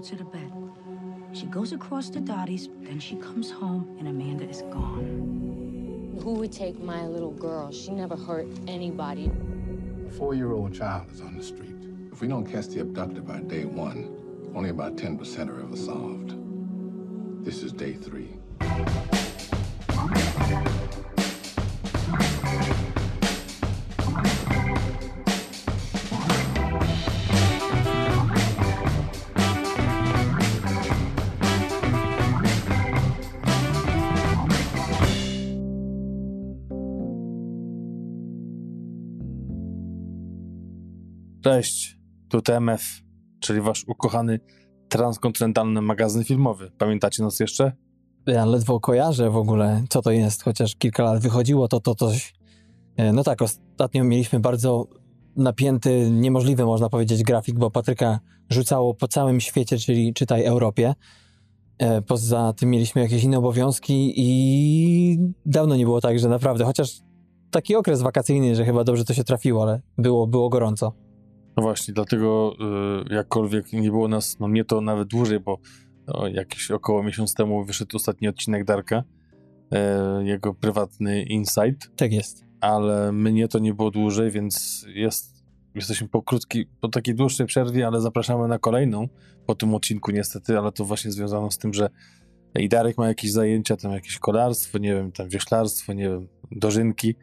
puts 0.00 0.08
her 0.08 0.16
to 0.16 0.24
bed. 0.24 0.50
She 1.34 1.44
goes 1.44 1.72
across 1.72 2.08
to 2.08 2.20
Dottie's, 2.20 2.70
then 2.80 2.98
she 2.98 3.16
comes 3.16 3.50
home, 3.50 3.96
and 3.98 4.08
Amanda 4.08 4.48
is 4.48 4.62
gone. 4.62 6.16
Who 6.22 6.32
would 6.36 6.52
take 6.52 6.80
my 6.82 7.06
little 7.06 7.32
girl? 7.32 7.70
She 7.70 7.90
never 7.90 8.16
hurt 8.16 8.46
anybody. 8.66 9.30
A 10.08 10.10
four-year-old 10.12 10.72
child 10.72 11.12
is 11.12 11.20
on 11.20 11.36
the 11.36 11.42
street. 11.42 11.76
If 12.10 12.22
we 12.22 12.28
don't 12.28 12.46
catch 12.46 12.68
the 12.68 12.80
abductor 12.80 13.20
by 13.20 13.40
day 13.40 13.66
one, 13.66 14.08
only 14.54 14.70
about 14.70 14.96
10% 14.96 15.50
are 15.50 15.60
ever 15.60 15.76
solved. 15.76 16.34
This 17.44 17.62
is 17.62 17.70
day 17.70 17.92
three. 17.92 18.38
Cześć, 41.50 41.98
tu 42.28 42.42
TMF, 42.42 42.82
czyli 43.40 43.60
wasz 43.60 43.84
ukochany 43.88 44.40
transkontynentalny 44.88 45.82
magazyn 45.82 46.24
filmowy. 46.24 46.70
Pamiętacie 46.78 47.22
nas 47.22 47.40
jeszcze? 47.40 47.72
Ja 48.26 48.44
ledwo 48.44 48.80
kojarzę 48.80 49.30
w 49.30 49.36
ogóle, 49.36 49.84
co 49.88 50.02
to 50.02 50.10
jest, 50.10 50.42
chociaż 50.42 50.76
kilka 50.76 51.02
lat 51.02 51.22
wychodziło 51.22 51.68
to, 51.68 51.80
to 51.80 51.94
coś. 51.94 52.34
E, 52.96 53.12
No 53.12 53.24
tak, 53.24 53.42
ostatnio 53.42 54.04
mieliśmy 54.04 54.40
bardzo 54.40 54.86
napięty, 55.36 56.10
niemożliwy 56.10 56.64
można 56.64 56.88
powiedzieć 56.88 57.22
grafik, 57.22 57.58
bo 57.58 57.70
Patryka 57.70 58.20
rzucało 58.50 58.94
po 58.94 59.08
całym 59.08 59.40
świecie, 59.40 59.78
czyli 59.78 60.14
czytaj 60.14 60.44
Europie. 60.44 60.94
E, 61.78 62.02
Poza 62.02 62.52
tym 62.52 62.70
mieliśmy 62.70 63.02
jakieś 63.02 63.24
inne 63.24 63.38
obowiązki 63.38 64.12
i 64.16 65.18
dawno 65.46 65.76
nie 65.76 65.84
było 65.84 66.00
tak, 66.00 66.18
że 66.18 66.28
naprawdę, 66.28 66.64
chociaż 66.64 67.00
taki 67.50 67.76
okres 67.76 68.02
wakacyjny, 68.02 68.54
że 68.56 68.64
chyba 68.64 68.84
dobrze 68.84 69.04
to 69.04 69.14
się 69.14 69.24
trafiło, 69.24 69.62
ale 69.62 69.80
było, 69.98 70.26
było 70.26 70.48
gorąco. 70.48 71.09
No 71.56 71.62
właśnie, 71.62 71.94
dlatego 71.94 72.56
y, 73.10 73.14
jakkolwiek 73.14 73.72
nie 73.72 73.90
było 73.90 74.08
nas, 74.08 74.38
no 74.40 74.48
mnie 74.48 74.64
to 74.64 74.80
nawet 74.80 75.08
dłużej, 75.08 75.40
bo 75.40 75.58
o, 76.06 76.28
jakiś 76.28 76.70
około 76.70 77.02
miesiąc 77.02 77.34
temu 77.34 77.64
wyszedł 77.64 77.96
ostatni 77.96 78.28
odcinek 78.28 78.64
Darka, 78.64 79.04
e, 79.72 80.24
jego 80.24 80.54
prywatny 80.54 81.22
insight, 81.22 81.96
Tak 81.96 82.12
jest. 82.12 82.44
ale 82.60 83.12
mnie 83.12 83.48
to 83.48 83.58
nie 83.58 83.74
było 83.74 83.90
dłużej, 83.90 84.30
więc 84.30 84.86
jest, 84.94 85.44
jesteśmy 85.74 86.08
po 86.08 86.22
krótkiej, 86.22 86.68
po 86.80 86.88
takiej 86.88 87.14
dłuższej 87.14 87.46
przerwie, 87.46 87.86
ale 87.86 88.00
zapraszamy 88.00 88.48
na 88.48 88.58
kolejną 88.58 89.08
po 89.46 89.54
tym 89.54 89.74
odcinku 89.74 90.10
niestety, 90.10 90.58
ale 90.58 90.72
to 90.72 90.84
właśnie 90.84 91.10
związano 91.10 91.50
z 91.50 91.58
tym, 91.58 91.74
że 91.74 91.90
i 92.58 92.68
Darek 92.68 92.98
ma 92.98 93.08
jakieś 93.08 93.32
zajęcia, 93.32 93.76
tam 93.76 93.92
jakieś 93.92 94.18
kolarstwo, 94.18 94.78
nie 94.78 94.94
wiem, 94.94 95.12
tam 95.12 95.28
wioślarstwo, 95.28 95.92
nie 95.92 96.04
wiem, 96.04 96.28
dożynki. 96.50 97.14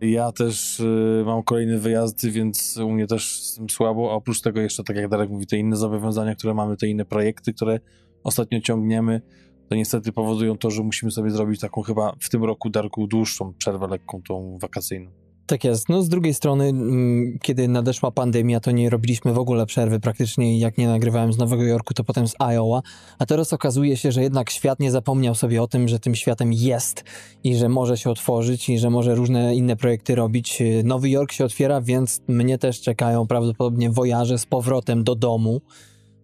Ja 0.00 0.32
też 0.32 0.80
y, 0.80 1.22
mam 1.26 1.42
kolejne 1.42 1.78
wyjazdy, 1.78 2.30
więc 2.30 2.76
u 2.76 2.90
mnie 2.90 3.06
też 3.06 3.42
z 3.42 3.54
tym 3.54 3.70
słabo, 3.70 4.10
a 4.10 4.14
oprócz 4.14 4.40
tego 4.40 4.60
jeszcze, 4.60 4.84
tak 4.84 4.96
jak 4.96 5.08
Darek 5.08 5.30
mówi, 5.30 5.46
te 5.46 5.56
inne 5.56 5.76
zobowiązania, 5.76 6.34
które 6.34 6.54
mamy, 6.54 6.76
te 6.76 6.86
inne 6.86 7.04
projekty, 7.04 7.54
które 7.54 7.80
ostatnio 8.24 8.60
ciągniemy, 8.60 9.20
to 9.68 9.74
niestety 9.74 10.12
powodują 10.12 10.58
to, 10.58 10.70
że 10.70 10.82
musimy 10.82 11.12
sobie 11.12 11.30
zrobić 11.30 11.60
taką 11.60 11.82
chyba 11.82 12.16
w 12.20 12.30
tym 12.30 12.44
roku, 12.44 12.70
Darku, 12.70 13.06
dłuższą 13.06 13.54
przerwę 13.58 13.86
lekką, 13.86 14.22
tą 14.28 14.58
wakacyjną. 14.60 15.10
Tak 15.48 15.64
jest. 15.64 15.88
No 15.88 16.02
z 16.02 16.08
drugiej 16.08 16.34
strony, 16.34 16.64
mm, 16.64 17.38
kiedy 17.42 17.68
nadeszła 17.68 18.10
pandemia, 18.10 18.60
to 18.60 18.70
nie 18.70 18.90
robiliśmy 18.90 19.32
w 19.32 19.38
ogóle 19.38 19.66
przerwy 19.66 20.00
praktycznie. 20.00 20.58
Jak 20.58 20.78
nie 20.78 20.88
nagrywałem 20.88 21.32
z 21.32 21.38
Nowego 21.38 21.62
Jorku, 21.62 21.94
to 21.94 22.04
potem 22.04 22.28
z 22.28 22.34
Iowa. 22.38 22.82
A 23.18 23.26
teraz 23.26 23.52
okazuje 23.52 23.96
się, 23.96 24.12
że 24.12 24.22
jednak 24.22 24.50
świat 24.50 24.80
nie 24.80 24.90
zapomniał 24.90 25.34
sobie 25.34 25.62
o 25.62 25.66
tym, 25.66 25.88
że 25.88 25.98
tym 25.98 26.14
światem 26.14 26.52
jest 26.52 27.04
i 27.44 27.56
że 27.56 27.68
może 27.68 27.96
się 27.96 28.10
otworzyć 28.10 28.68
i 28.68 28.78
że 28.78 28.90
może 28.90 29.14
różne 29.14 29.54
inne 29.54 29.76
projekty 29.76 30.14
robić. 30.14 30.62
Nowy 30.84 31.10
Jork 31.10 31.32
się 31.32 31.44
otwiera, 31.44 31.80
więc 31.80 32.20
mnie 32.28 32.58
też 32.58 32.80
czekają 32.80 33.26
prawdopodobnie 33.26 33.90
wojaże 33.90 34.38
z 34.38 34.46
powrotem 34.46 35.04
do 35.04 35.14
domu, 35.14 35.60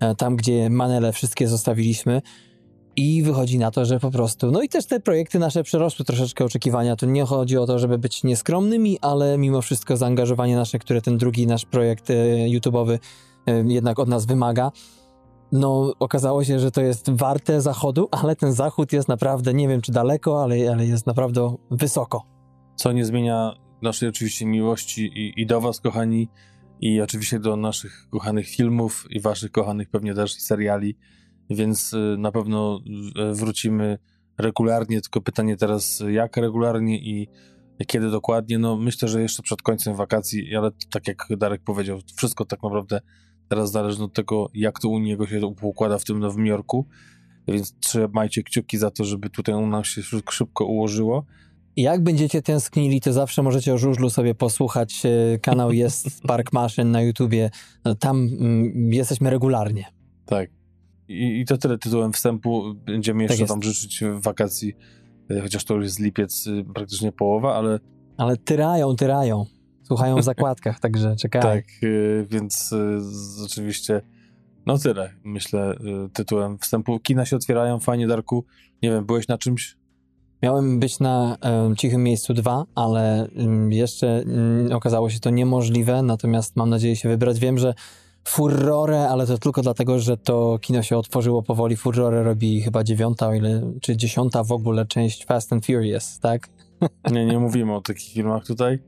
e, 0.01 0.15
tam 0.15 0.37
gdzie 0.37 0.71
manele 0.71 1.13
wszystkie 1.13 1.49
zostawiliśmy. 1.49 2.23
I 2.97 3.23
wychodzi 3.23 3.59
na 3.59 3.71
to, 3.71 3.85
że 3.85 4.01
po 4.01 4.11
prostu. 4.11 4.51
No 4.51 4.63
i 4.63 4.69
też 4.69 4.87
te 4.87 5.01
projekty 5.01 5.39
nasze 5.39 5.63
przerosły 5.63 6.05
troszeczkę 6.05 6.45
oczekiwania. 6.45 6.97
Tu 6.97 7.07
nie 7.07 7.25
chodzi 7.25 7.59
o 7.59 7.67
to, 7.67 7.79
żeby 7.79 7.99
być 7.99 8.25
nieskromnymi, 8.25 8.99
ale 9.01 9.39
mimo 9.39 9.63
wszystko 9.63 9.97
zaangażowanie 9.97 10.57
nasze, 10.57 10.79
które 10.79 11.03
ten 11.03 11.19
drugi 11.19 11.47
nasz 11.47 11.65
projekt 11.65 12.11
e, 12.11 12.15
YouTube'owy 12.49 12.99
e, 13.47 13.65
jednak 13.73 13.99
od 13.99 14.09
nas 14.09 14.27
wymaga. 14.27 14.73
No, 15.53 15.93
okazało 15.99 16.45
się, 16.45 16.59
że 16.59 16.71
to 16.71 16.81
jest 16.81 17.11
warte 17.11 17.61
zachodu, 17.61 18.09
ale 18.11 18.37
ten 18.37 18.53
zachód 18.53 18.93
jest 18.93 19.09
naprawdę, 19.09 19.55
nie 19.55 19.69
wiem 19.69 19.81
czy 19.81 19.93
daleko, 19.93 20.43
ale, 20.43 20.71
ale 20.73 20.87
jest 20.87 21.07
naprawdę 21.07 21.57
wysoko. 21.71 22.27
Co 22.77 22.93
nie 22.93 23.05
zmienia 23.05 23.55
naszej 23.83 24.09
oczywiście 24.09 24.47
miłości 24.47 25.03
i, 25.05 25.41
i 25.41 25.47
do 25.47 25.61
was, 25.61 25.81
kochani, 25.81 26.29
i 26.81 27.01
oczywiście 27.01 27.41
do 27.41 27.57
naszych 27.57 28.07
kochanych 28.11 28.49
filmów 28.49 29.07
i 29.11 29.21
waszych 29.21 29.53
kochanych 29.53 29.91
pewnie 29.91 30.15
też 30.15 30.35
seriali, 30.35 30.97
więc 31.51 31.93
y, 31.93 32.17
na 32.19 32.33
pewno 32.33 32.81
y, 33.31 33.35
wrócimy 33.35 33.99
regularnie, 34.39 35.01
tylko 35.01 35.21
pytanie 35.21 35.57
teraz 35.57 36.03
jak 36.11 36.37
regularnie 36.37 36.99
i 36.99 37.29
kiedy 37.87 38.11
dokładnie, 38.11 38.59
no 38.59 38.77
myślę, 38.77 39.09
że 39.09 39.23
jeszcze 39.23 39.43
przed 39.43 39.63
końcem 39.63 39.95
wakacji, 39.95 40.57
ale 40.57 40.71
tak 40.91 41.09
jak 41.09 41.27
Darek 41.37 41.63
powiedział, 41.63 41.99
wszystko 42.17 42.45
tak 42.45 42.63
naprawdę 42.63 43.01
teraz 43.49 43.71
zależy 43.71 44.03
od 44.03 44.13
tego, 44.13 44.51
jak 44.55 44.79
to 44.81 44.89
u 44.89 44.99
niego 44.99 45.27
się 45.27 45.47
układa 45.47 45.99
w 45.99 46.05
tym 46.05 46.19
Nowym 46.19 46.47
Jorku, 46.47 46.87
więc 47.49 47.75
trzymajcie 47.81 48.43
kciuki 48.43 48.79
za 48.79 48.91
to, 48.91 49.05
żeby 49.05 49.31
tutaj 49.31 49.55
u 49.55 49.67
nas 49.67 49.87
się 49.87 50.03
szybko 50.31 50.65
ułożyło. 50.65 51.25
Jak 51.77 52.03
będziecie 52.03 52.43
tęsknili, 52.43 53.01
to 53.01 53.13
zawsze 53.13 53.43
możecie 53.43 53.75
o 53.75 53.79
żużlu 53.79 54.11
sobie 54.11 54.35
posłuchać. 54.35 55.03
E, 55.07 55.39
Kanał 55.39 55.73
jest 55.73 56.07
Park 56.29 56.53
Maszyn 56.53 56.91
na 56.91 57.03
YouTubie. 57.03 57.51
Tam 58.01 58.17
mm, 58.17 58.93
jesteśmy 58.93 59.31
regularnie. 59.31 59.85
Tak. 60.27 60.51
I, 61.09 61.41
I 61.41 61.45
to 61.45 61.59
tyle 61.59 61.79
tytułem 61.79 62.13
wstępu. 62.13 62.75
Będziemy 62.75 63.23
jeszcze 63.23 63.39
jest. 63.39 63.51
wam 63.53 63.63
życzyć 63.63 64.05
wakacji, 64.21 64.73
e, 65.31 65.41
chociaż 65.41 65.65
to 65.65 65.75
już 65.75 65.85
jest 65.85 65.99
lipiec, 66.01 66.47
y, 66.47 66.65
praktycznie 66.75 67.13
połowa, 67.13 67.55
ale 67.55 67.79
Ale 68.17 68.37
tyrają, 68.37 68.97
tyrają. 68.97 69.47
Słuchają 69.83 70.17
w 70.17 70.25
zakładkach, 70.33 70.81
także 70.81 71.17
czekają. 71.17 71.45
tak, 71.45 71.65
y, 71.83 72.27
więc 72.31 72.73
y, 72.73 73.45
oczywiście 73.45 74.03
no 74.67 74.79
tyle, 74.79 75.11
myślę, 75.25 75.75
y, 76.07 76.11
tytułem 76.13 76.59
wstępu. 76.59 77.01
Kina 77.01 77.25
się 77.25 77.37
otwierają, 77.37 77.81
fajnie, 77.81 78.07
Darku. 78.07 78.45
Nie 78.83 78.91
wiem, 78.91 79.07
byłeś 79.07 79.29
na 79.29 79.39
czymś? 79.39 79.77
Miałem 80.43 80.81
być 80.81 81.01
na 81.01 81.37
em, 81.41 81.77
Cichym 81.77 82.03
Miejscu 82.03 82.35
2, 82.35 82.65
ale 82.75 83.29
em, 83.29 83.73
jeszcze 83.73 84.23
mm, 84.23 84.73
okazało 84.73 85.11
się 85.11 85.21
to 85.21 85.31
niemożliwe, 85.31 86.03
natomiast 86.03 86.57
mam 86.57 86.71
nadzieję 86.71 86.97
się 86.97 87.09
wybrać. 87.09 87.41
Wiem, 87.41 87.59
że 87.59 87.75
furorę, 88.29 89.09
ale 89.09 89.27
to 89.27 89.39
tylko 89.39 89.63
dlatego, 89.63 89.99
że 89.99 90.17
to 90.17 90.59
kino 90.61 90.83
się 90.83 90.97
otworzyło 90.99 91.43
powoli. 91.43 91.77
Furorę 91.77 92.23
robi 92.23 92.63
chyba 92.63 92.85
dziewiąta, 92.85 93.29
o 93.29 93.35
ile, 93.35 93.73
czy 93.81 93.97
dziesiąta 93.97 94.45
w 94.45 94.53
ogóle 94.53 94.87
część 94.87 95.27
Fast 95.27 95.53
and 95.53 95.67
Furious, 95.67 96.19
tak? 96.21 96.49
Nie, 97.13 97.27
nie 97.27 97.39
mówimy 97.39 97.75
o 97.75 97.81
takich 97.81 98.13
filmach 98.13 98.47
tutaj, 98.47 98.79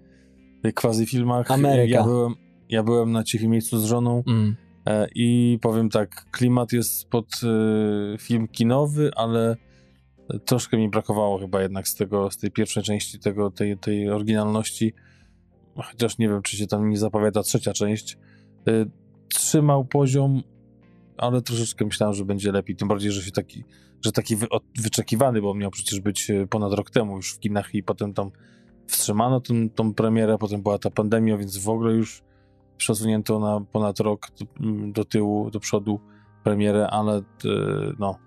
quasi 0.75 1.07
filmach. 1.07 1.51
Ameryka. 1.51 1.95
Ja 1.97 2.05
byłem, 2.05 2.35
ja 2.69 2.83
byłem 2.83 3.13
na 3.13 3.25
cichym 3.25 3.51
miejscu 3.51 3.79
z 3.79 3.85
żoną 3.85 4.23
Mm. 4.27 4.57
e, 4.87 5.07
i 5.15 5.59
powiem 5.63 5.91
tak, 5.91 6.25
klimat 6.31 6.73
jest 6.73 7.09
pod 7.09 7.27
e, 7.43 8.19
film 8.19 8.49
kinowy, 8.49 9.11
ale 9.17 9.57
troszkę 10.45 10.77
mi 10.77 10.89
brakowało 10.89 11.39
chyba 11.39 11.63
jednak 11.63 11.89
z 11.89 11.95
tego, 11.95 12.31
z 12.31 12.37
tej 12.37 12.51
pierwszej 12.51 12.83
części 12.83 13.19
tego, 13.19 13.51
tej, 13.51 13.79
tej 13.79 14.11
oryginalności. 14.11 14.93
Chociaż 15.77 16.19
nie 16.19 16.29
wiem, 16.29 16.43
czy 16.43 16.57
się 16.57 16.67
tam 16.67 16.91
nie 16.91 16.99
zapowiada 16.99 17.43
trzecia 17.43 17.73
część. 17.73 18.19
Trzymał 19.29 19.85
poziom, 19.85 20.43
ale 21.17 21.43
troszeczkę 21.43 21.85
myślałem, 21.85 22.15
że 22.15 22.25
będzie 22.25 22.53
lepiej. 22.53 22.77
Tym 22.77 22.89
bardziej, 22.89 23.13
że 23.13 23.23
się 23.23 23.31
taki, 23.31 23.65
że 24.05 24.13
taki 24.13 24.37
wy, 24.37 24.47
wyczekiwany, 24.79 25.43
bo 25.43 25.55
miał 25.55 25.71
przecież 25.71 26.01
być 26.01 26.31
e, 26.31 26.47
ponad 26.47 26.73
rok 26.73 26.91
temu 26.91 27.17
już 27.17 27.33
w 27.33 27.39
kinach 27.39 27.75
i 27.75 27.83
potem 27.83 28.15
tam 28.15 28.31
wstrzymano 28.87 29.41
tą, 29.41 29.71
tą 29.71 29.95
premierę, 29.95 30.39
potem 30.39 30.63
była 30.63 30.79
ta 30.79 30.91
pandemia, 30.91 31.37
więc 31.37 31.59
w 31.59 31.69
ogóle 31.69 31.93
już 31.93 32.23
przesunięto 32.77 33.39
na 33.39 33.61
ponad 33.73 34.01
rok 34.01 34.29
do, 34.87 35.05
tyłu, 35.05 35.51
do 35.51 35.61
przodu 35.61 36.01
premierę, 36.45 36.87
ale 36.91 37.17
e, 37.17 37.23
no, 37.99 38.19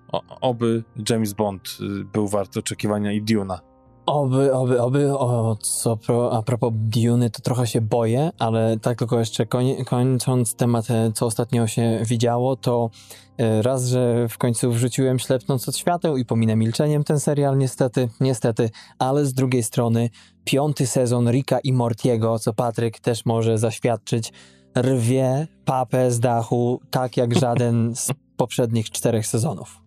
oby 0.41 0.83
James 1.09 1.33
Bond 1.33 1.77
e, 1.81 2.03
był 2.03 2.27
wart 2.27 2.57
oczekiwania 2.57 3.11
i 3.11 3.21
Duna. 3.21 3.68
Oby, 4.09 4.53
oby, 4.53 4.81
oby, 4.81 5.17
o, 5.17 5.55
co 5.55 5.97
pro, 5.97 6.33
a 6.33 6.41
propos 6.41 6.73
Duny, 6.75 7.29
to 7.29 7.41
trochę 7.41 7.67
się 7.67 7.81
boję, 7.81 8.31
ale 8.39 8.79
tak 8.79 8.97
tylko 8.97 9.19
jeszcze 9.19 9.45
koń, 9.45 9.85
kończąc 9.85 10.55
temat, 10.55 10.91
e, 10.91 11.11
co 11.11 11.25
ostatnio 11.25 11.67
się 11.67 11.99
widziało, 12.05 12.55
to 12.55 12.89
e, 13.37 13.61
raz, 13.61 13.87
że 13.87 14.27
w 14.29 14.37
końcu 14.37 14.71
wrzuciłem 14.71 15.19
Ślepnąc 15.19 15.69
od 15.69 15.77
świateł 15.77 16.17
i 16.17 16.25
pominę 16.25 16.55
milczeniem 16.55 17.03
ten 17.03 17.19
serial, 17.19 17.57
niestety, 17.57 18.09
niestety, 18.19 18.69
ale 18.99 19.25
z 19.25 19.33
drugiej 19.33 19.63
strony 19.63 20.09
piąty 20.43 20.87
sezon 20.87 21.31
Rika 21.31 21.59
i 21.59 21.73
Mortiego, 21.73 22.39
co 22.39 22.53
Patryk 22.53 22.99
też 22.99 23.25
może 23.25 23.57
zaświadczyć, 23.57 24.33
rwie 24.77 25.47
papę 25.65 26.11
z 26.11 26.19
dachu 26.19 26.79
tak 26.89 27.17
jak 27.17 27.35
żaden 27.39 27.95
z 27.95 28.11
poprzednich 28.37 28.89
czterech 28.89 29.27
sezonów. 29.27 29.81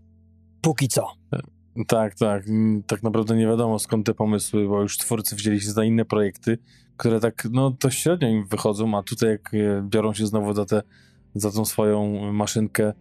Póki 0.60 0.88
co. 0.88 1.06
Tak, 1.86 2.14
tak. 2.14 2.48
Mm, 2.48 2.82
Tak 2.82 3.02
naprawdę 3.02 3.36
nie 3.36 3.46
wiadomo 3.46 3.78
skąd 3.78 4.06
te 4.06 4.14
pomysły, 4.14 4.68
bo 4.68 4.82
już 4.82 4.98
twórcy 4.98 5.36
wzięli 5.36 5.60
się 5.60 5.70
za 5.70 5.84
inne 5.84 6.04
projekty, 6.04 6.58
które 6.96 7.20
tak, 7.20 7.48
no 7.52 7.70
to 7.70 7.90
średnio 7.90 8.28
im 8.28 8.46
wychodzą, 8.46 8.98
a 8.98 9.02
tutaj 9.02 9.28
jak 9.28 9.54
e, 9.54 9.82
biorą 9.88 10.14
się 10.14 10.26
znowu 10.26 10.54
za, 10.54 10.64
te, 10.64 10.82
za 11.34 11.50
tą 11.50 11.64
swoją 11.64 12.32
maszynkę 12.32 12.92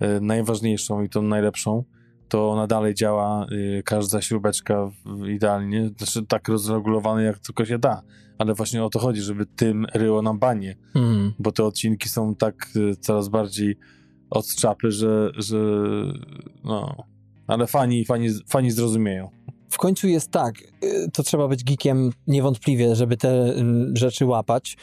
e, 0.00 0.20
najważniejszą 0.20 1.02
i 1.02 1.08
tą 1.08 1.22
najlepszą, 1.22 1.84
to 2.28 2.50
ona 2.50 2.66
dalej 2.66 2.94
działa, 2.94 3.46
e, 3.78 3.82
każda 3.82 4.22
śrubeczka 4.22 4.90
idealnie, 5.28 5.90
znaczy 5.98 6.26
tak 6.26 6.48
rozregulowane 6.48 7.22
jak 7.22 7.38
tylko 7.38 7.64
się 7.64 7.78
da, 7.78 8.02
ale 8.38 8.54
właśnie 8.54 8.84
o 8.84 8.90
to 8.90 8.98
chodzi, 8.98 9.20
żeby 9.20 9.46
tym 9.46 9.86
ryło 9.94 10.22
nam 10.22 10.38
banie, 10.38 10.76
Mm. 10.94 11.32
bo 11.38 11.52
te 11.52 11.64
odcinki 11.64 12.08
są 12.08 12.34
tak 12.34 12.68
y, 12.76 12.96
coraz 12.96 13.28
bardziej 13.28 13.78
od 14.30 14.54
czapy, 14.54 14.90
że, 14.90 15.30
że 15.36 15.58
no, 16.64 16.96
ale 17.46 17.66
fani, 17.66 18.04
fani, 18.04 18.28
fani 18.48 18.70
zrozumieją. 18.70 19.30
W 19.70 19.78
końcu 19.78 20.08
jest 20.08 20.30
tak, 20.30 20.54
y, 20.84 21.10
to 21.12 21.22
trzeba 21.22 21.48
być 21.48 21.64
geekiem 21.64 22.12
niewątpliwie, 22.26 22.94
żeby 22.96 23.16
te 23.16 23.54
mm, 23.54 23.96
rzeczy 23.96 24.26
łapać. 24.26 24.76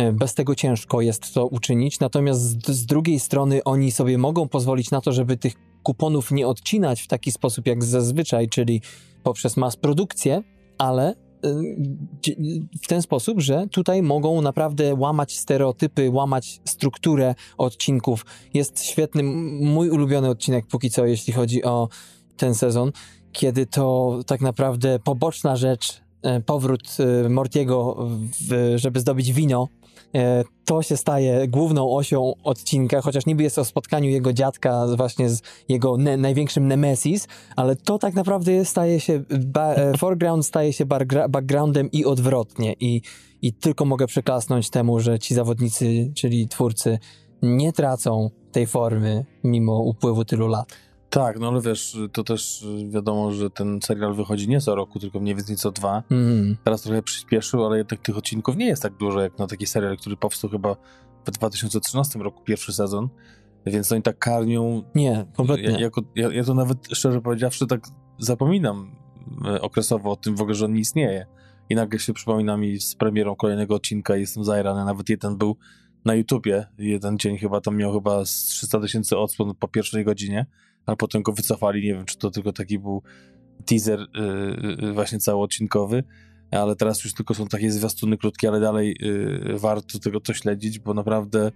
Y, 0.00 0.12
Bez 0.12 0.34
tego 0.34 0.54
ciężko 0.54 1.00
jest 1.00 1.34
to 1.34 1.46
uczynić, 1.46 2.00
natomiast 2.00 2.40
z, 2.40 2.70
z 2.70 2.86
drugiej 2.86 3.20
strony 3.20 3.64
oni 3.64 3.92
sobie 3.92 4.18
mogą 4.18 4.48
pozwolić 4.48 4.90
na 4.90 5.00
to, 5.00 5.12
żeby 5.12 5.36
tych 5.36 5.54
kuponów 5.82 6.30
nie 6.30 6.46
odcinać 6.46 7.02
w 7.02 7.08
taki 7.08 7.32
sposób 7.32 7.66
jak 7.66 7.84
zazwyczaj, 7.84 8.48
czyli 8.48 8.80
poprzez 9.22 9.56
mas 9.56 9.76
produkcję, 9.76 10.42
ale 10.78 11.12
y, 11.12 11.16
w 12.82 12.86
ten 12.88 13.02
sposób, 13.02 13.40
że 13.40 13.66
tutaj 13.70 14.02
mogą 14.02 14.42
naprawdę 14.42 14.94
łamać 14.94 15.38
stereotypy, 15.38 16.10
łamać 16.10 16.60
strukturę 16.64 17.34
odcinków. 17.58 18.26
Jest 18.54 18.84
świetny, 18.84 19.22
mój 19.60 19.90
ulubiony 19.90 20.28
odcinek 20.28 20.66
póki 20.66 20.90
co, 20.90 21.06
jeśli 21.06 21.32
chodzi 21.32 21.64
o 21.64 21.88
ten 22.36 22.54
sezon, 22.54 22.92
kiedy 23.32 23.66
to 23.66 24.18
tak 24.26 24.40
naprawdę 24.40 24.98
poboczna 24.98 25.56
rzecz, 25.56 26.00
e, 26.22 26.40
powrót 26.40 26.96
e, 27.24 27.28
Mortiego, 27.28 28.08
w, 28.40 28.72
żeby 28.76 29.00
zdobyć 29.00 29.32
wino, 29.32 29.68
to 30.64 30.82
się 30.82 30.96
staje 30.96 31.48
główną 31.48 31.96
osią 31.96 32.32
odcinka, 32.44 33.00
chociaż 33.00 33.26
niby 33.26 33.42
jest 33.42 33.58
o 33.58 33.64
spotkaniu 33.64 34.10
jego 34.10 34.32
dziadka 34.32 34.86
właśnie 34.96 35.28
z 35.28 35.42
jego 35.68 35.96
ne- 35.96 36.16
największym 36.16 36.68
nemesis, 36.68 37.28
ale 37.56 37.76
to 37.76 37.98
tak 37.98 38.14
naprawdę 38.14 38.64
staje 38.64 39.00
się, 39.00 39.22
e, 39.56 39.98
foreground 39.98 40.46
staje 40.46 40.72
się 40.72 40.86
backgroundem 41.28 41.90
i 41.90 42.04
odwrotnie 42.04 42.74
i, 42.80 43.02
i 43.42 43.52
tylko 43.52 43.84
mogę 43.84 44.06
przeklasnąć 44.06 44.70
temu, 44.70 45.00
że 45.00 45.18
ci 45.18 45.34
zawodnicy, 45.34 46.12
czyli 46.14 46.48
twórcy 46.48 46.98
nie 47.42 47.72
tracą 47.72 48.30
tej 48.52 48.66
formy 48.66 49.24
mimo 49.44 49.78
upływu 49.78 50.24
tylu 50.24 50.48
lat. 50.48 50.85
Tak, 51.16 51.38
no 51.38 51.48
ale 51.48 51.60
wiesz, 51.60 51.96
to 52.12 52.24
też 52.24 52.66
wiadomo, 52.88 53.32
że 53.32 53.50
ten 53.50 53.80
serial 53.82 54.14
wychodzi 54.14 54.48
nie 54.48 54.60
co 54.60 54.74
roku, 54.74 54.98
tylko 54.98 55.20
mniej 55.20 55.34
więcej 55.34 55.56
co 55.56 55.72
dwa. 55.72 56.02
Mhm. 56.10 56.56
Teraz 56.64 56.82
trochę 56.82 57.02
przyspieszył, 57.02 57.66
ale 57.66 57.78
jednak 57.78 58.00
tych 58.00 58.16
odcinków 58.16 58.56
nie 58.56 58.66
jest 58.66 58.82
tak 58.82 58.96
dużo 58.96 59.20
jak 59.20 59.38
na 59.38 59.46
taki 59.46 59.66
serial, 59.66 59.96
który 59.96 60.16
powstał 60.16 60.50
chyba 60.50 60.76
w 61.24 61.30
2013 61.30 62.18
roku, 62.18 62.44
pierwszy 62.44 62.72
sezon. 62.72 63.08
Więc 63.66 63.92
oni 63.92 64.02
tak 64.02 64.18
karmią. 64.18 64.82
Nie, 64.94 65.26
kompletnie. 65.36 65.70
Ja, 65.70 65.78
jako, 65.78 66.02
ja, 66.16 66.32
ja 66.32 66.44
to 66.44 66.54
nawet 66.54 66.78
szczerze 66.92 67.20
powiedziawszy 67.20 67.66
tak 67.66 67.80
zapominam 68.18 68.96
e, 69.44 69.60
okresowo 69.60 70.10
o 70.10 70.16
tym 70.16 70.36
w 70.36 70.40
ogóle, 70.40 70.54
że 70.54 70.64
on 70.64 70.72
nie 70.72 70.80
istnieje. 70.80 71.26
I 71.68 71.74
nagle 71.74 71.98
się 71.98 72.12
przypomina 72.12 72.56
mi 72.56 72.80
z 72.80 72.94
premierą 72.94 73.36
kolejnego 73.36 73.74
odcinka 73.74 74.16
i 74.16 74.20
jestem 74.20 74.44
zajrany. 74.44 74.84
Nawet 74.84 75.08
jeden 75.08 75.36
był 75.36 75.56
na 76.04 76.14
YouTubie. 76.14 76.66
Jeden 76.78 77.18
dzień 77.18 77.38
chyba 77.38 77.60
tam 77.60 77.76
miał 77.76 77.92
chyba 77.92 78.24
z 78.24 78.30
300 78.30 78.80
tysięcy 78.80 79.18
odsłon 79.18 79.54
po 79.54 79.68
pierwszej 79.68 80.04
godzinie, 80.04 80.46
ale 80.86 80.96
potem 80.96 81.22
go 81.22 81.32
wycofali. 81.32 81.82
Nie 81.82 81.94
wiem, 81.94 82.04
czy 82.04 82.18
to 82.18 82.30
tylko 82.30 82.52
taki 82.52 82.78
był 82.78 83.02
teaser 83.66 84.06
yy, 84.80 84.92
właśnie 84.92 85.18
całoodcinkowy, 85.18 86.04
ale 86.50 86.76
teraz 86.76 87.04
już 87.04 87.14
tylko 87.14 87.34
są 87.34 87.46
takie 87.46 87.72
zwiastuny 87.72 88.16
krótkie, 88.16 88.48
ale 88.48 88.60
dalej 88.60 88.96
yy, 89.00 89.58
warto 89.58 89.98
tego 89.98 90.20
to 90.20 90.34
śledzić, 90.34 90.78
bo 90.78 90.94
naprawdę 90.94 91.50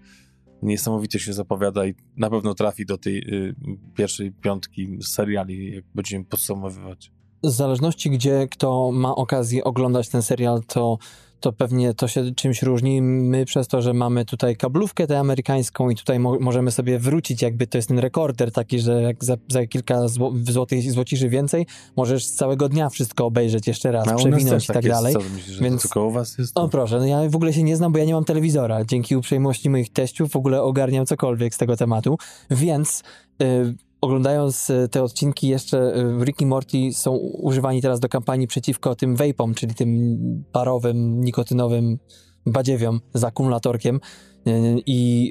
niesamowicie 0.62 1.18
się 1.18 1.32
zapowiada 1.32 1.86
i 1.86 1.94
na 2.16 2.30
pewno 2.30 2.54
trafi 2.54 2.86
do 2.86 2.98
tej 2.98 3.14
yy, 3.14 3.54
pierwszej 3.94 4.32
piątki 4.32 4.98
seriali, 5.02 5.74
jak 5.74 5.84
będziemy 5.94 6.24
podsumowywać. 6.24 7.12
w 7.44 7.50
zależności 7.50 8.10
gdzie 8.10 8.48
kto 8.50 8.92
ma 8.92 9.14
okazję 9.14 9.64
oglądać 9.64 10.08
ten 10.08 10.22
serial, 10.22 10.62
to, 10.66 10.98
to 11.40 11.52
pewnie 11.52 11.94
to 11.94 12.08
się 12.08 12.34
czymś 12.34 12.62
różni. 12.62 13.02
My 13.02 13.44
przez 13.44 13.68
to, 13.68 13.82
że 13.82 13.94
mamy 13.94 14.24
tutaj 14.24 14.56
kablówkę 14.56 15.06
tę 15.06 15.18
amerykańską 15.18 15.90
i 15.90 15.96
tutaj 15.96 16.18
mo 16.18 16.38
możemy 16.40 16.70
sobie 16.70 16.98
wrócić, 16.98 17.42
jakby 17.42 17.66
to 17.66 17.78
jest 17.78 17.88
ten 17.88 17.98
rekorder 17.98 18.52
taki, 18.52 18.80
że 18.80 19.02
jak 19.02 19.24
za, 19.24 19.36
za 19.48 19.66
kilka 19.66 20.08
zł 20.08 20.32
złotych, 20.50 20.92
złociszy 20.92 21.28
więcej, 21.28 21.66
możesz 21.96 22.24
z 22.24 22.34
całego 22.34 22.68
dnia 22.68 22.88
wszystko 22.88 23.26
obejrzeć 23.26 23.66
jeszcze 23.66 23.92
raz, 23.92 24.06
nas 24.06 24.16
przewinąć 24.20 24.64
i 24.64 24.66
tak 24.66 24.84
jest. 24.84 24.96
dalej. 24.96 25.14
Co 25.14 25.20
myślisz, 25.20 25.60
Więc- 25.60 25.82
to 25.82 25.88
tylko 25.88 26.06
u 26.06 26.10
was 26.10 26.38
jest? 26.38 26.58
O 26.58 26.68
proszę, 26.68 26.98
no 26.98 27.06
ja 27.06 27.28
w 27.28 27.36
ogóle 27.36 27.52
się 27.52 27.62
nie 27.62 27.76
znam, 27.76 27.92
bo 27.92 27.98
ja 27.98 28.04
nie 28.04 28.14
mam 28.14 28.24
telewizora. 28.24 28.84
Dzięki 28.84 29.16
uprzejmości 29.16 29.70
moich 29.70 29.92
teściów 29.92 30.30
w 30.30 30.36
ogóle 30.36 30.62
ogarniam 30.62 31.06
cokolwiek 31.06 31.54
z 31.54 31.58
tego 31.58 31.76
tematu, 31.76 32.18
więc 32.50 33.02
y, 33.42 33.74
oglądając 34.00 34.70
y, 34.70 34.88
te 34.88 35.02
odcinki 35.02 35.48
jeszcze 35.48 35.96
y, 35.96 36.24
Rick 36.24 36.40
i 36.40 36.46
Morty 36.46 36.78
są 36.92 37.16
używani 37.16 37.82
teraz 37.82 38.00
do 38.00 38.08
kampanii 38.08 38.46
przeciwko 38.46 38.94
tym 38.94 39.16
vapom, 39.16 39.54
czyli 39.54 39.74
tym 39.74 40.18
parowym, 40.52 41.24
nikotynowym 41.24 41.98
badziewiom 42.46 43.00
z 43.14 43.24
akumulatorkiem. 43.24 44.00
Y, 44.46 44.82
I 44.86 45.30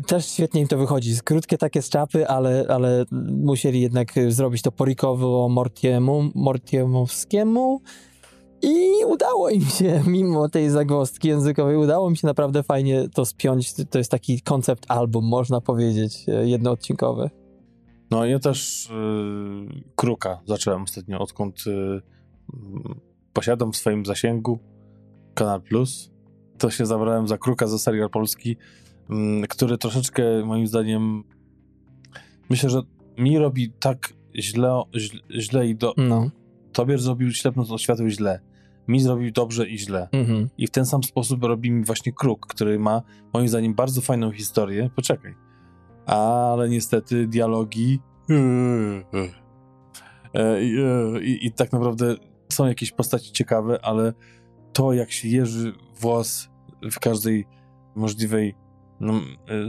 y, 0.00 0.06
też 0.06 0.26
świetnie 0.26 0.60
im 0.60 0.68
to 0.68 0.78
wychodzi. 0.78 1.14
Krótkie 1.24 1.58
takie 1.58 1.82
z 1.82 1.88
czapy, 1.88 2.28
ale, 2.28 2.66
ale 2.68 3.04
musieli 3.30 3.80
jednak 3.80 4.14
zrobić 4.28 4.62
to 4.62 4.72
porikowo 4.72 5.48
Mortiemu, 5.48 6.30
Mortiemowskiemu. 6.34 7.80
I 8.62 9.04
udało 9.06 9.50
im 9.50 9.64
się, 9.64 10.02
mimo 10.06 10.48
tej 10.48 10.70
zagwozdki 10.70 11.28
językowej, 11.28 11.76
udało 11.76 12.10
mi 12.10 12.16
się 12.16 12.26
naprawdę 12.26 12.62
fajnie 12.62 13.08
to 13.14 13.24
spiąć. 13.24 13.72
To 13.90 13.98
jest 13.98 14.10
taki 14.10 14.40
koncept 14.40 14.84
album, 14.88 15.24
można 15.24 15.60
powiedzieć, 15.60 16.24
e, 16.28 16.48
jednoodcinkowy. 16.48 17.41
No 18.12 18.26
ja 18.26 18.38
też 18.38 18.86
y, 18.86 18.90
Kruka 19.96 20.40
zacząłem 20.46 20.82
ostatnio, 20.82 21.18
odkąd 21.18 21.66
y, 21.66 21.70
mm, 21.70 23.00
posiadam 23.32 23.72
w 23.72 23.76
swoim 23.76 24.06
zasięgu 24.06 24.58
Kanal 25.34 25.62
Plus, 25.62 26.10
to 26.58 26.70
się 26.70 26.86
zabrałem 26.86 27.28
za 27.28 27.38
Kruka, 27.38 27.66
za 27.66 27.78
serial 27.78 28.10
polski, 28.10 28.56
mm, 29.10 29.46
który 29.46 29.78
troszeczkę 29.78 30.22
moim 30.44 30.66
zdaniem 30.66 31.24
myślę, 32.50 32.70
że 32.70 32.82
mi 33.18 33.38
robi 33.38 33.72
tak 33.80 34.12
źle, 34.36 34.82
źle, 34.96 35.20
źle 35.30 35.66
i 35.66 35.74
do... 35.74 35.94
No. 35.96 36.30
Tobie 36.72 36.98
zrobił 36.98 37.32
ślepnąc 37.32 37.70
od 37.70 37.80
światła 37.82 38.08
źle, 38.08 38.40
mi 38.88 39.00
zrobił 39.00 39.30
dobrze 39.30 39.68
i 39.68 39.78
źle. 39.78 40.08
Mhm. 40.12 40.48
I 40.58 40.66
w 40.66 40.70
ten 40.70 40.86
sam 40.86 41.02
sposób 41.02 41.44
robi 41.44 41.70
mi 41.70 41.84
właśnie 41.84 42.12
Kruk, 42.12 42.46
który 42.46 42.78
ma 42.78 43.02
moim 43.34 43.48
zdaniem 43.48 43.74
bardzo 43.74 44.00
fajną 44.00 44.32
historię. 44.32 44.90
Poczekaj. 44.96 45.34
Ale 46.06 46.68
niestety 46.68 47.26
dialogi. 47.26 48.00
E, 50.34 50.64
I, 50.64 50.76
e, 50.78 51.22
i, 51.22 51.46
I 51.46 51.52
tak 51.52 51.72
naprawdę 51.72 52.16
są 52.52 52.66
jakieś 52.66 52.92
postaci 52.92 53.32
ciekawe, 53.32 53.78
ale 53.82 54.12
to 54.72 54.92
jak 54.92 55.12
się 55.12 55.28
jeży 55.28 55.72
włos 56.00 56.48
w 56.92 56.98
każdej 56.98 57.46
możliwej, 57.94 58.54
no, 59.00 59.20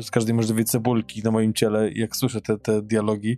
z 0.02 0.12
każdej 0.12 0.36
możliwej 0.36 0.66
cebulki 0.66 1.24
na 1.24 1.32
moim 1.32 1.54
ciele, 1.54 1.92
jak 1.92 2.16
słyszę 2.16 2.42
te, 2.42 2.58
te 2.58 2.82
dialogi, 2.82 3.38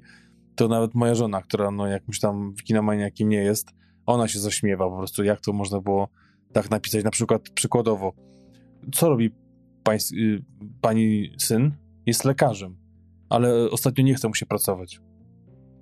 to 0.55 0.67
nawet 0.67 0.95
moja 0.95 1.15
żona, 1.15 1.41
która 1.41 1.71
no 1.71 1.87
jakimś 1.87 2.19
tam 2.19 2.53
kinomaniakiem 2.63 3.29
nie 3.29 3.43
jest, 3.43 3.71
ona 4.05 4.27
się 4.27 4.39
zaśmiewa 4.39 4.89
po 4.89 4.97
prostu, 4.97 5.23
jak 5.23 5.41
to 5.41 5.53
można 5.53 5.81
było 5.81 6.09
tak 6.53 6.71
napisać. 6.71 7.03
Na 7.03 7.11
przykład 7.11 7.49
przykładowo, 7.49 8.13
co 8.93 9.09
robi 9.09 9.31
pańs, 9.83 10.11
pani 10.81 11.33
syn? 11.37 11.71
Jest 12.05 12.25
lekarzem, 12.25 12.77
ale 13.29 13.69
ostatnio 13.71 14.03
nie 14.03 14.15
chce 14.15 14.27
mu 14.27 14.35
się 14.35 14.45
pracować. 14.45 15.01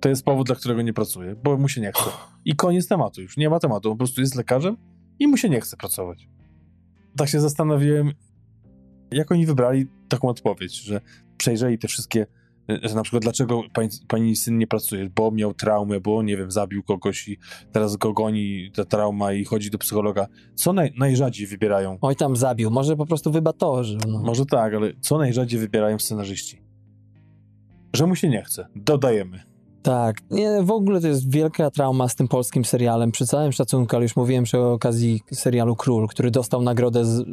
To 0.00 0.08
jest 0.08 0.24
powód, 0.24 0.46
dla 0.46 0.56
którego 0.56 0.82
nie 0.82 0.92
pracuje, 0.92 1.36
bo 1.44 1.56
mu 1.56 1.68
się 1.68 1.80
nie 1.80 1.92
chce. 1.92 2.10
I 2.44 2.56
koniec 2.56 2.88
tematu 2.88 3.22
już. 3.22 3.36
Nie 3.36 3.50
ma 3.50 3.58
tematu. 3.58 3.90
Po 3.90 3.96
prostu 3.96 4.20
jest 4.20 4.34
lekarzem 4.34 4.76
i 5.18 5.26
mu 5.26 5.36
się 5.36 5.48
nie 5.48 5.60
chce 5.60 5.76
pracować. 5.76 6.28
Tak 7.16 7.28
się 7.28 7.40
zastanowiłem, 7.40 8.12
jak 9.12 9.32
oni 9.32 9.46
wybrali 9.46 9.86
taką 10.08 10.28
odpowiedź, 10.28 10.82
że 10.82 11.00
przejrzeli 11.36 11.78
te 11.78 11.88
wszystkie, 11.88 12.26
y, 12.70 12.88
że 12.88 12.94
na 12.94 13.02
przykład 13.02 13.22
dlaczego 13.22 13.62
pani, 13.74 13.88
pani 14.08 14.36
syn 14.36 14.58
nie 14.58 14.66
pracuje, 14.66 15.10
bo 15.16 15.30
miał 15.30 15.54
traumę, 15.54 16.00
bo 16.00 16.22
nie 16.22 16.36
wiem, 16.36 16.50
zabił 16.50 16.82
kogoś 16.82 17.28
i 17.28 17.38
teraz 17.72 17.96
go 17.96 18.12
goni 18.12 18.70
ta 18.74 18.84
trauma 18.84 19.32
i 19.32 19.44
chodzi 19.44 19.70
do 19.70 19.78
psychologa. 19.78 20.26
Co 20.54 20.72
naj, 20.72 20.92
najrzadziej 20.98 21.46
wybierają? 21.46 21.98
Oj 22.00 22.16
tam 22.16 22.36
zabił, 22.36 22.70
może 22.70 22.96
po 22.96 23.06
prostu 23.06 23.32
wybatorzy. 23.32 23.98
No. 24.08 24.22
Może 24.22 24.46
tak, 24.46 24.74
ale 24.74 24.92
co 25.00 25.18
najrzadziej 25.18 25.60
wybierają 25.60 25.98
scenarzyści? 25.98 26.63
Że 27.94 28.06
mu 28.06 28.16
się 28.16 28.28
nie 28.28 28.42
chce. 28.42 28.66
Dodajemy. 28.76 29.40
Tak, 29.82 30.16
nie, 30.30 30.62
w 30.62 30.70
ogóle 30.70 31.00
to 31.00 31.06
jest 31.06 31.30
wielka 31.30 31.70
trauma 31.70 32.08
z 32.08 32.14
tym 32.14 32.28
polskim 32.28 32.64
serialem. 32.64 33.12
Przy 33.12 33.26
całym 33.26 33.52
szacunku, 33.52 33.96
ale 33.96 34.02
już 34.02 34.16
mówiłem 34.16 34.44
przy 34.44 34.58
okazji 34.58 35.20
serialu 35.32 35.76
Król, 35.76 36.08
który 36.08 36.30
dostał 36.30 36.62
nagrodę 36.62 37.04
z, 37.04 37.24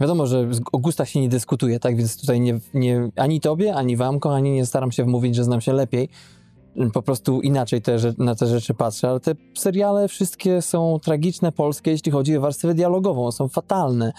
Wiadomo, 0.00 0.26
że 0.26 0.48
o 0.72 0.78
gustach 0.78 1.08
się 1.08 1.20
nie 1.20 1.28
dyskutuje, 1.28 1.80
tak? 1.80 1.96
Więc 1.96 2.20
tutaj 2.20 2.40
nie, 2.40 2.58
nie, 2.74 3.08
ani 3.16 3.40
tobie, 3.40 3.74
ani 3.74 3.96
wam, 3.96 4.20
kochani, 4.20 4.52
nie 4.52 4.66
staram 4.66 4.92
się 4.92 5.04
wmówić, 5.04 5.34
że 5.34 5.44
znam 5.44 5.60
się 5.60 5.72
lepiej. 5.72 6.08
Po 6.92 7.02
prostu 7.02 7.40
inaczej 7.40 7.82
te, 7.82 7.96
na 8.18 8.34
te 8.34 8.46
rzeczy 8.46 8.74
patrzę, 8.74 9.08
ale 9.08 9.20
te 9.20 9.34
seriale 9.56 10.08
wszystkie 10.08 10.62
są 10.62 10.98
tragiczne, 11.02 11.52
polskie, 11.52 11.90
jeśli 11.90 12.12
chodzi 12.12 12.36
o 12.36 12.40
warstwę 12.40 12.74
dialogową, 12.74 13.32
są 13.32 13.48
fatalne. 13.48 14.12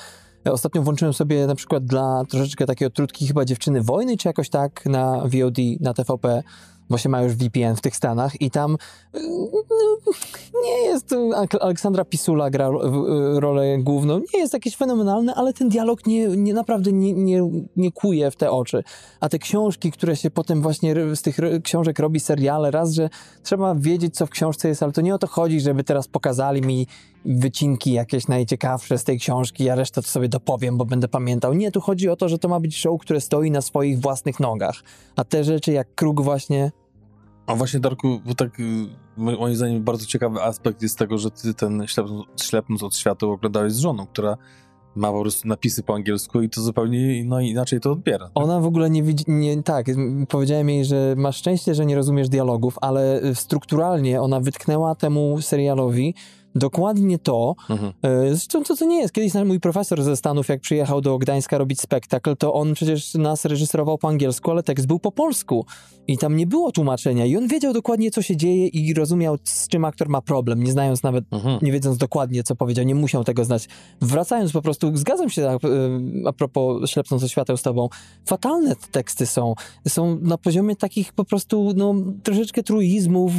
Ostatnio 0.53 0.81
włączyłem 0.81 1.13
sobie 1.13 1.47
na 1.47 1.55
przykład 1.55 1.85
dla 1.85 2.23
troszeczkę 2.29 2.65
takiej 2.65 2.87
odtrutki 2.87 3.27
chyba 3.27 3.45
Dziewczyny 3.45 3.81
Wojny, 3.81 4.17
czy 4.17 4.27
jakoś 4.27 4.49
tak 4.49 4.85
na 4.85 5.21
VOD, 5.25 5.57
na 5.79 5.93
TVP, 5.93 6.43
właśnie 6.89 7.09
ma 7.11 7.21
już 7.21 7.33
VPN 7.33 7.75
w 7.75 7.81
tych 7.81 7.95
Stanach 7.95 8.41
i 8.41 8.51
tam 8.51 8.77
yy, 9.13 9.21
nie 10.63 10.85
jest, 10.85 11.15
Aleksandra 11.61 12.05
Pisula 12.05 12.49
gra 12.49 12.71
w- 12.71 13.37
rolę 13.37 13.77
główną, 13.79 14.19
nie 14.33 14.39
jest 14.39 14.53
jakieś 14.53 14.75
fenomenalne, 14.75 15.35
ale 15.35 15.53
ten 15.53 15.69
dialog 15.69 16.07
nie, 16.07 16.27
nie 16.27 16.53
naprawdę 16.53 16.91
nie, 16.91 17.13
nie, 17.13 17.49
nie 17.75 17.91
kuje 17.91 18.31
w 18.31 18.35
te 18.35 18.51
oczy. 18.51 18.83
A 19.19 19.29
te 19.29 19.39
książki, 19.39 19.91
które 19.91 20.15
się 20.15 20.31
potem 20.31 20.61
właśnie 20.61 21.15
z 21.15 21.21
tych 21.21 21.37
książek 21.63 21.99
robi 21.99 22.19
seriale, 22.19 22.71
raz, 22.71 22.91
że 22.93 23.09
trzeba 23.43 23.75
wiedzieć, 23.75 24.15
co 24.15 24.25
w 24.25 24.29
książce 24.29 24.67
jest, 24.67 24.83
ale 24.83 24.91
to 24.91 25.01
nie 25.01 25.15
o 25.15 25.17
to 25.17 25.27
chodzi, 25.27 25.59
żeby 25.59 25.83
teraz 25.83 26.07
pokazali 26.07 26.61
mi 26.61 26.87
wycinki 27.25 27.93
jakieś 27.93 28.27
najciekawsze 28.27 28.97
z 28.97 29.03
tej 29.03 29.19
książki, 29.19 29.63
ja 29.63 29.75
resztę 29.75 30.01
to 30.01 30.07
sobie 30.07 30.29
dopowiem, 30.29 30.77
bo 30.77 30.85
będę 30.85 31.07
pamiętał. 31.07 31.53
Nie, 31.53 31.71
tu 31.71 31.81
chodzi 31.81 32.09
o 32.09 32.15
to, 32.15 32.29
że 32.29 32.37
to 32.37 32.47
ma 32.47 32.59
być 32.59 32.77
show, 32.77 33.01
które 33.01 33.21
stoi 33.21 33.51
na 33.51 33.61
swoich 33.61 33.99
własnych 33.99 34.39
nogach. 34.39 34.83
A 35.15 35.23
te 35.23 35.43
rzeczy 35.43 35.71
jak 35.71 35.95
Kruk 35.95 36.21
właśnie, 36.21 36.71
A 37.47 37.55
właśnie, 37.55 37.79
Darku, 37.79 38.21
bo 38.25 38.35
tak 38.35 38.59
y, 38.59 38.63
moim 39.17 39.55
zdaniem 39.55 39.83
bardzo 39.83 40.05
ciekawy 40.05 40.41
aspekt 40.41 40.81
jest 40.81 40.97
tego, 40.97 41.17
że 41.17 41.31
ty 41.31 41.53
ten 41.53 41.87
ślepnąc, 41.87 42.25
ślepnąc 42.41 42.83
od 42.83 42.95
światła 42.95 43.29
oglądałeś 43.29 43.73
z 43.73 43.79
żoną, 43.79 44.07
która 44.07 44.37
ma 44.95 45.11
po 45.11 45.21
prostu 45.21 45.47
napisy 45.47 45.83
po 45.83 45.95
angielsku 45.95 46.41
i 46.41 46.49
to 46.49 46.61
zupełnie 46.61 47.23
no, 47.25 47.39
inaczej 47.39 47.79
to 47.79 47.91
odbiera. 47.91 48.29
Ona 48.35 48.59
w 48.59 48.65
ogóle 48.65 48.89
nie 48.89 49.03
widzi, 49.03 49.23
nie, 49.27 49.63
tak, 49.63 49.85
powiedziałem 50.29 50.69
jej, 50.69 50.85
że 50.85 51.13
masz 51.17 51.37
szczęście, 51.37 51.75
że 51.75 51.85
nie 51.85 51.95
rozumiesz 51.95 52.29
dialogów, 52.29 52.77
ale 52.81 53.23
y, 53.23 53.35
strukturalnie 53.35 54.21
ona 54.21 54.39
wytknęła 54.39 54.95
temu 54.95 55.41
serialowi 55.41 56.15
dokładnie 56.55 57.19
to, 57.19 57.55
Mhm. 57.69 57.93
e, 58.01 58.29
zresztą 58.29 58.63
to, 58.63 58.75
to 58.75 58.85
nie 58.85 58.97
jest. 59.01 59.13
Kiedyś 59.13 59.33
mój 59.45 59.59
profesor 59.59 60.03
ze 60.03 60.17
Stanów, 60.17 60.47
jak 60.49 60.61
przyjechał 60.61 61.01
do 61.01 61.17
Gdańska 61.17 61.57
robić 61.57 61.81
spektakl, 61.81 62.35
to 62.37 62.53
on 62.53 62.73
przecież 62.73 63.13
nas 63.13 63.45
reżyserował 63.45 63.97
po 63.97 64.07
angielsku, 64.07 64.51
ale 64.51 64.63
tekst 64.63 64.87
był 64.87 64.99
po 64.99 65.11
polsku 65.11 65.65
i 66.07 66.17
tam 66.17 66.35
nie 66.35 66.47
było 66.47 66.71
tłumaczenia 66.71 67.25
i 67.25 67.37
on 67.37 67.47
wiedział 67.47 67.73
dokładnie, 67.73 68.11
co 68.11 68.21
się 68.21 68.37
dzieje 68.37 68.67
i 68.67 68.93
rozumiał, 68.93 69.37
z 69.43 69.67
czym 69.67 69.85
aktor 69.85 70.09
ma 70.09 70.21
problem, 70.21 70.63
nie 70.63 70.71
znając 70.71 71.03
nawet 71.03 71.25
Mhm. 71.31 71.59
nie 71.61 71.71
wiedząc 71.71 71.97
dokładnie, 71.97 72.43
co 72.43 72.55
powiedział, 72.55 72.85
nie 72.85 72.95
musiał 72.95 73.23
tego 73.23 73.45
znać. 73.45 73.67
Wracając 74.01 74.51
po 74.51 74.61
prostu, 74.61 74.97
zgadzam 74.97 75.29
się 75.29 75.49
a, 75.49 75.57
a 76.29 76.33
propos 76.33 76.89
ślepnąc 76.89 77.23
od 77.23 77.29
świateł 77.31 77.57
z 77.57 77.61
tobą, 77.61 77.89
fatalne 78.25 78.75
te 78.75 78.87
teksty 78.87 79.25
są. 79.25 79.53
Są 79.87 80.17
na 80.21 80.37
poziomie 80.37 80.75
takich 80.75 81.13
po 81.13 81.25
prostu, 81.25 81.73
no, 81.75 81.95
troszeczkę 82.23 82.63
truizmów, 82.63 83.31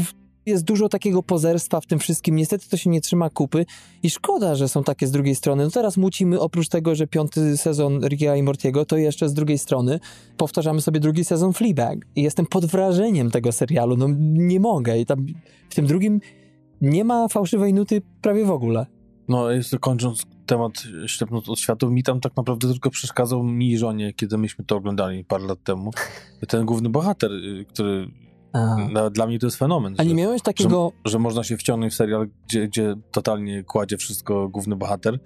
jest 0.47 0.65
dużo 0.65 0.89
takiego 0.89 1.23
pozerstwa 1.23 1.81
w 1.81 1.87
tym 1.87 1.99
wszystkim. 1.99 2.37
Niestety 2.37 2.69
to 2.69 2.77
się 2.77 2.91
nie 2.91 3.01
trzyma 3.01 3.31
kupy 3.31 3.67
i 4.03 4.11
szkoda, 4.11 4.55
że 4.55 4.69
są 4.69 4.85
takie 4.85 5.07
z 5.07 5.11
drugiej 5.11 5.35
strony. 5.35 5.65
No 5.65 5.71
teraz 5.71 5.97
mucimy, 5.97 6.41
oprócz 6.41 6.69
tego, 6.69 6.95
że 6.95 7.07
piąty 7.07 7.57
sezon 7.57 8.01
Ricka 8.09 8.37
i 8.37 8.43
Mortiego, 8.43 8.85
to 8.85 8.97
jeszcze 8.97 9.29
z 9.29 9.35
drugiej 9.35 9.59
strony 9.59 10.01
powtarzamy 10.37 10.81
sobie 10.81 11.01
drugi 11.01 11.25
sezon 11.25 11.53
Fleabag. 11.53 11.99
I 12.17 12.23
jestem 12.23 12.47
pod 12.47 12.67
wrażeniem 12.67 13.31
tego 13.31 13.53
serialu. 13.53 13.97
No 13.97 14.07
nie 14.21 14.61
mogę. 14.61 14.99
I 14.99 15.07
tam 15.07 15.27
w 15.71 15.75
tym 15.75 15.87
drugim 15.87 16.21
nie 16.81 17.05
ma 17.05 17.29
fałszywej 17.29 17.75
nuty 17.75 18.03
prawie 18.23 18.45
w 18.45 18.51
ogóle. 18.51 18.87
No, 19.29 19.51
jeszcze 19.51 19.79
kończąc 19.79 20.27
temat 20.47 20.73
ślepnąc 21.07 21.49
od 21.49 21.61
światła, 21.61 21.91
mi 21.91 22.03
tam 22.03 22.21
tak 22.21 22.37
naprawdę 22.37 22.69
tylko 22.69 22.91
przeszkadzał 22.91 23.43
mi 23.43 23.71
i 23.71 23.79
żonie, 23.79 24.13
kiedy 24.13 24.39
myśmy 24.39 24.65
to 24.65 24.77
oglądali 24.77 25.25
parę 25.25 25.45
lat 25.45 25.63
temu. 25.65 25.91
Ten 26.49 26.67
główny 26.67 26.89
bohater, 26.89 27.33
y, 27.33 27.65
który 27.69 28.09
nawet 28.93 29.13
dla 29.13 29.27
mnie 29.27 29.39
to 29.39 29.47
jest 29.47 29.57
fenomen. 29.57 29.95
A 29.99 30.03
nie 30.03 30.09
że- 30.09 30.15
miałeś 30.15 30.43
takiego... 30.43 30.93
że 31.05 31.19
można 31.19 31.45
się 31.45 31.57
wciągnąć 31.57 31.93
w 31.93 31.97
serial, 31.97 32.29
gdzie, 32.47 32.69
gdzie 32.69 32.95
totalnie 33.11 33.65
kładzie 33.65 33.97
wszystko 33.97 34.49
główny 34.49 34.77
bohater. 34.77 35.19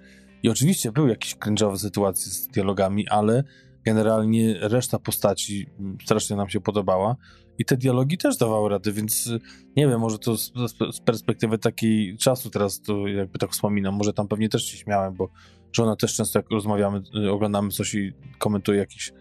I 0.43 0.49
oczywiście 0.49 0.91
były 0.91 1.09
jakieś 1.09 1.35
cringe'owe 1.35 1.77
sytuacje 1.77 2.31
z 2.31 2.47
dialogami, 2.47 3.07
ale 3.07 3.43
generalnie 3.85 4.55
reszta 4.59 4.99
postaci 4.99 5.67
mm, 5.79 5.97
strasznie 6.03 6.35
nam 6.35 6.49
się 6.49 6.61
podobała. 6.61 7.15
I 7.57 7.65
te 7.65 7.77
dialogi 7.77 8.17
też 8.17 8.37
dawały 8.37 8.69
rady, 8.69 8.91
więc 8.91 9.27
y, 9.27 9.39
nie 9.75 9.87
wiem, 9.87 9.99
może 9.99 10.19
to 10.19 10.37
z, 10.37 10.51
z 10.91 10.99
perspektywy 10.99 11.57
takiej 11.57 12.17
czasu 12.17 12.49
teraz 12.49 12.81
to 12.81 13.07
jakby 13.07 13.39
tak 13.39 13.51
wspominam, 13.51 13.95
może 13.95 14.13
tam 14.13 14.27
pewnie 14.27 14.49
też 14.49 14.65
się 14.65 14.77
śmiałem, 14.77 15.13
bo 15.13 15.29
żona 15.73 15.95
też 15.95 16.15
często 16.15 16.39
jak 16.39 16.51
rozmawiamy, 16.51 17.01
y, 17.25 17.31
oglądamy 17.31 17.69
coś 17.69 17.93
i 17.95 18.13
komentuje 18.37 18.79
jakiś, 18.79 19.13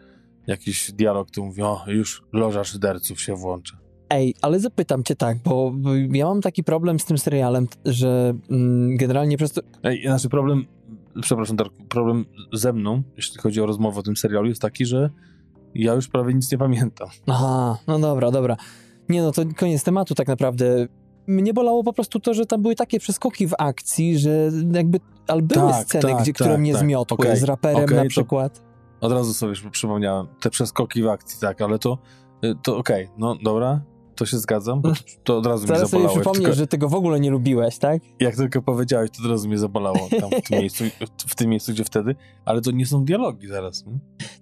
jakiś 0.46 0.92
dialog, 0.92 1.30
to 1.30 1.42
mówi, 1.42 1.62
o 1.62 1.84
już 1.86 2.22
loża 2.32 2.64
szyderców 2.64 3.20
się 3.20 3.36
włącza. 3.36 3.83
Ej, 4.14 4.34
ale 4.42 4.60
zapytam 4.60 5.04
cię 5.04 5.16
tak, 5.16 5.38
bo 5.44 5.72
ja 6.12 6.26
mam 6.26 6.40
taki 6.40 6.64
problem 6.64 6.98
z 6.98 7.04
tym 7.04 7.18
serialem, 7.18 7.68
że 7.84 8.34
mm, 8.50 8.96
generalnie 8.96 9.36
przez 9.36 9.52
to... 9.52 9.60
Ej, 9.82 10.02
Znaczy 10.06 10.28
problem, 10.28 10.66
przepraszam 11.20 11.56
problem 11.88 12.24
ze 12.52 12.72
mną, 12.72 13.02
jeśli 13.16 13.40
chodzi 13.40 13.60
o 13.60 13.66
rozmowę 13.66 14.00
o 14.00 14.02
tym 14.02 14.16
serialu, 14.16 14.48
jest 14.48 14.62
taki, 14.62 14.86
że 14.86 15.10
ja 15.74 15.94
już 15.94 16.08
prawie 16.08 16.34
nic 16.34 16.52
nie 16.52 16.58
pamiętam. 16.58 17.08
Aha, 17.26 17.78
no 17.86 17.98
dobra, 17.98 18.30
dobra. 18.30 18.56
Nie 19.08 19.22
no, 19.22 19.32
to 19.32 19.42
koniec 19.56 19.84
tematu 19.84 20.14
tak 20.14 20.28
naprawdę. 20.28 20.86
Mnie 21.26 21.54
bolało 21.54 21.84
po 21.84 21.92
prostu 21.92 22.20
to, 22.20 22.34
że 22.34 22.46
tam 22.46 22.62
były 22.62 22.74
takie 22.74 23.00
przeskoki 23.00 23.46
w 23.46 23.54
akcji, 23.58 24.18
że 24.18 24.50
jakby... 24.72 25.00
Ale 25.26 25.42
były 25.42 25.70
Tak, 25.70 25.84
sceny, 25.84 26.02
tak, 26.02 26.22
gdzie, 26.22 26.32
które 26.32 26.50
tak, 26.50 26.60
mnie 26.60 26.72
tak. 26.72 26.80
zmiotły, 26.80 27.18
Okej, 27.18 27.36
z 27.36 27.42
raperem 27.42 27.84
okej, 27.84 27.96
na 27.96 28.04
przykład. 28.04 28.62
Od 29.00 29.12
razu 29.12 29.34
sobie 29.34 29.50
już 29.50 29.62
przypomniałem, 29.70 30.26
te 30.40 30.50
przeskoki 30.50 31.02
w 31.02 31.08
akcji, 31.08 31.40
tak, 31.40 31.60
ale 31.60 31.78
to, 31.78 31.98
to 32.62 32.76
okej, 32.76 33.08
no 33.18 33.36
dobra, 33.42 33.80
to 34.14 34.26
się 34.26 34.38
zgadzam, 34.38 34.80
bo 34.80 34.92
to, 35.24 35.38
od 35.38 35.46
razu 35.46 35.66
Zaraz 35.66 35.80
sobie 35.80 35.88
zabolało. 35.90 36.12
Jak 36.12 36.20
przypomnisz, 36.20 36.42
tylko, 36.42 36.54
że 36.56 36.66
tego 36.66 36.88
w 36.88 36.94
ogóle 36.94 37.20
nie 37.20 37.30
lubiłeś, 37.30 37.78
tak? 37.78 38.02
jak 38.20 38.36
tylko 38.36 38.62
powiedziałeś, 38.62 39.10
to 39.10 39.22
od 39.24 39.30
razu 39.30 39.48
mnie 39.48 39.58
zabolało 39.58 40.08
tam 40.20 40.30
w 40.30 40.48
tym 40.48 40.58
miejscu, 40.62 40.84
w 41.28 41.34
tym 41.34 41.50
miejscu, 41.50 41.72
gdzie 41.72 41.84
wtedy, 41.84 42.14
ale 42.44 42.60
to 42.60 42.70
nie 42.70 42.86
są 42.86 43.04
dialogi 43.04 43.48
zaraz. 43.48 43.84
Nie? 43.86 43.92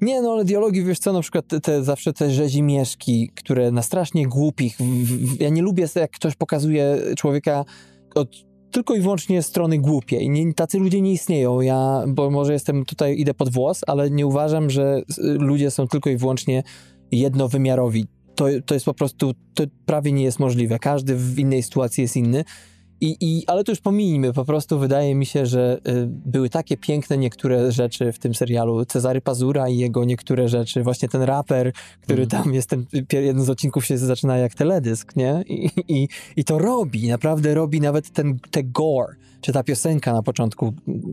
Nie, 0.01 0.23
no 0.23 0.33
ale 0.33 0.45
dialogi, 0.45 0.85
wiesz 0.85 0.99
co, 0.99 1.13
na 1.13 1.21
przykład 1.21 1.47
te, 1.49 1.61
te 1.61 1.85
zawsze 1.85 2.13
te 2.13 2.31
rzezimieszki, 2.31 3.31
które 3.35 3.71
na 3.71 3.83
strasznie 3.83 4.27
głupich, 4.27 4.77
w, 4.79 5.41
ja 5.41 5.49
nie 5.49 5.63
lubię, 5.63 5.87
jak 5.95 6.11
ktoś 6.11 6.35
pokazuje 6.35 6.99
człowieka 7.17 7.65
od 8.15 8.29
tylko 8.71 8.95
i 8.95 9.01
wyłącznie 9.01 9.43
strony 9.43 9.79
głupiej. 9.79 10.31
Nie, 10.31 10.55
tacy 10.55 10.79
ludzie 10.79 11.01
nie 11.01 11.13
istnieją. 11.13 11.61
Ja, 11.61 12.05
bo 12.09 12.31
może 12.31 12.53
jestem 12.53 12.85
tutaj, 12.85 13.19
idę 13.19 13.35
pod 13.35 13.53
włos, 13.53 13.81
ale 13.87 14.11
nie 14.11 14.27
uważam, 14.27 14.71
że 14.71 15.03
s- 15.11 15.19
ludzie 15.23 15.71
są 15.71 15.89
tylko 15.89 16.11
i 16.11 16.17
wyłącznie 16.17 16.63
jednowymiarowi. 17.11 18.07
To, 18.35 18.47
to 18.67 18.75
jest 18.75 18.87
po 18.87 18.95
prostu, 18.95 19.35
to 19.55 19.65
prawie 19.87 20.13
nie 20.13 20.25
jest 20.25 20.39
możliwe. 20.39 20.79
Każdy 20.79 21.17
w 21.17 21.39
innej 21.39 21.63
sytuacji 21.63 22.03
jest 22.03 22.17
inny. 22.17 22.45
I, 23.03 23.17
i, 23.21 23.47
ale 23.47 23.65
to 23.65 23.73
już 23.73 23.81
pomijmy, 23.81 24.33
po 24.33 24.45
prostu 24.45 24.79
wydaje 24.79 25.15
mi 25.15 25.27
się, 25.27 25.47
że 25.47 25.79
y, 25.89 26.07
były 26.07 26.51
takie 26.51 26.77
piękne 26.77 27.19
niektóre 27.19 27.73
rzeczy 27.73 28.13
w 28.13 28.19
tym 28.19 28.35
serialu. 28.35 28.85
Cezary 28.85 29.21
Pazura 29.21 29.69
i 29.69 29.79
jego 29.79 30.05
niektóre 30.05 30.49
rzeczy, 30.49 30.83
właśnie 30.83 31.09
ten 31.09 31.23
raper, 31.23 31.73
który 32.01 32.23
Mhm. 32.23 32.43
tam 32.43 32.55
jest, 32.55 32.69
ten, 32.71 32.87
jeden 33.13 33.43
z 33.45 33.51
odcinków 33.51 33.85
się 33.85 33.99
zaczyna 33.99 34.37
jak 34.39 34.55
teledysk, 34.55 35.17
nie? 35.17 35.45
I, 35.49 35.71
i, 35.89 36.09
I 36.37 36.45
to 36.45 36.59
robi, 36.59 37.09
naprawdę 37.09 37.55
robi 37.55 37.81
nawet 37.81 38.11
ten 38.11 38.39
te 38.51 38.65
gore, 38.65 39.15
czy 39.41 39.53
ta 39.53 39.63
piosenka 39.63 40.13
na 40.13 40.23
początku. 40.23 40.73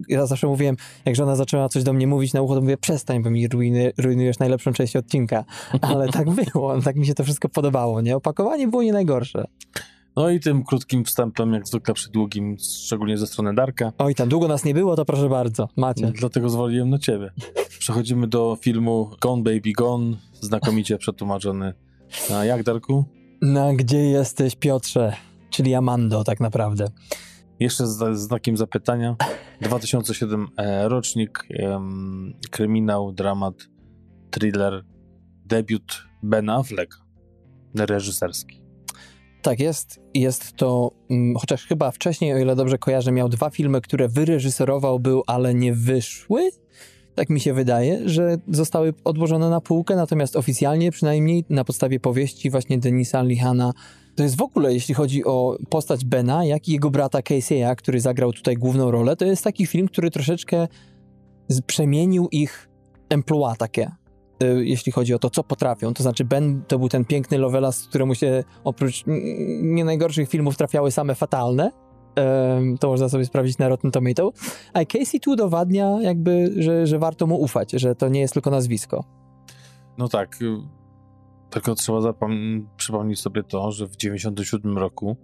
Ja 0.10 0.26
zawsze 0.26 0.48
mówiłem, 0.48 0.76
jak 1.06 1.16
żona 1.16 1.36
zaczęła 1.36 1.70
coś 1.70 1.84
do 1.84 1.94
mnie 1.94 2.08
mówić 2.08 2.34
na 2.34 2.42
ucho, 2.42 2.56
to 2.56 2.62
mówię, 2.62 2.78
przestań, 2.78 3.24
bo 3.24 3.30
mi 3.30 3.48
rujny, 3.48 3.92
rujnujesz 3.98 4.40
najlepszą 4.40 4.74
część 4.74 4.96
odcinka. 4.96 5.46
Ale 5.82 6.08
tak 6.08 6.30
było, 6.54 6.82
tak 6.82 6.96
mi 6.96 7.06
się 7.06 7.14
to 7.14 7.24
wszystko 7.24 7.50
podobało, 7.50 8.02
nie? 8.02 8.16
Opakowanie 8.16 8.68
było 8.68 8.84
nie 8.84 8.94
najgorsze. 8.94 9.46
No 10.16 10.30
i 10.30 10.40
tym 10.40 10.64
krótkim 10.64 11.06
wstępem, 11.06 11.54
jak 11.54 11.68
zwykle 11.68 11.94
przy 11.94 12.10
długim, 12.10 12.58
szczególnie 12.84 13.18
ze 13.18 13.28
strony 13.28 13.54
Darka, 13.54 13.92
Oj, 13.98 14.16
tam 14.16 14.30
długo 14.30 14.48
nas 14.48 14.66
nie 14.66 14.74
było, 14.74 14.96
to 14.96 15.06
proszę 15.06 15.30
bardzo, 15.30 15.70
macie. 15.76 16.12
Dlatego 16.16 16.50
zwoliłem 16.50 16.90
na 16.90 17.00
ciebie. 17.00 17.32
Przechodzimy 17.80 18.28
do 18.28 18.58
filmu 18.62 19.12
Gone 19.22 19.44
Baby 19.44 19.72
Gone, 19.78 20.18
znakomicie 20.42 20.98
przetłumaczony. 20.98 21.74
A 22.34 22.46
jak, 22.46 22.64
Darku? 22.64 23.06
No, 23.42 23.74
gdzie 23.74 23.98
jesteś, 23.98 24.56
Piotrze? 24.56 25.14
Czyli 25.50 25.76
Amando, 25.76 26.24
tak 26.24 26.40
naprawdę. 26.40 26.86
Jeszcze 27.60 27.88
z 27.88 28.20
znakiem 28.20 28.58
zapytania. 28.58 29.16
2007 29.62 30.48
e, 30.58 30.90
rocznik, 30.90 31.46
em, 31.50 32.34
kryminał, 32.52 33.12
dramat, 33.12 33.56
thriller, 34.32 34.86
debiut 35.46 36.04
Bena 36.24 36.56
Afflecka, 36.56 36.98
reżyserski. 37.76 38.59
Tak 39.42 39.60
jest. 39.60 40.00
Jest 40.14 40.54
to, 40.54 40.92
mm, 41.10 41.36
chociaż 41.36 41.66
chyba 41.66 41.92
wcześniej, 41.92 42.34
o 42.34 42.38
ile 42.38 42.56
dobrze 42.56 42.78
kojarzę, 42.78 43.12
miał 43.12 43.30
dwa 43.30 43.50
filmy, 43.50 43.82
które 43.82 44.08
wyreżyserował 44.08 45.00
był, 45.00 45.24
ale 45.28 45.54
nie 45.54 45.74
wyszły. 45.74 46.50
Tak 47.16 47.30
mi 47.30 47.40
się 47.40 47.54
wydaje, 47.54 48.10
że 48.10 48.38
zostały 48.48 48.94
odłożone 49.04 49.50
na 49.50 49.62
półkę, 49.62 49.96
natomiast 49.96 50.36
oficjalnie, 50.36 50.92
przynajmniej 50.92 51.46
na 51.50 51.64
podstawie 51.64 52.00
powieści 52.00 52.50
właśnie 52.50 52.78
Denisa 52.78 53.24
Lihana, 53.24 53.74
to 54.16 54.24
jest 54.24 54.38
w 54.38 54.42
ogóle, 54.42 54.74
jeśli 54.74 54.96
chodzi 54.96 55.26
o 55.26 55.58
postać 55.70 56.06
Bena, 56.06 56.46
jak 56.46 56.68
i 56.68 56.72
jego 56.72 56.90
brata 56.90 57.20
Casey'a, 57.20 57.76
który 57.76 58.02
zagrał 58.02 58.34
tutaj 58.34 58.56
główną 58.56 58.92
rolę, 58.92 59.16
to 59.16 59.26
jest 59.26 59.44
taki 59.44 59.66
film, 59.68 59.88
który 59.88 60.12
troszeczkę 60.12 60.68
przemienił 61.68 62.28
ich 62.32 62.70
emploi 63.10 63.58
takie, 63.58 63.92
jeśli 64.46 64.92
chodzi 64.92 65.14
o 65.14 65.20
to, 65.20 65.30
co 65.30 65.44
potrafią. 65.44 65.94
To 65.94 66.04
znaczy 66.04 66.26
Ben 66.26 66.62
to 66.68 66.80
był 66.80 66.90
ten 66.90 67.06
piękny 67.06 67.38
Lovelas, 67.38 67.88
któremu 67.88 68.16
się 68.16 68.44
oprócz 68.64 69.04
nie 69.62 69.86
najgorszych 69.86 70.30
filmów 70.30 70.58
trafiały 70.58 70.92
same 70.92 71.16
fatalne. 71.16 71.72
To 72.80 72.88
można 72.88 73.10
sobie 73.10 73.26
sprawdzić 73.26 73.58
na 73.58 73.70
Rotten 73.70 73.92
Tomato. 73.92 74.32
A 74.74 74.86
Casey 74.86 75.20
tu 75.20 75.32
udowadnia 75.32 75.98
jakby, 76.02 76.54
że, 76.58 76.88
że 76.88 77.00
warto 77.00 77.28
mu 77.28 77.42
ufać, 77.42 77.72
że 77.72 77.96
to 77.96 78.10
nie 78.10 78.20
jest 78.20 78.34
tylko 78.34 78.50
nazwisko. 78.50 79.04
No 79.98 80.08
tak. 80.08 80.42
y, 80.42 80.46
Tylko 81.50 81.76
trzeba 81.76 82.14
przypomnieć 82.78 83.20
sobie 83.20 83.44
to, 83.44 83.72
że 83.72 83.88
w 83.88 83.96
97 83.96 84.78
roku 84.78 85.18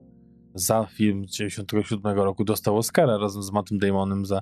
za 0.54 0.86
film 0.86 1.28
z 1.28 1.32
97 1.32 2.18
roku 2.18 2.44
dostał 2.44 2.78
Oscara 2.78 3.18
razem 3.18 3.44
z 3.44 3.52
Mattem 3.52 3.78
Damonem 3.78 4.26
za 4.26 4.42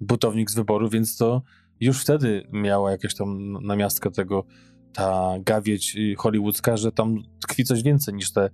Butownik 0.00 0.50
z 0.50 0.54
wyboru, 0.54 0.88
więc 0.88 1.16
to 1.16 1.42
już 1.80 2.02
wtedy 2.02 2.42
miała 2.52 2.90
jakąś 2.90 3.14
tam 3.14 3.52
namiastkę 3.62 4.10
tego 4.10 4.44
ta 4.92 5.34
gawieć 5.40 5.96
hollywoodzka, 6.18 6.76
że 6.76 6.92
tam 6.92 7.22
tkwi 7.42 7.64
coś 7.64 7.82
więcej 7.82 8.14
niż 8.14 8.32
te 8.32 8.50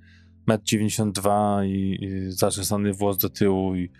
1,92 0.48 1.60
m 1.60 1.66
i, 1.66 1.98
i 2.04 2.32
zaczesany 2.32 2.92
włos 2.92 3.18
do 3.18 3.30
tyłu 3.30 3.74
i, 3.76 3.90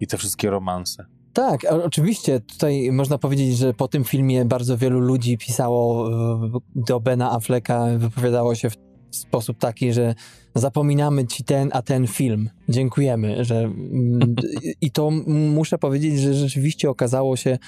i 0.00 0.06
te 0.06 0.18
wszystkie 0.18 0.50
romanse. 0.50 1.04
Tak, 1.32 1.64
oczywiście 1.64 2.40
tutaj 2.40 2.92
można 2.92 3.18
powiedzieć, 3.18 3.56
że 3.56 3.74
po 3.74 3.88
tym 3.88 4.04
filmie 4.04 4.44
bardzo 4.44 4.78
wielu 4.78 5.00
ludzi 5.00 5.38
pisało 5.38 6.10
e, 6.46 6.50
do 6.74 7.00
Bena 7.00 7.32
Afflecka, 7.32 7.86
wypowiadało 7.98 8.54
się 8.54 8.70
w 8.70 8.76
sposób 9.10 9.58
taki, 9.58 9.92
że 9.92 10.14
zapominamy 10.54 11.26
ci 11.26 11.44
ten, 11.44 11.70
a 11.72 11.82
ten 11.82 12.06
film. 12.06 12.50
Dziękujemy, 12.68 13.44
że 13.44 13.58
mm, 13.58 14.34
i 14.80 14.90
to 14.90 15.10
muszę 15.26 15.78
powiedzieć, 15.78 16.20
że 16.20 16.34
rzeczywiście 16.34 16.90
okazało 16.90 17.36
się 17.36 17.58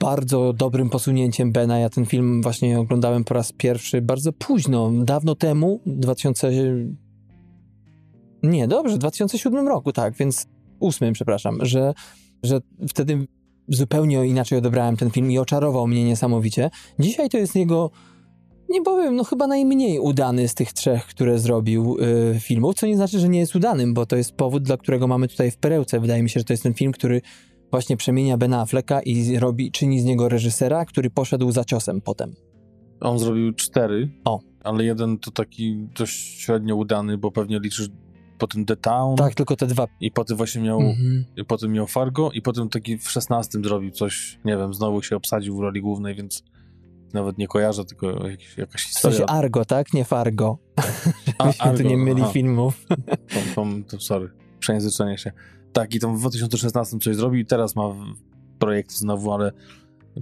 bardzo 0.00 0.52
dobrym 0.52 0.90
posunięciem 0.90 1.52
Bena. 1.52 1.78
Ja 1.78 1.90
ten 1.90 2.06
film 2.06 2.42
właśnie 2.42 2.80
oglądałem 2.80 3.24
po 3.24 3.34
raz 3.34 3.52
pierwszy 3.52 4.02
bardzo 4.02 4.32
późno, 4.32 4.92
dawno 5.04 5.34
temu, 5.34 5.80
2000 5.86 6.50
nie, 8.42 8.68
dobrze, 8.68 8.94
w 8.94 8.98
2007 8.98 9.68
roku, 9.68 9.92
tak, 9.92 10.14
więc 10.14 10.46
ósmym, 10.80 11.12
przepraszam, 11.12 11.58
że 11.62 11.94
że 12.42 12.60
wtedy 12.88 13.26
zupełnie 13.68 14.26
inaczej 14.26 14.58
odebrałem 14.58 14.96
ten 14.96 15.10
film 15.10 15.30
i 15.30 15.38
oczarował 15.38 15.86
mnie 15.86 16.04
niesamowicie. 16.04 16.70
Dzisiaj 16.98 17.28
to 17.28 17.38
jest 17.38 17.54
jego, 17.54 17.90
nie 18.68 18.82
powiem, 18.82 19.16
no 19.16 19.24
chyba 19.24 19.46
najmniej 19.46 20.00
udany 20.00 20.48
z 20.48 20.54
tych 20.54 20.72
trzech, 20.72 21.06
które 21.06 21.38
zrobił 21.38 21.96
y, 22.36 22.40
filmów, 22.40 22.74
co 22.74 22.86
nie 22.86 22.96
znaczy, 22.96 23.18
że 23.18 23.28
nie 23.28 23.38
jest 23.38 23.56
udanym, 23.56 23.94
bo 23.94 24.06
to 24.06 24.16
jest 24.16 24.32
powód, 24.32 24.62
dla 24.62 24.76
którego 24.76 25.06
mamy 25.06 25.28
tutaj 25.28 25.50
w 25.50 25.56
perełce. 25.56 26.00
Wydaje 26.00 26.22
mi 26.22 26.30
się, 26.30 26.40
że 26.40 26.44
to 26.44 26.52
jest 26.52 26.62
ten 26.62 26.74
film, 26.74 26.92
który 26.92 27.20
właśnie 27.70 27.96
przemienia 27.96 28.36
Bena 28.36 28.60
Afflecka 28.60 29.00
i 29.02 29.38
robi, 29.38 29.70
czyni 29.72 30.00
z 30.00 30.04
niego 30.04 30.28
reżysera, 30.28 30.84
który 30.84 31.10
poszedł 31.10 31.50
za 31.52 31.64
ciosem 31.64 32.00
potem. 32.00 32.34
On 33.00 33.18
zrobił 33.18 33.52
cztery, 33.54 34.08
O. 34.24 34.40
ale 34.64 34.84
jeden 34.84 35.18
to 35.18 35.30
taki 35.30 35.88
dość 35.98 36.40
średnio 36.40 36.76
udany, 36.76 37.18
bo 37.18 37.30
pewnie 37.30 37.58
liczysz 37.60 37.88
potem 38.38 38.64
The 38.64 38.76
Town 38.76 39.16
Tak, 39.16 39.34
tylko 39.34 39.56
te 39.56 39.66
dwa. 39.66 39.86
i 40.00 40.10
potem 40.10 40.36
właśnie 40.36 40.62
miał, 40.62 40.80
Mhm. 40.80 41.24
potem 41.46 41.72
miał 41.72 41.86
Fargo 41.86 42.30
i 42.32 42.42
potem 42.42 42.68
taki 42.68 42.98
w 42.98 43.10
szesnastym 43.10 43.64
zrobił 43.64 43.90
coś, 43.90 44.38
nie 44.44 44.56
wiem, 44.56 44.74
znowu 44.74 45.02
się 45.02 45.16
obsadził 45.16 45.56
w 45.56 45.60
roli 45.60 45.80
głównej, 45.80 46.14
więc 46.14 46.42
nawet 47.14 47.38
nie 47.38 47.48
kojarzę, 47.48 47.84
tylko 47.84 48.28
jakiś, 48.28 48.58
jakaś 48.58 48.82
W 48.82 48.86
historia. 48.86 49.18
sensie 49.18 49.32
Argo, 49.32 49.64
tak? 49.64 49.92
Nie 49.92 50.04
Fargo. 50.04 50.58
A, 50.76 50.82
Żebyśmy 51.44 51.64
tu 51.64 51.68
Argo, 51.68 51.88
nie 51.88 51.96
myli 51.96 52.22
aha. 52.22 52.32
filmów. 52.32 52.86
To, 53.28 53.40
to, 53.54 53.66
to, 53.90 54.00
sorry, 54.00 54.30
przejęzyczenie 54.58 55.18
się. 55.18 55.32
Tak, 55.78 55.94
i 55.94 56.00
tam 56.00 56.16
w 56.16 56.20
2016 56.20 56.98
coś 56.98 57.16
zrobił 57.16 57.40
i 57.40 57.46
teraz 57.46 57.76
ma 57.76 57.82
projekt 58.58 58.92
znowu, 58.92 59.32
ale 59.32 59.52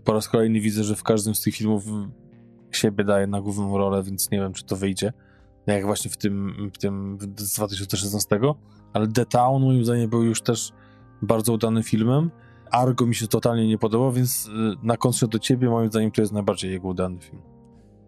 po 0.05 0.13
raz 0.13 0.29
kolejny 0.29 0.61
widzę, 0.61 0.85
że 0.85 0.97
w 0.97 1.03
każdym 1.03 1.35
z 1.35 1.41
tych 1.41 1.55
filmów 1.55 1.85
siebie 2.71 3.05
daje 3.05 3.27
na 3.27 3.41
główną 3.41 3.79
rolę, 3.79 4.03
więc 4.03 4.31
nie 4.31 4.39
wiem, 4.39 4.53
czy 4.53 4.65
to 4.65 4.77
wyjdzie. 4.77 5.13
Jak 5.67 5.85
właśnie 5.85 6.11
w 6.11 6.17
tym, 6.17 6.71
w 6.75 6.79
tym 6.79 7.19
z 7.37 7.55
2016. 7.55 8.41
Ale 8.93 9.09
The 9.09 9.27
Town 9.27 9.63
moim 9.63 9.85
zdaniem 9.85 10.11
był 10.11 10.23
już 10.23 10.43
też 10.43 10.73
bardzo 11.23 11.53
udanym 11.53 11.83
filmem. 11.83 12.31
Argo 12.71 13.07
mi 13.07 13.15
się 13.15 13.27
totalnie 13.27 13.67
nie 13.67 13.79
podobał, 13.79 14.13
więc 14.13 14.47
y, 14.47 14.51
na 14.83 14.97
kontrze 14.97 15.29
do 15.29 15.39
ciebie 15.39 15.71
moim 15.71 15.91
zdaniem 15.91 16.11
to 16.11 16.21
jest 16.21 16.33
najbardziej 16.33 16.71
jego 16.71 16.89
udany 16.89 17.19
film. 17.19 17.43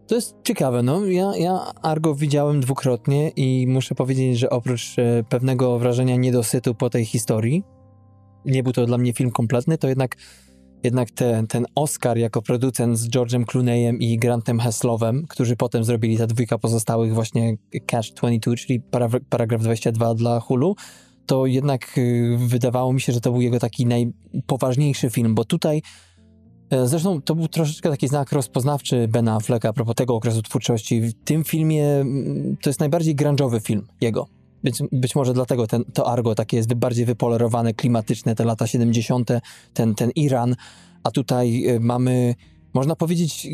To 0.08 0.14
jest 0.14 0.36
ciekawe, 0.44 0.82
no. 0.82 1.06
Ja, 1.06 1.36
ja 1.36 1.72
Argo 1.82 2.14
widziałem 2.14 2.60
dwukrotnie 2.60 3.28
i 3.28 3.66
muszę 3.66 3.94
powiedzieć, 3.94 4.38
że 4.38 4.50
oprócz 4.50 4.98
e, 4.98 5.24
pewnego 5.28 5.78
wrażenia 5.78 6.16
niedosytu 6.16 6.74
po 6.74 6.90
tej 6.90 7.04
historii, 7.04 7.62
nie 8.44 8.62
był 8.62 8.72
to 8.72 8.86
dla 8.86 8.98
mnie 8.98 9.12
film 9.12 9.30
kompletny, 9.30 9.78
to 9.78 9.88
jednak, 9.88 10.16
jednak 10.84 11.10
te, 11.10 11.44
ten 11.48 11.66
Oscar 11.74 12.18
jako 12.18 12.42
producent 12.42 12.98
z 12.98 13.08
George'em 13.08 13.44
Clooneyem 13.44 13.98
i 13.98 14.18
Grantem 14.18 14.60
Heslowem, 14.60 15.26
którzy 15.28 15.56
potem 15.56 15.84
zrobili 15.84 16.18
ta 16.18 16.26
dwójka 16.26 16.58
pozostałych 16.58 17.14
właśnie 17.14 17.56
Cash 17.86 18.12
22, 18.12 18.56
czyli 18.56 18.80
paragraf, 18.80 19.22
paragraf 19.30 19.62
22 19.62 20.14
dla 20.14 20.40
Hulu, 20.40 20.76
to 21.26 21.46
jednak 21.46 21.98
y, 21.98 22.36
wydawało 22.38 22.92
mi 22.92 23.00
się, 23.00 23.12
że 23.12 23.20
to 23.20 23.32
był 23.32 23.40
jego 23.40 23.58
taki 23.58 23.86
najpoważniejszy 23.86 25.10
film, 25.10 25.34
bo 25.34 25.44
tutaj 25.44 25.82
Zresztą 26.84 27.22
to 27.22 27.34
był 27.34 27.48
troszeczkę 27.48 27.90
taki 27.90 28.08
znak 28.08 28.32
rozpoznawczy 28.32 29.08
Bena 29.08 29.34
Afflecka 29.34 29.68
a 29.68 29.72
propos 29.72 29.94
tego 29.94 30.14
okresu 30.14 30.42
twórczości. 30.42 31.00
W 31.00 31.14
tym 31.14 31.44
filmie 31.44 31.86
mm, 31.86 32.56
to 32.62 32.70
jest 32.70 32.80
najbardziej 32.80 33.16
grunge'owy 33.16 33.60
film 33.60 33.86
jego. 34.00 34.26
Być, 34.64 34.78
być 34.92 35.14
może 35.14 35.34
dlatego 35.34 35.66
ten, 35.66 35.84
to 35.84 36.08
Argo 36.08 36.34
takie 36.34 36.56
jest 36.56 36.74
bardziej 36.74 37.04
wypolerowane, 37.04 37.74
klimatyczne, 37.74 38.34
te 38.34 38.44
lata 38.44 38.66
70., 38.66 39.30
ten, 39.74 39.94
ten 39.94 40.10
Iran, 40.10 40.56
a 41.02 41.10
tutaj 41.10 41.66
e, 41.66 41.80
mamy, 41.80 42.34
można 42.74 42.96
powiedzieć, 42.96 43.48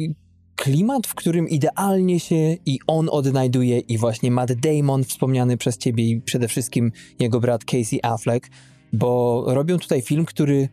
klimat, 0.56 1.06
w 1.06 1.14
którym 1.14 1.48
idealnie 1.48 2.20
się 2.20 2.56
i 2.66 2.78
on 2.86 3.08
odnajduje 3.12 3.78
i 3.78 3.98
właśnie 3.98 4.30
Matt 4.30 4.52
Damon 4.52 5.04
wspomniany 5.04 5.56
przez 5.56 5.78
ciebie 5.78 6.04
i 6.04 6.20
przede 6.20 6.48
wszystkim 6.48 6.92
jego 7.18 7.40
brat 7.40 7.64
Casey 7.64 8.00
Affleck, 8.02 8.48
bo 8.92 9.44
robią 9.46 9.78
tutaj 9.78 10.02
film, 10.02 10.24
który 10.24 10.68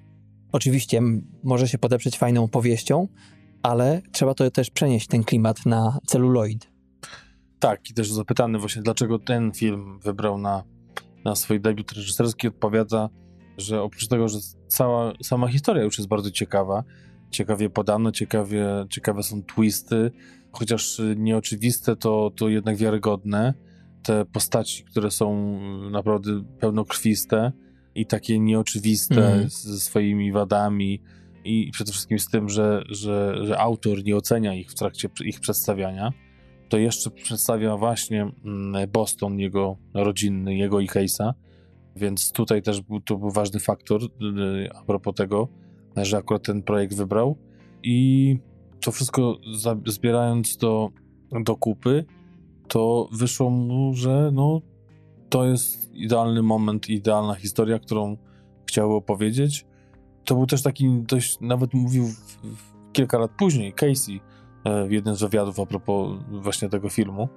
Oczywiście 0.51 1.01
może 1.43 1.67
się 1.67 1.77
podeprzeć 1.77 2.17
fajną 2.17 2.47
powieścią, 2.47 3.07
ale 3.63 4.01
trzeba 4.11 4.33
to 4.33 4.51
też 4.51 4.69
przenieść 4.69 5.07
ten 5.07 5.23
klimat 5.23 5.65
na 5.65 5.99
celuloid. 6.07 6.71
Tak, 7.59 7.89
i 7.89 7.93
też 7.93 8.11
zapytany 8.11 8.59
właśnie, 8.59 8.81
dlaczego 8.81 9.19
ten 9.19 9.51
film 9.51 9.99
wybrał 9.99 10.37
na, 10.37 10.63
na 11.25 11.35
swój 11.35 11.61
debiut 11.61 11.91
reżyserski, 11.91 12.47
odpowiada, 12.47 13.09
że 13.57 13.81
oprócz 13.81 14.07
tego, 14.07 14.27
że 14.27 14.37
cała 14.67 15.13
sama 15.23 15.47
historia 15.47 15.83
już 15.83 15.97
jest 15.97 16.09
bardzo 16.09 16.31
ciekawa, 16.31 16.83
ciekawie 17.31 17.69
podana, 17.69 18.11
ciekawie, 18.11 18.65
ciekawe 18.89 19.23
są 19.23 19.43
twisty, 19.43 20.11
chociaż 20.51 21.01
nieoczywiste, 21.15 21.95
to, 21.95 22.31
to 22.35 22.49
jednak 22.49 22.77
wiarygodne. 22.77 23.53
Te 24.03 24.25
postaci, 24.25 24.83
które 24.83 25.11
są 25.11 25.59
y, 25.87 25.91
naprawdę 25.91 26.43
pełnokrwiste 26.59 27.51
i 27.95 28.05
takie 28.05 28.39
nieoczywiste 28.39 29.15
z- 29.49 29.63
ze 29.63 29.79
swoimi 29.79 30.31
wadami 30.31 31.01
i 31.43 31.69
przede 31.73 31.91
wszystkim 31.91 32.19
z 32.19 32.27
tym, 32.27 32.49
że, 32.49 32.83
że, 32.89 33.45
że 33.45 33.59
autor 33.59 34.03
nie 34.03 34.15
ocenia 34.17 34.53
ich 34.53 34.71
w 34.71 34.75
trakcie 34.75 35.09
ich 35.25 35.39
przedstawiania 35.39 36.11
to 36.69 36.77
jeszcze 36.77 37.11
przedstawia 37.11 37.77
właśnie 37.77 38.31
mm, 38.45 38.89
Boston, 38.91 39.39
jego 39.39 39.77
rodzinny, 39.93 40.55
jego 40.55 40.79
i 40.79 40.87
Case'a, 40.87 41.33
więc 41.95 42.31
tutaj 42.31 42.61
też 42.61 42.81
był, 42.81 43.01
to 43.01 43.17
był 43.17 43.31
ważny 43.31 43.59
faktor 43.59 44.03
y, 44.03 44.07
a 44.75 44.83
propos 44.83 45.15
tego, 45.15 45.47
że 45.97 46.17
akurat 46.17 46.43
ten 46.43 46.63
projekt 46.63 46.95
wybrał. 46.95 47.37
I 47.83 48.37
to 48.81 48.91
wszystko 48.91 49.37
zbierając 49.85 50.57
do, 50.57 50.89
do 51.43 51.55
kupy, 51.55 52.05
to 52.67 53.09
wyszło 53.13 53.49
mu, 53.49 53.93
że 53.93 54.31
no, 54.33 54.61
to 55.31 55.45
jest 55.45 55.93
idealny 55.93 56.43
moment, 56.43 56.89
idealna 56.89 57.35
historia, 57.35 57.79
którą 57.79 58.17
chciał 58.65 58.95
opowiedzieć. 58.95 59.65
To 60.25 60.35
był 60.35 60.47
też 60.47 60.63
taki 60.63 61.01
dość, 61.01 61.37
nawet 61.41 61.73
mówił 61.73 62.07
w, 62.07 62.37
w, 62.43 62.91
kilka 62.93 63.17
lat 63.17 63.31
później, 63.37 63.73
Casey, 63.73 64.19
e, 64.63 64.87
w 64.87 64.91
jednym 64.91 65.15
z 65.15 65.21
wywiadów 65.21 65.59
a 65.59 65.65
propos 65.65 66.19
właśnie 66.31 66.69
tego 66.69 66.89
filmu, 66.89 67.29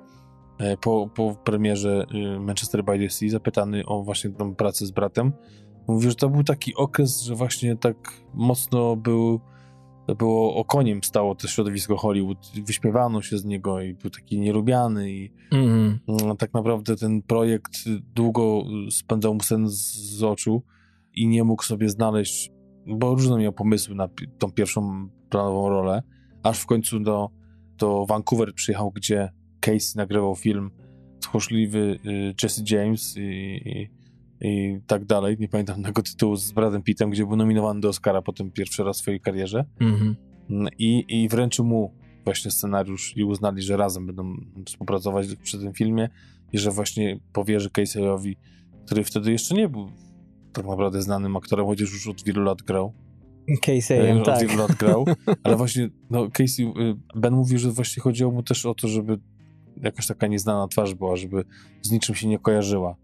e, 0.59 0.76
po, 0.76 1.09
po 1.14 1.35
premierze 1.44 2.07
e, 2.14 2.40
Manchester 2.40 2.85
by 2.85 2.98
the 2.98 3.11
Sea, 3.11 3.28
zapytany 3.28 3.87
o 3.87 4.02
właśnie 4.02 4.30
tą 4.30 4.54
pracę 4.54 4.87
z 4.87 4.90
bratem, 4.90 5.33
mówił, 5.88 6.11
że 6.11 6.16
to 6.16 6.28
był 6.28 6.44
taki 6.44 6.74
okres, 6.74 7.22
że 7.22 7.35
właśnie 7.35 7.76
tak 7.76 7.96
mocno 8.35 8.96
był, 8.96 9.40
było 10.19 10.57
okoniem 10.57 11.03
stało 11.03 11.35
to 11.35 11.49
środowisko 11.49 11.97
Hollywood, 11.97 12.38
wyśmiewano 12.67 13.23
się 13.23 13.38
z 13.38 13.45
niego 13.45 13.83
i 13.83 13.95
był 13.95 14.11
taki 14.11 14.40
nielubiany 14.40 15.11
i 15.12 15.31
Mhm. 15.53 15.99
Mm, 16.09 16.37
tak 16.37 16.55
naprawdę 16.55 16.97
ten 16.97 17.23
projekt 17.23 17.79
długo 18.14 18.64
spędzał 18.90 19.35
mu 19.35 19.40
sen 19.40 19.69
z, 19.69 20.23
oczu 20.23 20.62
i 21.14 21.29
nie 21.29 21.45
mógł 21.45 21.62
sobie 21.62 21.88
znaleźć, 21.88 22.51
bo 22.87 23.14
różne 23.14 23.38
miał 23.38 23.53
pomysły 23.53 23.95
na 23.95 24.09
tą 24.38 24.53
pierwszą 24.53 25.09
planową 25.31 25.69
rolę, 25.69 26.03
aż 26.43 26.61
w 26.61 26.67
końcu 26.67 27.01
do, 27.01 27.29
do 27.79 28.07
Vancouver 28.07 28.55
przyjechał, 28.55 28.90
gdzie 28.90 29.33
Casey 29.61 29.97
nagrywał 29.97 30.37
film 30.37 30.71
Tchórzliwy 31.21 31.99
y, 32.07 32.35
Jesse 32.43 32.62
James 32.71 33.17
i, 33.17 33.21
i 33.64 33.90
i 34.40 34.81
tak 34.87 35.05
dalej. 35.05 35.37
Nie 35.40 35.49
pamiętam 35.49 35.83
tego 35.83 36.03
tytułu 36.03 36.37
z 36.37 36.53
Bradem 36.53 36.83
Pittem, 36.83 37.11
gdzie 37.11 37.27
był 37.27 37.37
nominowany 37.37 37.81
do 37.81 37.88
Oscara 37.88 38.23
potem 38.23 38.51
pierwszy 38.51 38.85
raz 38.85 38.99
w 38.99 39.01
swojej 39.01 39.20
karierze. 39.20 39.64
Mhm. 39.81 40.16
I, 40.79 41.05
I 41.09 41.29
wręczył 41.29 41.64
mu 41.64 41.94
właśnie 42.25 42.51
scenariusz 42.51 43.16
i 43.16 43.25
uznali, 43.25 43.62
że 43.62 43.77
razem 43.77 44.07
będą 44.07 44.37
współpracować 44.66 45.27
przy 45.42 45.59
tym 45.59 45.75
filmie 45.75 46.09
i 46.53 46.59
że 46.59 46.70
właśnie 46.70 47.20
powierzy 47.33 47.68
Casey'owi, 47.68 48.37
który 48.87 49.05
wtedy 49.05 49.33
jeszcze 49.33 49.55
nie 49.55 49.68
był 49.68 49.88
tak 50.53 50.66
naprawdę 50.66 51.03
znanym 51.03 51.37
aktorem, 51.37 51.66
chociaż 51.66 51.92
już 51.92 52.09
od 52.09 52.25
wielu 52.25 52.42
lat 52.42 52.62
grał. 52.62 52.92
Casey'em, 53.66 54.18
od 54.18 54.27
tak. 54.27 54.40
wielu 54.40 54.59
lat 54.59 54.73
grał, 54.73 55.05
ale 55.44 55.57
właśnie 55.57 55.88
no, 56.11 56.31
Casey, 56.31 56.62
y, 56.62 56.94
Ben 57.14 57.35
mówił, 57.35 57.59
że 57.59 57.70
właśnie 57.70 58.03
chodziło 58.03 58.33
mu 58.33 58.42
też 58.42 58.66
o 58.66 58.75
to, 58.75 58.88
żeby 58.88 59.18
jakaś 59.83 60.07
taka 60.07 60.27
nieznana 60.27 60.68
twarz 60.68 60.94
była, 60.94 61.16
żeby 61.16 61.44
z 61.83 61.90
niczym 61.90 62.14
się 62.14 62.29
nie 62.29 62.38
kojarzyła. 62.38 62.97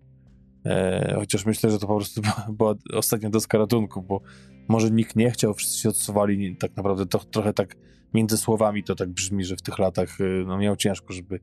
E, 0.66 1.14
chociaż 1.18 1.46
myślę, 1.46 1.70
że 1.70 1.79
to 1.79 1.87
po 1.87 1.96
prostu 1.96 2.20
była, 2.59 2.75
ostatnia 2.94 3.31
deska 3.31 3.59
ratunku, 3.59 4.03
bo 4.03 4.20
może 4.68 4.90
nikt 4.90 5.16
nie 5.16 5.31
chciał, 5.31 5.55
wszyscy 5.55 5.79
się 5.79 5.88
odsuwali, 5.88 6.57
tak 6.57 6.77
naprawdę 6.77 7.07
to, 7.07 7.18
trochę 7.18 7.53
tak 7.53 7.77
między 8.14 8.37
słowami 8.37 8.85
to 8.85 8.94
tak 8.94 9.09
brzmi, 9.09 9.44
że 9.44 9.57
w 9.57 9.62
tych 9.62 9.79
latach 9.79 10.20
y, 10.20 10.44
no, 10.46 10.59
miał 10.59 10.77
ciężko, 10.77 11.12
żeby, 11.12 11.40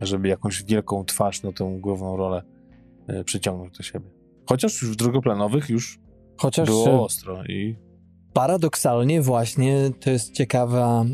żeby 0.00 0.28
jakąś 0.28 0.64
wielką 0.64 1.04
twarz 1.04 1.42
na 1.42 1.52
tą 1.52 1.80
główną 1.80 2.16
rolę 2.16 2.42
y, 3.10 3.24
przyciągnąć 3.24 3.76
do 3.76 3.82
siebie. 3.82 4.06
Chociaż 4.48 4.82
już 4.82 4.92
w 4.92 4.96
drugoplanowych 4.96 5.70
już 5.70 5.98
Chociaż 6.36 6.68
było 6.68 6.86
e, 6.86 7.00
ostro 7.00 7.44
i 7.44 7.76
paradoksalnie 8.32 9.22
właśnie 9.22 9.90
to 10.00 10.10
jest 10.10 10.32
ciekawa 10.32 11.04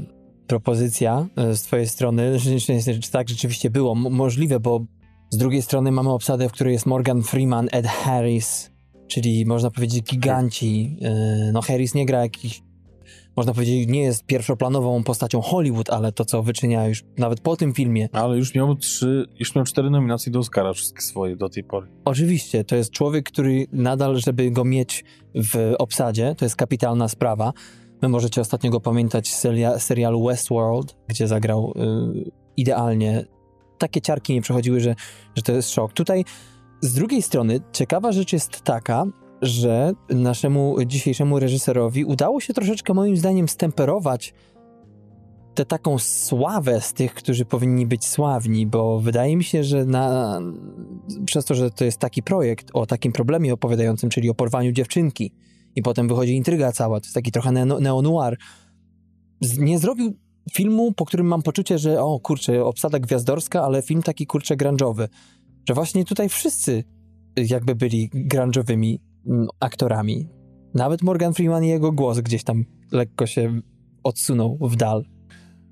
propozycja 0.46 1.26
e, 1.36 1.54
z 1.56 1.62
twojej 1.62 1.86
strony, 1.86 2.38
że, 2.38 2.58
że 2.58 3.10
tak 3.12 3.28
rzeczywiście 3.28 3.70
było 3.70 3.94
możliwe, 3.94 4.60
bo 4.60 4.84
z 5.30 5.36
drugiej 5.36 5.62
strony 5.62 5.92
mamy 5.92 6.10
obsadę, 6.10 6.48
w 6.48 6.52
której 6.52 6.72
jest 6.72 6.86
Morgan 6.86 7.22
Freeman, 7.22 7.68
Ed 7.72 7.86
Harris, 7.86 8.70
czyli 9.06 9.46
można 9.46 9.70
powiedzieć 9.70 10.04
giganci. 10.04 10.96
E, 11.02 11.50
No 11.52 11.62
Harris 11.62 11.94
nie 11.94 12.06
gra 12.06 12.20
jakiś, 12.22 12.62
można 13.36 13.54
powiedzieć, 13.54 13.88
nie 13.88 14.02
jest 14.02 14.26
pierwszoplanową 14.26 15.02
postacią 15.04 15.40
Hollywood, 15.40 15.90
ale 15.90 16.12
to, 16.12 16.24
co 16.24 16.42
wyczynia 16.42 16.88
już 16.88 17.04
nawet 17.18 17.40
po 17.40 17.56
tym 17.56 17.74
filmie, 17.74 18.08
Ale 18.12 18.36
już 18.36 18.54
miał 18.54 18.74
trzy, 18.76 19.26
już 19.38 19.54
miał 19.54 19.64
cztery 19.64 19.90
nominacje 19.90 20.32
do 20.32 20.38
Oscara, 20.38 20.72
wszystkie 20.72 21.02
swoje 21.02 21.36
do 21.36 21.48
tej 21.48 21.64
pory. 21.64 21.86
Oczywiście, 22.04 22.64
to 22.64 22.76
jest 22.76 22.90
człowiek, 22.90 23.26
który 23.26 23.66
nadal, 23.72 24.16
żeby 24.16 24.50
go 24.50 24.64
mieć 24.64 25.04
w 25.34 25.74
obsadzie, 25.78 26.34
to 26.38 26.44
jest 26.44 26.56
kapitalna 26.56 27.08
sprawa. 27.08 27.52
Wy 28.02 28.08
możecie 28.08 28.40
ostatnio 28.40 28.70
go 28.70 28.80
pamiętać 28.80 29.28
z 29.28 29.38
seria, 29.38 29.78
serialu 29.78 30.24
Westworld, 30.24 30.96
gdzie 31.08 31.28
zagrał 31.28 31.72
y, 31.76 32.30
idealnie. 32.56 33.24
Takie 33.80 34.00
ciarki 34.00 34.34
nie 34.34 34.42
przechodziły, 34.42 34.80
że, 34.80 34.94
że 35.34 35.42
to 35.42 35.52
jest 35.52 35.70
szok. 35.70 35.92
Tutaj 35.92 36.24
z 36.80 36.92
drugiej 36.92 37.22
strony 37.22 37.60
ciekawa 37.72 38.12
rzecz 38.12 38.32
jest 38.32 38.60
taka, 38.60 39.04
że 39.42 39.92
naszemu 40.08 40.76
dzisiejszemu 40.86 41.38
reżyserowi 41.38 42.04
udało 42.04 42.40
się 42.40 42.54
troszeczkę 42.54 42.94
moim 42.94 43.16
zdaniem 43.16 43.48
stemperować 43.48 44.34
tę 45.54 45.64
taką 45.64 45.98
sławę 45.98 46.80
z 46.80 46.92
tych, 46.92 47.14
którzy 47.14 47.44
powinni 47.44 47.86
być 47.86 48.06
sławni, 48.06 48.66
bo 48.66 49.00
wydaje 49.00 49.36
mi 49.36 49.44
się, 49.44 49.64
że 49.64 49.84
na, 49.84 50.38
przez 51.24 51.44
to, 51.44 51.54
że 51.54 51.70
to 51.70 51.84
jest 51.84 51.98
taki 51.98 52.22
projekt 52.22 52.70
o 52.74 52.86
takim 52.86 53.12
problemie 53.12 53.54
opowiadającym, 53.54 54.10
czyli 54.10 54.30
o 54.30 54.34
porwaniu 54.34 54.72
dziewczynki 54.72 55.34
i 55.76 55.82
potem 55.82 56.08
wychodzi 56.08 56.36
intryga 56.36 56.72
cała, 56.72 57.00
to 57.00 57.04
jest 57.04 57.14
taki 57.14 57.32
trochę 57.32 57.50
neo- 57.50 58.36
nie 59.58 59.78
zrobił 59.78 60.16
filmu, 60.52 60.92
po 60.92 61.04
którym 61.04 61.26
mam 61.26 61.42
poczucie, 61.42 61.78
że 61.78 62.02
o 62.02 62.20
kurczę, 62.20 62.64
obsada 62.64 62.98
gwiazdorska, 62.98 63.62
ale 63.62 63.82
film 63.82 64.02
taki 64.02 64.26
kurczę 64.26 64.56
grunge'owy, 64.56 65.08
że 65.68 65.74
właśnie 65.74 66.04
tutaj 66.04 66.28
wszyscy 66.28 66.84
jakby 67.36 67.74
byli 67.74 68.10
grunge'owymi 68.14 68.98
mm, 69.26 69.48
aktorami. 69.60 70.28
Nawet 70.74 71.02
Morgan 71.02 71.34
Freeman 71.34 71.64
i 71.64 71.68
jego 71.68 71.92
głos 71.92 72.20
gdzieś 72.20 72.44
tam 72.44 72.64
lekko 72.92 73.26
się 73.26 73.60
odsunął 74.02 74.58
w 74.60 74.76
dal. 74.76 75.04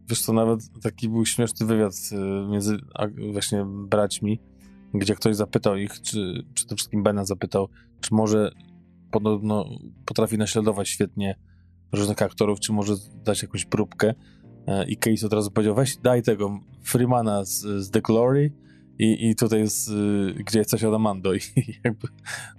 Wiesz 0.08 0.20
co, 0.20 0.32
nawet 0.32 0.60
taki 0.82 1.08
był 1.08 1.26
śmieszny 1.26 1.66
wywiad 1.66 1.92
y, 2.12 2.50
między 2.50 2.78
właśnie 3.32 3.66
braćmi, 3.88 4.40
gdzie 4.94 5.14
ktoś 5.14 5.36
zapytał 5.36 5.76
ich, 5.76 6.00
czy 6.02 6.44
przede 6.54 6.76
wszystkim 6.76 7.02
Bena 7.02 7.24
zapytał, 7.24 7.68
czy 8.00 8.14
może 8.14 8.52
podobno 9.10 9.64
potrafi 10.04 10.38
naśladować 10.38 10.88
świetnie 10.88 11.36
różnych 11.92 12.22
aktorów, 12.22 12.60
czy 12.60 12.72
może 12.72 12.94
dać 13.24 13.42
jakąś 13.42 13.64
próbkę. 13.64 14.14
E, 14.68 14.84
I 14.88 14.96
Case 14.96 15.26
od 15.26 15.32
razu 15.32 15.50
powiedział, 15.50 15.74
weź 15.74 15.96
daj 15.96 16.22
tego 16.22 16.60
Freemana 16.82 17.44
z, 17.44 17.60
z 17.60 17.90
The 17.90 18.00
Glory 18.00 18.52
i, 18.98 19.28
i 19.28 19.36
tutaj 19.36 19.60
jest, 19.60 19.88
y, 19.88 20.34
gdzie 20.34 20.64
coś 20.64 20.84
od 20.84 20.94
Amando 20.94 21.34
i 21.36 21.40
jakby 21.84 22.08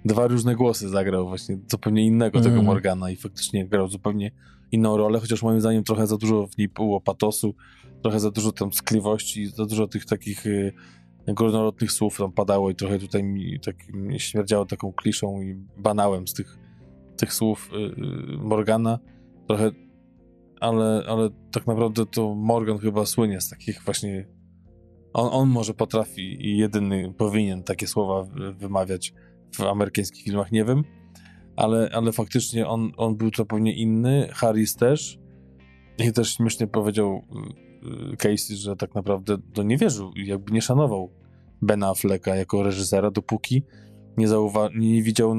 dwa 0.04 0.26
różne 0.26 0.54
głosy 0.54 0.88
zagrał 0.88 1.28
właśnie 1.28 1.58
zupełnie 1.70 2.06
innego 2.06 2.38
tego 2.38 2.48
Mhm. 2.48 2.66
Morgana 2.66 3.10
i 3.10 3.16
faktycznie 3.16 3.66
grał 3.66 3.88
zupełnie 3.88 4.30
inną 4.72 4.96
rolę, 4.96 5.20
chociaż 5.20 5.42
moim 5.42 5.60
zdaniem 5.60 5.84
trochę 5.84 6.06
za 6.06 6.16
dużo 6.16 6.46
w 6.46 6.58
niej 6.58 6.68
było 6.68 7.00
patosu, 7.00 7.54
trochę 8.02 8.20
za 8.20 8.30
dużo 8.30 8.52
tam 8.52 8.72
skliwości, 8.72 9.46
za 9.46 9.66
dużo 9.66 9.88
tych 9.88 10.06
takich 10.06 10.46
y, 10.46 10.72
górnolotnych 11.28 11.92
słów 11.92 12.16
tam 12.16 12.32
padało 12.32 12.70
i 12.70 12.74
trochę 12.74 12.98
tutaj 12.98 13.22
mi 13.22 13.60
tak 13.60 13.76
mi 13.88 14.20
śmierdziało 14.20 14.66
taką 14.66 14.92
kliszą 14.92 15.42
i 15.42 15.54
banałem 15.76 16.28
z 16.28 16.34
tych, 16.34 16.58
tych 17.16 17.32
słów 17.32 17.70
y, 17.72 18.36
Morgana. 18.38 18.98
Trochę, 19.48 19.70
ale, 20.60 21.02
ale 21.08 21.30
tak 21.52 21.66
naprawdę 21.66 22.06
to 22.06 22.34
Morgan 22.34 22.78
chyba 22.78 23.06
słynie 23.06 23.40
z 23.40 23.48
takich 23.48 23.82
właśnie 23.84 24.26
on, 25.12 25.28
on 25.32 25.48
może 25.48 25.74
potrafi 25.74 26.46
i 26.46 26.56
jedyny 26.56 27.14
powinien 27.18 27.62
takie 27.62 27.86
słowa 27.86 28.22
wy- 28.24 28.54
wymawiać 28.54 29.14
w 29.54 29.60
amerykańskich 29.60 30.24
filmach, 30.24 30.52
nie 30.52 30.64
wiem, 30.64 30.84
ale, 31.56 31.90
ale 31.92 32.12
faktycznie 32.12 32.68
on, 32.68 32.92
on 32.96 33.16
był 33.16 33.30
zupełnie 33.36 33.74
inny, 33.76 34.28
Harris 34.32 34.76
też. 34.76 35.18
I 35.98 36.12
też 36.12 36.34
śmiesznie 36.36 36.66
powiedział 36.66 37.22
y, 38.10 38.12
y, 38.12 38.16
Casey, 38.16 38.56
że 38.56 38.76
tak 38.76 38.94
naprawdę 38.94 39.36
to 39.54 39.62
nie 39.62 39.76
wierzył 39.76 40.12
i 40.12 40.26
jakby 40.26 40.52
nie 40.52 40.62
szanował 40.62 41.10
Bena 41.62 41.88
Afflecka 41.88 42.36
jako 42.36 42.62
reżysera, 42.62 43.10
dopóki 43.10 43.62
nie, 44.16 44.28
zauwa- 44.28 44.78
nie 44.78 45.02
widział 45.02 45.34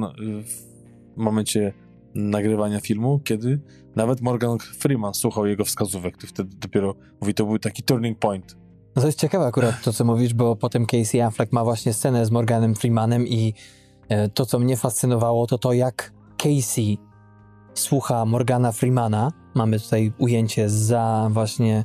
w 1.16 1.18
momencie 1.18 1.74
nagrywania 2.16 2.80
filmu, 2.80 3.20
kiedy 3.20 3.62
nawet 3.95 4.21
Morgan 4.21 4.58
Freeman 4.60 5.13
słuchał 5.13 5.45
jego 5.45 5.65
wskazówek, 5.65 6.17
to 6.17 6.27
wtedy 6.27 6.56
dopiero 6.58 6.95
mówi, 7.21 7.34
to 7.34 7.45
był 7.45 7.60
taki 7.60 7.84
turning 7.84 8.19
point. 8.19 8.56
No 8.95 9.01
to 9.01 9.08
jest 9.08 9.19
ciekawe 9.19 9.45
akurat 9.45 9.82
to, 9.84 9.93
co 9.93 10.06
mówisz, 10.06 10.34
bo 10.34 10.56
potem 10.56 10.86
Casey 10.86 11.21
Affleck 11.21 11.54
ma 11.54 11.63
właśnie 11.63 11.93
scenę 11.93 12.25
z 12.25 12.32
Morganem 12.32 12.75
Freemanem 12.75 13.27
i 13.27 13.54
e, 14.10 14.30
to, 14.30 14.45
co 14.45 14.60
mnie 14.60 14.77
fascynowało, 14.77 15.47
to 15.47 15.58
to, 15.58 15.73
jak 15.73 16.13
Casey 16.38 16.97
słucha 17.73 18.25
Morgana 18.25 18.71
Freemana. 18.71 19.32
Mamy 19.56 19.80
tutaj 19.80 20.13
ujęcie 20.17 20.69
za 20.69 21.30
właśnie 21.32 21.84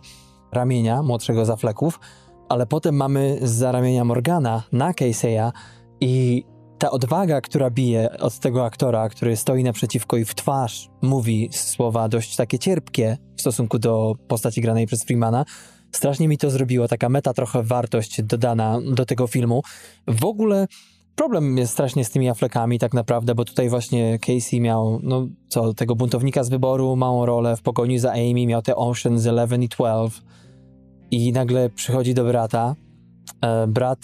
ramienia 0.53 1.03
młodszego 1.03 1.45
z 1.45 1.51
Afflecków, 1.51 2.01
ale 2.49 2.67
potem 2.67 2.97
mamy 2.97 3.39
za 3.43 3.73
ramienia 3.73 4.05
Morgana 4.05 4.63
na 4.73 4.93
Casey'a 4.93 5.53
i 6.01 6.45
ta 6.79 6.91
odwaga, 6.91 7.41
która 7.41 7.71
bije 7.71 8.19
od 8.19 8.39
tego 8.39 8.65
aktora, 8.65 9.09
który 9.09 9.37
stoi 9.37 9.65
naprzeciwko 9.65 10.17
i 10.17 10.25
w 10.25 10.35
twarz 10.35 10.89
mówi 11.03 11.49
słowa 11.53 12.09
dość 12.09 12.37
takie 12.37 12.59
cierpkie 12.59 13.19
w 13.37 13.41
stosunku 13.41 13.79
do 13.79 14.15
postaci 14.29 14.61
granej 14.61 14.87
przez 14.87 15.05
Freemana, 15.05 15.45
strasznie 15.93 16.29
mi 16.29 16.39
to 16.39 16.51
zrobiło, 16.51 16.89
taka 16.89 17.09
meta 17.09 17.33
trochę 17.33 17.63
wartość 17.63 18.23
dodana 18.23 18.81
do 18.95 19.07
tego 19.07 19.27
filmu. 19.27 19.63
W 20.09 20.25
ogóle 20.25 20.67
problem 21.15 21.59
jest 21.59 21.73
strasznie 21.73 22.05
z 22.05 22.11
tymi 22.11 22.29
Affleckami 22.29 22.79
tak 22.79 22.95
naprawdę, 22.95 23.35
bo 23.35 23.45
tutaj 23.45 23.69
właśnie 23.69 24.19
Casey 24.19 24.61
miał, 24.61 25.01
no 25.03 25.29
co, 25.49 25.75
tego 25.75 25.97
buntownika 25.97 26.45
z 26.45 26.49
wyboru, 26.49 26.97
małą 26.97 27.27
rolę 27.27 27.57
w 27.57 27.63
pogoni 27.63 27.99
za 27.99 28.13
Amy, 28.13 28.47
miał 28.47 28.63
te 28.63 28.73
Ocean's 28.73 29.27
11 29.27 29.57
i 29.57 29.69
12 29.69 30.23
i 31.11 31.33
nagle 31.33 31.71
przychodzi 31.71 32.15
do 32.15 32.25
brata, 32.25 32.77
brat 33.69 33.99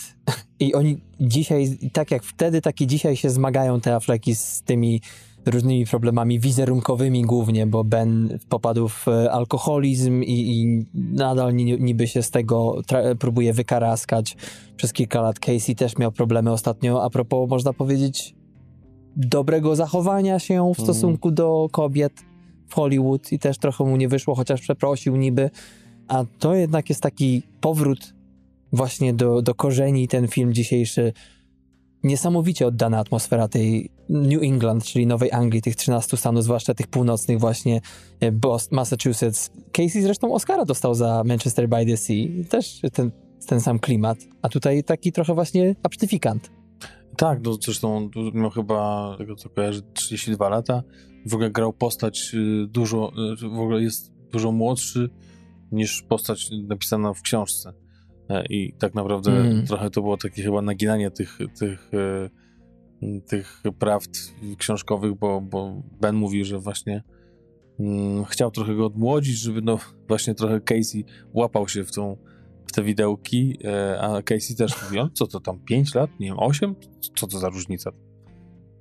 i 0.61 0.75
oni 0.75 0.99
dzisiaj, 1.21 1.79
tak 1.93 2.11
jak 2.11 2.23
wtedy, 2.23 2.61
tak 2.61 2.81
i 2.81 2.87
dzisiaj 2.87 3.17
się 3.17 3.31
zmagają 3.31 3.81
te 3.81 3.95
Afflecki 3.95 4.35
z 4.35 4.63
tymi 4.63 5.01
różnymi 5.47 5.87
problemami 5.87 6.41
wizerunkowymi 6.41 7.23
głównie, 7.23 7.67
bo 7.67 7.85
Ben 7.85 8.39
popadł 8.49 8.89
w 8.89 9.09
e, 9.09 9.33
alkoholizm 9.33 10.23
i, 10.23 10.61
i 10.61 10.87
nadal 10.95 11.55
ni, 11.55 11.81
niby 11.81 12.07
się 12.07 12.23
z 12.23 12.31
tego 12.31 12.77
tra- 12.87 13.15
próbuje 13.15 13.53
wykaraskać 13.53 14.37
przez 14.77 14.93
kilka 14.93 15.21
lat. 15.21 15.39
Casey 15.39 15.75
też 15.75 15.99
miał 15.99 16.13
problemy 16.13 16.53
ostatnio, 16.53 17.05
a 17.05 17.11
propos, 17.11 17.51
można 17.51 17.73
powiedzieć, 17.73 18.35
dobrego 19.17 19.77
zachowania 19.77 20.39
się 20.39 20.73
w 20.77 20.81
stosunku 20.81 21.31
do 21.31 21.69
kobiet 21.73 22.13
w 22.69 22.75
Hollywood 22.75 23.33
i 23.33 23.39
też 23.39 23.59
trochę 23.59 23.85
mu 23.85 23.97
nie 23.97 24.09
wyszło, 24.09 24.35
chociaż 24.35 24.61
przeprosił 24.61 25.17
niby. 25.17 25.51
A 26.09 26.25
to 26.39 26.55
jednak 26.55 26.89
jest 26.89 27.03
taki 27.03 27.43
powrót 27.61 28.15
właśnie 28.73 29.15
do, 29.15 29.43
do 29.43 29.55
korzeni 29.55 30.09
ten 30.09 30.29
film 30.29 30.55
dzisiejszy 30.55 31.13
niesamowicie 32.03 32.67
oddana 32.67 32.99
atmosfera 32.99 33.49
tej 33.49 33.91
New 34.09 34.43
England, 34.43 34.85
czyli 34.85 35.07
Nowej 35.07 35.33
Anglii, 35.33 35.63
tych 35.63 35.77
13 35.77 36.17
stanów, 36.17 36.45
zwłaszcza 36.45 36.75
tych 36.75 36.87
północnych 36.87 37.41
właśnie 37.41 37.81
e, 38.21 38.33
Boston, 38.33 38.77
Massachusetts. 38.77 39.51
Casey 39.73 40.03
zresztą 40.03 40.35
Oscara 40.35 40.65
dostał 40.65 40.95
za 40.95 41.23
Manchester 41.25 41.69
by 41.69 41.87
the 41.87 41.97
Sea. 41.97 42.27
Też 42.49 42.81
ten, 42.93 43.11
ten 43.47 43.61
sam 43.61 43.79
klimat. 43.79 44.19
A 44.43 44.49
tutaj 44.49 44.85
taki 44.85 45.13
trochę 45.13 45.35
właśnie 45.35 45.75
absztyfikant. 45.83 46.51
Tak, 47.17 47.41
no 47.45 47.55
zresztą 47.63 48.11
miał 48.35 48.51
chyba, 48.51 49.15
tego 49.19 49.37
co 49.37 49.49
kojarzy, 49.49 49.83
32 49.95 50.49
lata. 50.49 50.83
W 51.27 51.35
ogóle 51.35 51.51
grał 51.51 51.73
postać 51.73 52.35
y, 52.35 52.67
dużo, 52.67 53.13
y, 53.33 53.49
w 53.49 53.59
ogóle 53.59 53.83
jest 53.83 54.13
dużo 54.33 54.53
młodszy 54.53 55.11
niż 55.73 56.03
postać 56.03 56.51
napisana 56.69 57.13
w 57.13 57.23
książce. 57.23 57.82
E, 58.31 58.45
I 58.47 58.73
tak 58.79 58.95
naprawdę 58.95 59.31
Mm. 59.31 59.67
trochę 59.67 59.91
to 59.91 60.03
było 60.03 60.17
takie 60.17 60.43
chyba 60.43 60.63
naginanie 60.63 61.11
tych, 61.11 61.39
tych, 61.59 61.91
e, 61.95 63.21
tych 63.21 63.63
prawd 63.79 64.11
książkowych, 64.59 65.15
bo, 65.15 65.41
bo 65.41 65.83
Ben 66.01 66.17
mówił, 66.17 66.45
że 66.45 66.59
właśnie 66.59 67.03
mm, 67.81 68.25
chciał 68.25 68.51
trochę 68.51 68.75
go 68.75 68.87
odmłodzić, 68.87 69.39
żeby 69.39 69.63
no 69.63 69.79
właśnie 70.09 70.35
trochę 70.35 70.61
Casey 70.61 71.05
łapał 71.35 71.69
się 71.69 71.85
w 71.85 71.93
tą 71.93 72.17
w 72.67 72.73
te 72.73 72.83
widełki, 72.83 73.59
e, 73.65 74.01
a 74.01 74.23
Casey 74.23 74.57
też 74.57 74.83
mówi, 74.83 74.99
on 74.99 75.11
co 75.15 75.27
to 75.27 75.41
tam, 75.41 75.59
5 75.59 75.95
lat, 75.95 76.11
nie 76.21 76.27
wiem, 76.27 76.39
8? 76.39 76.75
Co 77.17 77.27
to 77.27 77.39
za 77.39 77.49
różnica? 77.49 77.91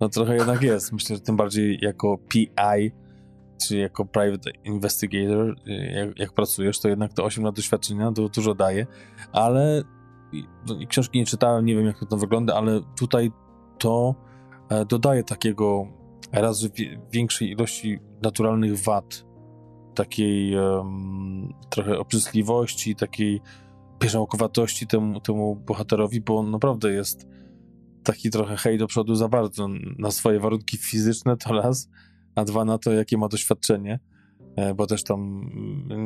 No 0.02 0.10
trochę 0.10 0.36
jednak 0.36 0.62
jest. 0.62 0.92
Myślę, 0.92 1.16
że 1.16 1.22
tym 1.22 1.38
bardziej 1.38 1.80
jako 1.82 2.18
PI, 2.18 2.92
czy 3.68 3.78
jako 3.78 4.06
private 4.06 4.52
investigator, 4.64 5.56
y, 5.68 5.72
jak, 5.72 6.20
jak 6.20 6.34
pracujesz, 6.34 6.80
to 6.80 6.90
jednak 6.90 7.14
to 7.14 7.24
8 7.24 7.44
lat 7.44 7.56
doświadczenia 7.56 8.12
to 8.12 8.30
dużo 8.30 8.56
daje, 8.56 8.88
ale 9.32 9.84
no, 10.68 10.76
książki 10.90 11.20
nie 11.20 11.26
czytałem, 11.26 11.66
nie 11.66 11.76
wiem 11.76 11.86
jak 11.86 12.00
to 12.10 12.18
wygląda, 12.18 12.56
ale 12.56 12.82
tutaj 12.98 13.32
to 13.80 14.16
e, 14.70 14.86
dodaje 14.86 15.24
takiego 15.24 15.88
razy 16.32 16.72
większej 17.12 17.50
ilości 17.50 18.00
naturalnych 18.22 18.84
wad, 18.84 19.26
takiej 19.96 20.54
em, 20.54 21.54
trochę 21.70 22.00
obrzydliwości, 22.00 22.96
takiej 22.96 23.42
pierzałkowatości 24.00 24.88
temu, 24.88 25.22
temu 25.22 25.56
bohaterowi, 25.56 26.22
bo 26.22 26.38
on 26.38 26.52
naprawdę 26.52 26.92
jest 26.92 27.28
taki 28.04 28.30
trochę 28.30 28.58
hej 28.58 28.78
do 28.78 28.88
przodu 28.88 29.16
za 29.16 29.28
bardzo 29.28 29.68
na 30.00 30.12
swoje 30.12 30.40
warunki 30.40 30.78
fizyczne 30.78 31.38
to 31.38 31.54
raz, 31.54 31.90
a 32.36 32.46
dwa 32.46 32.66
na 32.66 32.78
to, 32.78 32.92
jakie 32.92 33.18
ma 33.18 33.28
doświadczenie, 33.28 34.00
e, 34.56 34.74
bo 34.74 34.88
też 34.88 35.04
tam 35.04 35.50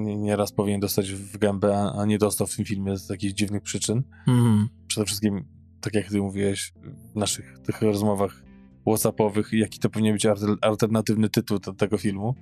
nie- 0.06 0.18
nieraz 0.18 0.52
powinien 0.52 0.80
dostać 0.80 1.12
w 1.12 1.38
gębę, 1.38 1.92
a- 1.98 2.06
nie 2.06 2.18
dostał 2.18 2.48
w 2.48 2.56
tym 2.56 2.66
filmie 2.66 2.98
z 2.98 3.10
jakichś 3.10 3.34
dziwnych 3.34 3.62
przyczyn. 3.64 4.04
Mhm. 4.28 4.68
Przede 4.88 5.06
wszystkim, 5.06 5.46
tak 5.82 5.94
jak 5.94 6.10
ty 6.10 6.22
mówiłeś 6.22 6.74
w 7.14 7.16
naszych 7.16 7.60
tych 7.60 7.82
rozmowach 7.82 8.44
whatsappowych, 8.88 9.50
jaki 9.54 9.80
to 9.80 9.90
powinien 9.90 10.14
być 10.14 10.26
alter- 10.26 10.58
alternatywny 10.62 11.30
tytuł 11.30 11.60
te, 11.60 11.74
tego 11.74 11.98
filmu, 11.98 12.36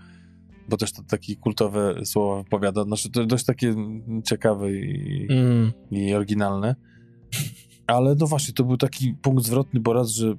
bo 0.69 0.78
też 0.78 0.91
to 0.93 1.04
takie 1.04 1.36
kultowe 1.36 2.06
słowa 2.06 2.43
wypowiada. 2.43 2.84
Znaczy, 2.84 3.12
to 3.12 3.26
dość 3.26 3.46
takie 3.46 3.76
ciekawe 4.26 4.72
i, 4.72 5.28
Mm. 5.30 5.72
i 5.91 6.13
oryginalne. 6.13 6.76
Ale 7.88 8.15
no 8.15 8.28
właśnie, 8.28 8.54
to 8.54 8.63
był 8.63 8.78
taki 8.78 9.13
punkt 9.13 9.43
zwrotny, 9.46 9.80
bo 9.80 9.93
raz, 9.93 10.10
że 10.10 10.36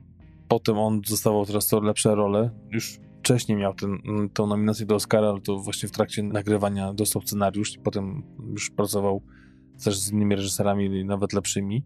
potem 0.49 0.79
on 0.79 1.01
dostawał 1.01 1.47
teraz 1.47 1.67
to 1.67 1.81
lepsze 1.81 2.15
role. 2.15 2.51
Już 2.71 2.99
wcześniej 3.25 3.59
miał 3.59 3.75
ten, 3.75 3.99
tą 4.35 4.47
nominację 4.47 4.87
do 4.87 4.95
Oscara, 4.95 5.29
ale 5.29 5.41
to 5.41 5.59
właśnie 5.59 5.89
w 5.89 5.93
trakcie 5.93 6.23
nagrywania 6.23 6.93
dostał 6.93 7.23
scenariusz 7.23 7.75
i 7.75 7.79
potem 7.79 8.23
już 8.51 8.71
pracował 8.71 9.23
też 9.85 9.99
z 9.99 10.13
innymi 10.13 10.37
reżyserami, 10.37 11.05
nawet 11.05 11.33
lepszymi. 11.33 11.85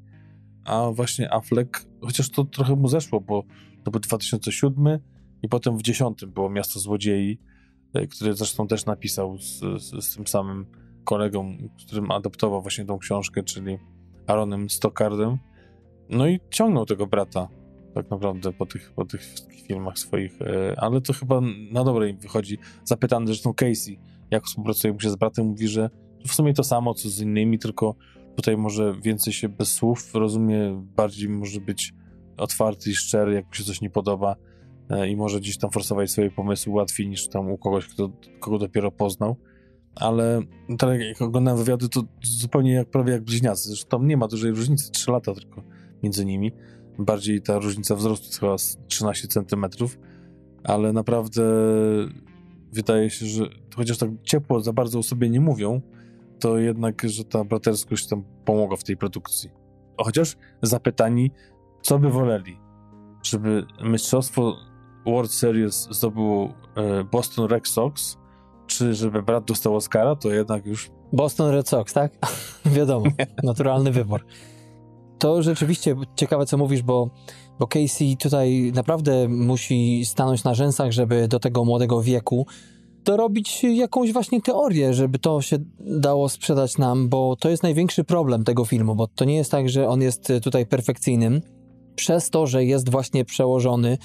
A 0.65 0.91
właśnie 0.91 1.33
Affleck, 1.33 1.87
chociaż 2.01 2.31
to 2.31 2.45
trochę 2.45 2.77
mu 2.77 2.89
zeszło, 2.89 3.21
bo 3.21 3.45
to 3.85 3.91
był 3.91 4.01
2007 4.01 4.99
i 5.43 5.49
potem 5.49 5.79
w 5.79 5.83
10 5.83 6.27
było 6.27 6.51
Miasto 6.51 6.81
Złodziei, 6.81 7.39
e, 7.95 8.07
który 8.07 8.35
zresztą 8.35 8.67
też 8.67 8.87
napisał 8.87 9.39
z, 9.39 9.61
z, 9.83 10.05
z 10.05 10.17
tym 10.17 10.27
samym 10.27 10.67
kolegą, 11.05 11.57
którym 11.87 12.11
adoptował 12.11 12.63
właśnie 12.63 12.85
tą 12.85 12.99
książkę, 12.99 13.43
czyli 13.43 13.79
Aaronem 14.27 14.71
Stockardem. 14.71 15.39
No 16.11 16.29
i 16.29 16.41
ciągnął 16.51 16.87
tego 16.87 17.07
brata 17.07 17.49
tak 18.03 18.11
naprawdę 18.11 18.53
po 18.53 18.67
tych, 18.67 18.93
po 18.93 19.05
tych 19.05 19.23
filmach 19.67 19.99
swoich, 19.99 20.43
e, 20.43 20.75
ale 20.81 21.01
to 21.01 21.13
chyba 21.13 21.41
na 21.71 21.85
dobre 21.85 22.09
im 22.09 22.19
wychodzi. 22.19 22.59
Zapytany 22.85 23.27
zresztą 23.27 23.55
Casey, 23.55 23.99
jak 24.31 24.45
współpracuje 24.45 24.95
się 25.01 25.11
z 25.11 25.17
bratem, 25.17 25.47
mówi, 25.47 25.69
że 25.69 25.91
w 26.27 26.35
sumie 26.35 26.55
to 26.55 26.65
samo, 26.65 26.95
co 26.95 27.09
z 27.09 27.21
innymi, 27.21 27.59
tylko 27.59 27.95
tutaj 28.37 28.57
może 28.57 28.95
więcej 29.03 29.33
się 29.33 29.49
bez 29.49 29.73
słów 29.73 30.15
rozumie, 30.15 30.85
bardziej 30.97 31.29
może 31.29 31.61
być 31.61 31.95
otwarty 32.37 32.91
i 32.91 32.95
szczery, 32.95 33.35
jak 33.35 33.47
mu 33.47 33.55
się 33.55 33.65
coś 33.65 33.81
nie 33.81 33.91
podoba 33.91 34.37
e, 34.91 35.09
i 35.09 35.17
może 35.17 35.41
gdzieś 35.41 35.59
tam 35.59 35.71
forsować 35.71 36.11
swoje 36.11 36.31
pomysły 36.31 36.73
łatwiej 36.73 37.09
niż 37.09 37.29
tam 37.29 37.51
u 37.51 37.59
kogoś, 37.59 37.87
kto, 37.87 38.11
kogo 38.41 38.59
dopiero 38.59 38.91
poznał. 38.91 39.37
Ale 39.95 40.43
tak 40.79 41.01
jak 41.01 41.23
oglądałem 41.23 41.59
wywiady, 41.59 41.89
to 41.89 42.03
zupełnie 42.23 42.73
jak, 42.73 42.91
prawie 42.91 43.13
jak 43.13 43.25
bliźniacy. 43.25 43.69
Zresztą 43.69 43.89
tam 43.89 44.07
nie 44.07 44.17
ma 44.17 44.29
dużej 44.29 44.51
różnicy, 44.51 44.91
3 44.91 45.11
lata 45.11 45.35
tylko 45.35 45.63
między 46.03 46.25
nimi. 46.25 46.53
Bardziej 46.99 47.43
ta 47.43 47.59
różnica 47.59 47.95
wzrostu 47.95 48.27
jest 48.27 48.41
chyba 48.41 48.59
z 48.59 48.79
13 48.89 49.29
centymetrów, 49.29 49.99
ale 50.65 50.93
naprawdę 50.93 51.43
wydaje 52.73 53.11
się, 53.11 53.27
że 53.27 53.49
chociaż 53.77 53.99
tak 53.99 54.11
ciepło 54.23 54.61
za 54.61 54.73
bardzo 54.73 54.99
o 54.99 55.03
sobie 55.03 55.31
nie 55.31 55.41
mówią, 55.41 55.81
to 56.41 56.59
jednak, 56.59 57.03
że 57.05 57.25
ta 57.25 57.45
braterskość 57.45 58.09
tam 58.09 58.25
pomogła 58.45 58.77
w 58.77 58.85
tej 58.85 58.97
produkcji. 58.97 59.51
Chociaż 59.97 60.37
zapytani, 60.63 61.31
co 61.83 61.99
by 61.99 62.11
woleli? 62.11 62.59
Żeby 63.23 63.67
mistrzostwo 63.85 64.57
World 65.07 65.31
Series 65.31 65.89
zdobył 65.91 66.53
e, 66.77 67.05
Boston 67.05 67.47
Red 67.47 67.69
Sox, 67.69 68.19
czy 68.67 68.95
żeby 68.95 69.23
brat 69.23 69.45
dostał 69.45 69.77
Oscara, 69.77 70.17
to 70.17 70.33
jednak 70.33 70.67
już 70.67 70.91
Boston 71.13 71.51
Red 71.51 71.69
Sox, 71.69 71.93
tak? 71.93 72.13
Wiadomo, 72.77 73.07
naturalny 73.43 73.93
wybór. 73.93 74.25
To 75.19 75.43
rzeczywiście 75.43 75.97
ciekawe, 76.17 76.47
co 76.47 76.59
mówisz, 76.59 76.83
bo, 76.83 77.11
bo 77.59 77.67
Casey 77.67 78.17
tutaj 78.17 78.73
naprawdę 78.75 79.29
musi 79.29 80.05
stanąć 80.05 80.45
na 80.45 80.55
rzęsach, 80.55 80.93
żeby 80.93 81.29
do 81.29 81.41
tego 81.41 81.65
młodego 81.65 82.03
wieku 82.03 82.47
dorobić 83.05 83.65
jakąś 83.65 84.13
właśnie 84.13 84.43
teorię, 84.43 84.95
żeby 84.95 85.19
to 85.19 85.43
się 85.43 85.57
dało 85.81 86.29
sprzedać 86.29 86.79
nam, 86.79 87.09
bo 87.09 87.37
to 87.37 87.51
jest 87.51 87.63
największy 87.63 88.05
problem 88.05 88.45
tego 88.45 88.65
filmu, 88.65 88.95
bo 88.95 89.07
to 89.07 89.25
nie 89.25 89.37
jest 89.37 89.51
tak, 89.51 89.69
że 89.69 89.89
on 89.89 90.03
jest 90.03 90.33
tutaj 90.43 90.67
perfekcyjnym. 90.67 91.41
Przez 91.95 92.31
to, 92.31 92.47
że 92.47 92.65
jest 92.65 92.91
właśnie 92.91 93.25
przełożony 93.25 93.99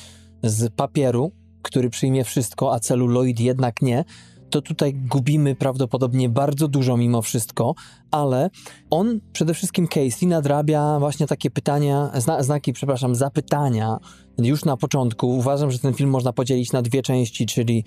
z 0.43 0.73
papieru, 0.73 1.31
który 1.61 1.89
przyjmie 1.89 2.23
wszystko, 2.23 2.73
a 2.73 2.79
celuloid 2.79 3.39
jednak 3.39 3.81
nie, 3.81 4.03
to 4.53 4.61
tutaj 4.61 4.93
gubimy 4.93 5.55
prawdopodobnie 5.55 6.29
bardzo 6.29 6.67
dużo 6.67 6.97
mimo 6.97 7.21
wszystko, 7.21 7.75
ale 8.11 8.49
on, 8.89 9.19
przede 9.33 9.53
wszystkim 9.53 9.87
Casey, 9.87 10.27
nadrabia 10.27 10.99
właśnie 10.99 11.27
takie 11.27 11.51
pytania, 11.51 12.11
zna, 12.15 12.43
znaki, 12.43 12.73
przepraszam, 12.73 13.15
zapytania 13.15 13.97
już 14.37 14.65
na 14.65 14.77
początku. 14.77 15.29
Uważam, 15.29 15.71
że 15.71 15.79
ten 15.79 15.93
film 15.93 16.09
można 16.09 16.33
podzielić 16.33 16.71
na 16.71 16.81
dwie 16.81 17.01
części, 17.01 17.45
czyli, 17.45 17.83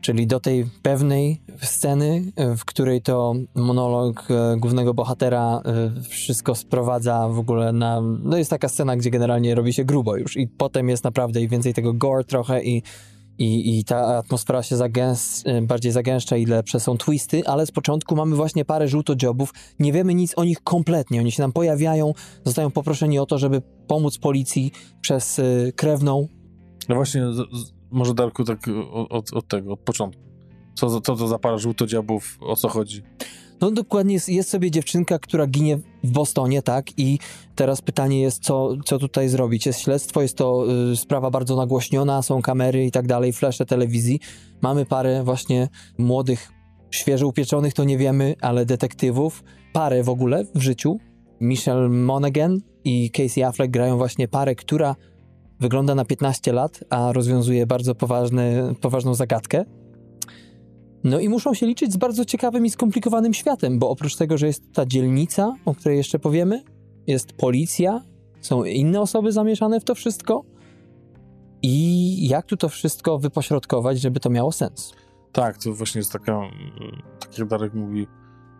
czyli 0.00 0.26
do 0.26 0.40
tej 0.40 0.66
pewnej 0.82 1.42
sceny, 1.62 2.32
w 2.56 2.64
której 2.64 3.02
to 3.02 3.34
monolog 3.54 4.30
e, 4.30 4.56
głównego 4.56 4.94
bohatera 4.94 5.62
e, 5.64 6.02
wszystko 6.02 6.54
sprowadza 6.54 7.28
w 7.28 7.38
ogóle 7.38 7.72
na... 7.72 8.00
No 8.22 8.36
jest 8.36 8.50
taka 8.50 8.68
scena, 8.68 8.96
gdzie 8.96 9.10
generalnie 9.10 9.54
robi 9.54 9.72
się 9.72 9.84
grubo 9.84 10.16
już 10.16 10.36
i 10.36 10.46
potem 10.46 10.88
jest 10.88 11.04
naprawdę 11.04 11.40
i 11.40 11.48
więcej 11.48 11.74
tego 11.74 11.92
gore 11.92 12.24
trochę 12.24 12.62
i 12.64 12.82
i, 13.38 13.78
i 13.78 13.84
ta 13.84 14.16
atmosfera 14.16 14.62
się 14.62 14.76
zagęs, 14.76 15.44
bardziej 15.62 15.92
zagęszcza 15.92 16.36
i 16.36 16.46
lepsze 16.46 16.80
są 16.80 16.96
twisty, 16.96 17.46
ale 17.46 17.66
z 17.66 17.70
początku 17.70 18.16
mamy 18.16 18.36
właśnie 18.36 18.64
parę 18.64 18.88
żółtodziobów, 18.88 19.54
nie 19.78 19.92
wiemy 19.92 20.14
nic 20.14 20.38
o 20.38 20.44
nich 20.44 20.62
kompletnie, 20.64 21.20
oni 21.20 21.32
się 21.32 21.42
nam 21.42 21.52
pojawiają, 21.52 22.12
zostają 22.44 22.70
poproszeni 22.70 23.18
o 23.18 23.26
to, 23.26 23.38
żeby 23.38 23.62
pomóc 23.86 24.18
policji 24.18 24.72
przez 25.00 25.38
y, 25.38 25.72
krewną. 25.76 26.28
No 26.88 26.94
właśnie, 26.94 27.32
z, 27.32 27.36
z, 27.36 27.72
może 27.90 28.14
Darku, 28.14 28.44
tak 28.44 28.58
od, 29.10 29.32
od, 29.32 29.48
tego, 29.48 29.72
od 29.72 29.80
początku. 29.80 30.22
Co, 30.74 31.00
co 31.00 31.16
to 31.16 31.28
za 31.28 31.38
para 31.38 31.58
żółtodziabów, 31.58 32.38
o 32.40 32.56
co 32.56 32.68
chodzi? 32.68 33.02
No 33.60 33.70
dokładnie, 33.70 34.14
jest, 34.14 34.28
jest 34.28 34.50
sobie 34.50 34.70
dziewczynka, 34.70 35.18
która 35.18 35.46
ginie 35.46 35.78
w 36.04 36.10
Bostonie, 36.10 36.62
tak? 36.62 36.98
I 36.98 37.18
teraz 37.54 37.82
pytanie 37.82 38.20
jest, 38.20 38.44
co, 38.44 38.76
co 38.84 38.98
tutaj 38.98 39.28
zrobić? 39.28 39.66
Jest 39.66 39.80
śledztwo, 39.80 40.22
jest 40.22 40.36
to 40.36 40.64
y, 40.92 40.96
sprawa 40.96 41.30
bardzo 41.30 41.56
nagłośniona, 41.56 42.22
są 42.22 42.42
kamery 42.42 42.84
i 42.86 42.90
tak 42.90 43.06
dalej, 43.06 43.32
flesze 43.32 43.66
telewizji. 43.66 44.20
Mamy 44.62 44.86
parę 44.86 45.24
właśnie 45.24 45.68
młodych, 45.98 46.52
świeżo 46.90 47.26
upieczonych, 47.26 47.74
to 47.74 47.84
nie 47.84 47.98
wiemy, 47.98 48.34
ale 48.40 48.66
detektywów. 48.66 49.44
Parę 49.72 50.02
w 50.02 50.08
ogóle 50.08 50.44
w 50.54 50.60
życiu. 50.60 50.98
Michelle 51.40 51.88
Monaghan 51.88 52.60
i 52.84 53.10
Casey 53.10 53.42
Affleck 53.42 53.72
grają 53.72 53.96
właśnie 53.96 54.28
parę, 54.28 54.54
która 54.54 54.96
wygląda 55.60 55.94
na 55.94 56.04
15 56.04 56.52
lat, 56.52 56.84
a 56.90 57.12
rozwiązuje 57.12 57.66
bardzo 57.66 57.94
poważny, 57.94 58.74
poważną 58.80 59.14
zagadkę. 59.14 59.64
No 61.04 61.20
i 61.20 61.28
muszą 61.28 61.54
się 61.54 61.66
liczyć 61.66 61.92
z 61.92 61.96
bardzo 61.96 62.24
ciekawym 62.24 62.66
i 62.66 62.70
skomplikowanym 62.70 63.34
światem, 63.34 63.78
bo 63.78 63.90
oprócz 63.90 64.16
tego, 64.16 64.38
że 64.38 64.46
jest 64.46 64.72
ta 64.72 64.86
dzielnica, 64.86 65.54
o 65.64 65.74
której 65.74 65.96
jeszcze 65.96 66.18
powiemy, 66.18 66.62
jest 67.06 67.32
policja, 67.32 68.02
są 68.40 68.64
inne 68.64 69.00
osoby 69.00 69.32
zamieszane 69.32 69.80
w 69.80 69.84
to 69.84 69.94
wszystko. 69.94 70.44
I 71.62 72.28
jak 72.28 72.46
tu 72.46 72.56
to 72.56 72.68
wszystko 72.68 73.18
wypośrodkować, 73.18 74.00
żeby 74.00 74.20
to 74.20 74.30
miało 74.30 74.52
sens? 74.52 74.92
Tak, 75.32 75.58
to 75.58 75.72
właśnie 75.72 75.98
jest 75.98 76.12
taka, 76.12 76.40
tak 77.20 77.38
jak 77.38 77.48
Darek 77.48 77.74
mówi, 77.74 78.06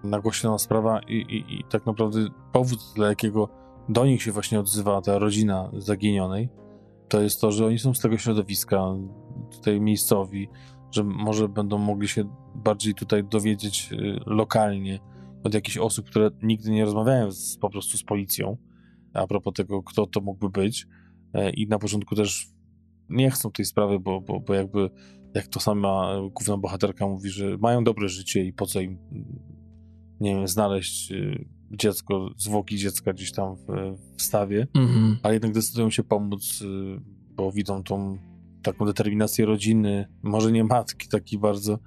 nagłośniona 0.05 0.59
sprawa 0.59 1.01
i, 1.01 1.15
i, 1.15 1.55
i 1.61 1.65
tak 1.71 1.87
naprawdę 1.87 2.21
powód, 2.53 2.79
dla 2.95 3.09
jakiego 3.09 3.49
do 3.89 4.07
nich 4.07 4.23
się 4.23 4.33
właśnie 4.33 4.61
odzywa 4.61 5.03
ta 5.03 5.19
rodzina 5.19 5.71
zaginionej, 5.77 6.49
to 7.09 7.21
jest 7.21 7.41
to, 7.41 7.53
że 7.53 7.67
oni 7.67 7.79
są 7.79 7.95
z 7.95 8.01
tego 8.01 8.19
środowiska, 8.19 8.85
tutaj 9.51 9.81
miejscowi, 9.81 10.49
że 10.93 11.05
może 11.05 11.49
będą 11.49 11.79
mogli 11.79 12.09
się 12.09 12.25
bardziej 12.55 12.95
tutaj 12.95 13.25
dowiedzieć 13.25 13.89
y, 13.93 14.21
lokalnie 14.27 14.99
od 15.45 15.55
jakichś 15.55 15.77
osób, 15.77 16.07
które 16.07 16.31
nigdy 16.43 16.71
nie 16.71 16.85
rozmawiają 16.85 17.31
z, 17.33 17.57
po 17.59 17.71
prostu 17.71 17.99
z 17.99 18.03
policją, 18.05 18.57
a 19.15 19.27
propos 19.27 19.55
tego, 19.55 19.83
kto 19.83 20.07
to 20.07 20.21
mógłby 20.21 20.51
być. 20.61 20.87
E, 21.35 21.51
I 21.51 21.67
na 21.67 21.79
początku 21.79 22.15
też 22.15 22.47
nie 23.09 23.31
chcą 23.31 23.51
tej 23.51 23.65
sprawy, 23.65 24.01
bo, 24.01 24.21
bo, 24.21 24.41
bo 24.41 24.55
jakby 24.55 24.91
jak 25.35 25.47
to 25.47 25.61
sama 25.61 26.15
główna 26.35 26.57
bohaterka 26.57 27.07
mówi, 27.07 27.31
że 27.31 27.59
mają 27.59 27.85
dobre 27.85 28.09
życie 28.09 28.45
i 28.45 28.53
po 28.53 28.67
co 28.67 28.81
im, 28.81 28.99
nie 30.21 30.35
wiem, 30.35 30.49
znaleźć 30.49 31.13
y, 31.13 31.49
dziecko, 31.71 32.31
zwłoki 32.37 32.77
dziecka 32.79 33.13
gdzieś 33.13 33.33
tam 33.33 33.57
w, 33.57 33.67
w 34.17 34.23
stawie, 34.23 34.67
Mhm. 34.75 35.19
ale 35.23 35.35
jednak 35.35 35.53
decydują 35.53 35.91
się 35.91 36.03
pomóc, 36.05 36.63
y, 36.63 37.01
bo 37.37 37.53
widzą 37.53 37.83
tą 37.83 38.19
taką 38.63 38.85
determinację 38.85 39.47
rodziny, 39.47 40.09
może 40.23 40.53
nie 40.53 40.65
matki 40.65 41.09
taki 41.09 41.39
bardzo, 41.39 41.79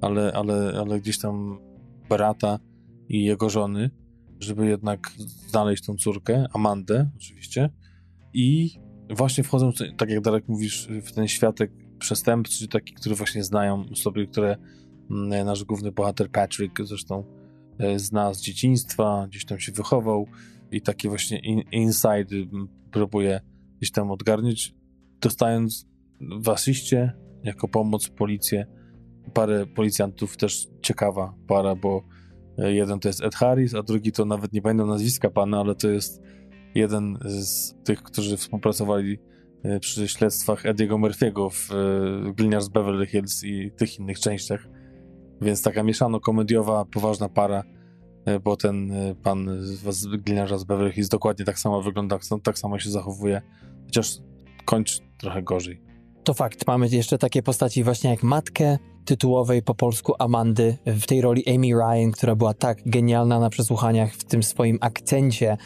ale, 0.00 0.32
ale, 0.32 0.72
ale 0.80 1.00
gdzieś 1.00 1.18
tam 1.18 1.58
brata 2.08 2.58
i 3.08 3.24
jego 3.24 3.50
żony, 3.50 3.90
żeby 4.40 4.66
jednak 4.66 5.12
znaleźć 5.48 5.86
tą 5.86 5.96
córkę, 5.96 6.46
Amandę 6.54 7.10
oczywiście. 7.16 7.70
I 8.34 8.70
właśnie 9.10 9.44
wchodzą, 9.44 9.72
tak 9.96 10.10
jak 10.10 10.20
Darek 10.20 10.48
mówisz, 10.48 10.88
w 11.02 11.12
ten 11.12 11.28
światek 11.28 11.72
przestępczy, 11.98 12.68
taki, 12.68 12.94
który 12.94 13.14
właśnie 13.14 13.44
znają 13.44 13.84
osoby, 13.92 14.26
które 14.26 14.56
mm, 15.10 15.46
nasz 15.46 15.64
główny 15.64 15.92
bohater 15.92 16.30
Patrick 16.30 16.80
zresztą 16.82 17.24
e, 17.78 17.98
zna 17.98 18.34
z 18.34 18.42
dzieciństwa, 18.42 19.26
gdzieś 19.28 19.44
tam 19.44 19.60
się 19.60 19.72
wychował 19.72 20.26
i 20.70 20.82
takie 20.82 21.08
właśnie 21.08 21.38
in, 21.38 21.62
inside 21.72 22.36
mm, 22.36 22.68
próbuje 22.90 23.40
gdzieś 23.76 23.90
tam 23.90 24.10
odgarniać, 24.10 24.74
dostając 25.20 25.89
w 26.20 26.48
asyście 26.48 27.12
jako 27.44 27.68
pomoc 27.68 28.08
policję 28.08 28.66
parę 29.34 29.66
policjantów, 29.66 30.36
też 30.36 30.68
ciekawa 30.82 31.34
para, 31.46 31.74
bo 31.74 32.02
e, 32.58 32.72
jeden 32.72 33.00
to 33.00 33.08
jest 33.08 33.22
Ed 33.22 33.34
Harris, 33.34 33.74
a 33.74 33.82
drugi 33.82 34.12
to 34.12 34.24
nawet 34.24 34.52
nie 34.52 34.62
pamiętam 34.62 34.88
nazwiska 34.88 35.30
pana, 35.30 35.60
ale 35.60 35.74
to 35.74 35.88
jest 35.88 36.22
jeden 36.74 37.18
z 37.24 37.74
tych, 37.84 38.02
którzy 38.02 38.36
współpracowali 38.36 39.18
e, 39.62 39.80
przy 39.80 40.08
śledztwach 40.08 40.66
Ediego 40.66 40.98
Murphy'ego 40.98 41.50
w 41.50 41.72
e, 41.72 42.32
Gliniarz 42.32 42.68
Beverly 42.68 43.06
Hills 43.06 43.44
i 43.44 43.70
tych 43.76 43.98
innych 43.98 44.20
częściach. 44.20 44.68
Więc 45.40 45.62
taka 45.62 45.82
mieszano-komediowa, 45.82 46.84
poważna 46.84 47.28
para, 47.28 47.64
bo 48.44 48.56
ten 48.56 48.92
pan 49.22 49.50
z 49.60 50.06
Gliniarza 50.06 50.58
z 50.58 50.64
Beverly 50.64 50.92
Hills 50.92 51.08
dokładnie 51.08 51.44
tak 51.44 51.58
samo 51.58 51.82
wygląda, 51.82 52.18
tak 52.42 52.58
samo 52.58 52.78
się 52.78 52.90
zachowuje, 52.90 53.42
chociaż 53.84 54.18
kończy 54.64 55.00
trochę 55.18 55.42
gorzej. 55.42 55.89
To 56.24 56.34
fakt. 56.34 56.66
Mamy 56.66 56.88
jeszcze 56.88 57.18
takie 57.18 57.42
postaci 57.42 57.84
właśnie 57.84 58.10
jak 58.10 58.22
matkę 58.22 58.78
tytułowej 59.04 59.62
po 59.62 59.74
polsku 59.74 60.14
Amandy, 60.18 60.76
w 60.86 61.06
tej 61.06 61.20
roli 61.20 61.54
Amy 61.54 61.66
Ryan, 61.66 62.10
która 62.12 62.36
była 62.36 62.54
tak 62.54 62.78
genialna 62.86 63.40
na 63.40 63.50
przesłuchaniach 63.50 64.12
w 64.12 64.24
tym 64.24 64.42
swoim 64.42 64.78
akcencie 64.80 65.56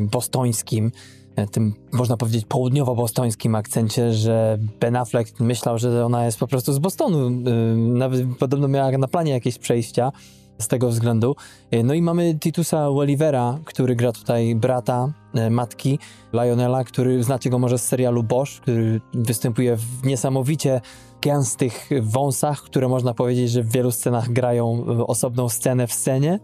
bostońskim, 0.00 0.92
e, 1.36 1.46
tym 1.46 1.74
można 1.92 2.16
powiedzieć 2.16 2.46
południowo-bostońskim 2.46 3.56
akcencie, 3.56 4.12
że 4.12 4.58
Ben 4.80 4.96
Affleck 4.96 5.40
myślał, 5.40 5.78
że 5.78 6.04
ona 6.04 6.24
jest 6.24 6.38
po 6.38 6.46
prostu 6.46 6.72
z 6.72 6.78
Bostonu. 6.78 7.26
Ym, 7.26 7.98
Nawet 7.98 8.36
podobno 8.38 8.68
miała 8.68 8.98
na 8.98 9.08
planie 9.08 9.32
jakieś 9.32 9.58
przejścia 9.58 10.12
z 10.58 10.68
tego 10.68 10.88
względu. 10.88 11.36
E, 11.70 11.82
No 11.82 11.94
i 11.94 12.02
mamy 12.02 12.38
Titusa 12.38 12.90
Wellivera, 12.90 13.58
który 13.64 13.96
gra 13.96 14.12
tutaj 14.12 14.54
brata 14.54 15.08
e, 15.08 15.12
matki 15.50 15.98
Lionela, 16.32 16.84
który 16.84 17.22
znacie 17.22 17.50
go 17.50 17.58
może 17.58 17.78
z 17.78 17.86
serialu 17.86 18.22
Bosch, 18.22 18.60
który 18.60 19.00
występuje 19.14 19.76
w 19.76 20.04
niesamowicie 20.04 20.80
gęstych 21.20 21.90
wąsach, 22.02 22.62
które 22.62 22.88
można 22.88 23.14
powiedzieć, 23.14 23.50
że 23.50 23.62
w 23.62 23.72
wielu 23.72 23.90
scenach 23.90 24.32
grają 24.32 24.84
e, 24.88 25.06
osobną 25.06 25.48
scenę 25.48 25.86
w 25.86 25.92
scenie. 25.92 26.38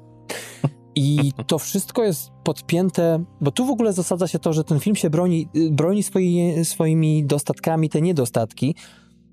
I 0.96 1.32
to 1.46 1.58
wszystko 1.58 2.04
jest 2.04 2.30
podpięte, 2.44 3.24
bo 3.40 3.50
tu 3.50 3.66
w 3.66 3.70
ogóle 3.70 3.92
zasadza 3.92 4.28
się 4.28 4.38
to, 4.38 4.52
że 4.52 4.64
ten 4.64 4.80
film 4.80 4.96
się 4.96 5.10
broni, 5.10 5.48
y, 5.56 5.70
broni 5.70 6.02
swoi, 6.02 6.64
swoimi 6.64 7.24
dostatkami, 7.24 7.88
te 7.88 8.00
niedostatki. 8.00 8.74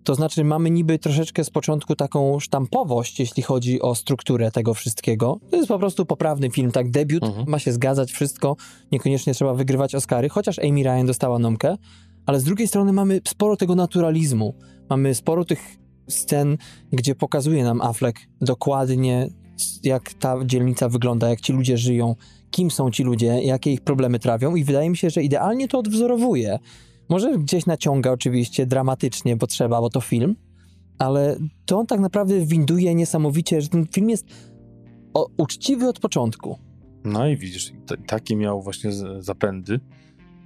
To 0.03 0.15
znaczy, 0.15 0.43
mamy 0.43 0.69
niby 0.71 0.99
troszeczkę 0.99 1.43
z 1.43 1.49
początku 1.49 1.95
taką 1.95 2.39
sztampowość, 2.39 3.19
jeśli 3.19 3.43
chodzi 3.43 3.81
o 3.81 3.95
strukturę 3.95 4.51
tego 4.51 4.73
wszystkiego. 4.73 5.39
To 5.49 5.55
jest 5.57 5.67
po 5.67 5.79
prostu 5.79 6.05
poprawny 6.05 6.49
film, 6.49 6.71
tak? 6.71 6.91
Debiut, 6.91 7.23
Mhm. 7.23 7.49
ma 7.49 7.59
się 7.59 7.71
zgadzać 7.71 8.11
wszystko, 8.11 8.55
niekoniecznie 8.91 9.33
trzeba 9.33 9.53
wygrywać 9.53 9.95
Oscary, 9.95 10.29
chociaż 10.29 10.59
Amy 10.59 10.83
Ryan 10.83 11.05
dostała 11.05 11.39
nomkę, 11.39 11.77
ale 12.25 12.39
z 12.39 12.43
drugiej 12.43 12.67
strony 12.67 12.93
mamy 12.93 13.21
sporo 13.27 13.57
tego 13.57 13.75
naturalizmu. 13.75 14.53
Mamy 14.89 15.15
sporo 15.15 15.45
tych 15.45 15.77
scen, 16.09 16.57
gdzie 16.93 17.15
pokazuje 17.15 17.63
nam 17.63 17.81
Affleck 17.81 18.19
dokładnie, 18.41 19.27
jak 19.83 20.13
ta 20.13 20.35
dzielnica 20.45 20.89
wygląda, 20.89 21.29
jak 21.29 21.41
ci 21.41 21.53
ludzie 21.53 21.77
żyją, 21.77 22.15
kim 22.51 22.71
są 22.71 22.91
ci 22.91 23.03
ludzie, 23.03 23.41
jakie 23.41 23.71
ich 23.71 23.81
problemy 23.81 24.19
trawią, 24.19 24.55
i 24.55 24.63
wydaje 24.63 24.89
mi 24.89 24.97
się, 24.97 25.09
że 25.09 25.23
idealnie 25.23 25.67
to 25.67 25.79
odwzorowuje. 25.79 26.59
Może 27.11 27.37
gdzieś 27.37 27.65
naciąga 27.65 28.11
oczywiście 28.11 28.65
dramatycznie, 28.65 29.35
bo 29.35 29.47
trzeba, 29.47 29.81
bo 29.81 29.89
to 29.89 30.01
film, 30.01 30.35
ale 30.99 31.37
to 31.65 31.77
on 31.79 31.87
tak 31.87 31.99
naprawdę 31.99 32.45
winduje 32.45 32.95
niesamowicie, 32.95 33.61
że 33.61 33.69
ten 33.69 33.87
film 33.87 34.09
jest 34.09 34.25
o, 35.13 35.27
uczciwy 35.37 35.87
od 35.87 35.99
początku. 35.99 36.57
No 37.03 37.27
i 37.27 37.37
widzisz, 37.37 37.71
t- 37.87 37.97
takie 38.07 38.35
miał 38.35 38.61
właśnie 38.61 38.91
z- 38.91 39.25
zapędy 39.25 39.79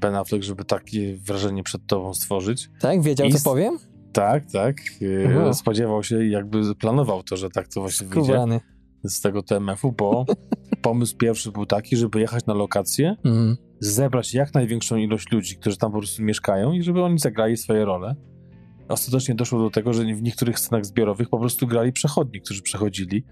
Ben 0.01 0.15
Affleck, 0.15 0.43
żeby 0.43 0.65
takie 0.65 1.17
wrażenie 1.17 1.63
przed 1.63 1.88
tobą 1.88 2.13
stworzyć. 2.13 2.69
Tak? 2.82 3.01
Wiedział, 3.01 3.28
I 3.28 3.34
co 3.34 3.49
powiem? 3.49 3.78
Tak, 4.13 4.51
tak. 4.51 4.75
e, 5.01 5.28
Aha. 5.39 5.54
Spodziewał 5.54 6.04
się 6.04 6.25
i 6.25 6.32
jakby 6.32 6.75
planował 6.75 7.23
to, 7.23 7.38
że 7.38 7.49
tak 7.49 7.67
to 7.67 7.82
właśnie 7.82 8.08
wyjdzie 8.08 8.21
Kubrany. 8.21 8.60
z 9.04 9.21
tego 9.21 9.43
TMF-u, 9.43 9.91
bo 9.91 10.25
pomysł 10.82 11.17
pierwszy 11.17 11.51
był 11.51 11.65
taki, 11.65 11.97
żeby 11.97 12.19
jechać 12.19 12.45
na 12.45 12.54
lokację, 12.54 13.15
Mhm. 13.25 13.58
Zebrać 13.79 14.33
jak 14.33 14.53
największą 14.53 14.95
ilość 14.95 15.31
ludzi, 15.31 15.57
którzy 15.57 15.77
tam 15.77 15.91
po 15.91 15.97
prostu 15.97 16.23
mieszkają 16.23 16.71
i 16.71 16.83
żeby 16.83 17.01
oni 17.01 17.19
zagrali 17.19 17.57
swoje 17.57 17.85
role. 17.85 18.15
Ostatecznie 18.88 19.35
doszło 19.35 19.59
do 19.59 19.69
tego, 19.69 19.93
że 19.93 20.03
w 20.03 20.21
niektórych 20.21 20.59
scenach 20.59 20.85
zbiorowych 20.85 21.29
po 21.29 21.39
prostu 21.39 21.67
grali 21.67 21.91
przechodni, 21.91 22.41
którzy 22.41 22.61
przechodzili. 22.61 23.23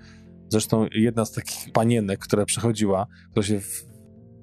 Zresztą 0.49 0.87
jedna 0.95 1.25
z 1.25 1.31
takich 1.31 1.71
panienek, 1.73 2.19
która 2.19 2.45
przechodziła, 2.45 3.07
która 3.31 3.45
się 3.45 3.61
w, 3.61 3.85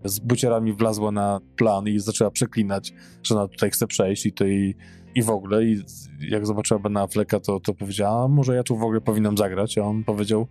z 0.04 0.20
bucierami 0.20 0.72
wlazła 0.72 1.12
na 1.12 1.40
plan 1.56 1.88
i 1.88 1.98
zaczęła 1.98 2.30
przeklinać, 2.30 2.92
że 3.22 3.34
ona 3.34 3.48
tutaj 3.48 3.70
chce 3.70 3.86
przejść 3.86 4.26
i 4.26 4.32
to 4.32 4.46
i, 4.46 4.74
i 5.14 5.22
w 5.22 5.30
ogóle. 5.30 5.64
I 5.64 5.82
jak 6.20 6.46
zobaczyła 6.46 6.80
Bena 6.80 7.02
Afflecka, 7.02 7.40
to, 7.40 7.60
to 7.60 7.74
powiedziała, 7.74 8.28
może 8.28 8.54
ja 8.54 8.62
tu 8.62 8.76
w 8.76 8.82
ogóle 8.82 9.00
powinnam 9.00 9.38
zagrać, 9.38 9.78
a 9.78 9.82
on 9.82 10.04
powiedział, 10.04 10.46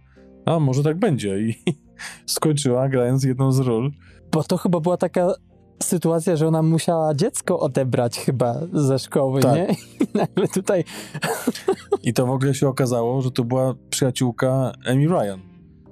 a 0.45 0.59
może 0.59 0.83
tak 0.83 0.99
będzie 0.99 1.39
i 1.39 1.55
skończyła 2.25 2.89
grając 2.89 3.23
jedną 3.23 3.51
z 3.51 3.59
ról. 3.59 3.91
Bo 4.31 4.43
to 4.43 4.57
chyba 4.57 4.79
była 4.79 4.97
taka 4.97 5.33
sytuacja, 5.83 6.35
że 6.35 6.47
ona 6.47 6.61
musiała 6.61 7.13
dziecko 7.13 7.59
odebrać 7.59 8.19
chyba 8.19 8.55
ze 8.73 8.99
szkoły, 8.99 9.41
Tak. 9.41 9.55
nie? 9.55 9.67
I 9.99 10.07
nagle 10.13 10.47
tutaj 10.47 10.83
I 12.03 12.13
to 12.13 12.25
w 12.25 12.29
ogóle 12.29 12.53
się 12.53 12.67
okazało, 12.67 13.21
że 13.21 13.31
to 13.31 13.43
była 13.43 13.73
przyjaciółka 13.89 14.71
Amy 14.87 15.07
Ryan, 15.07 15.39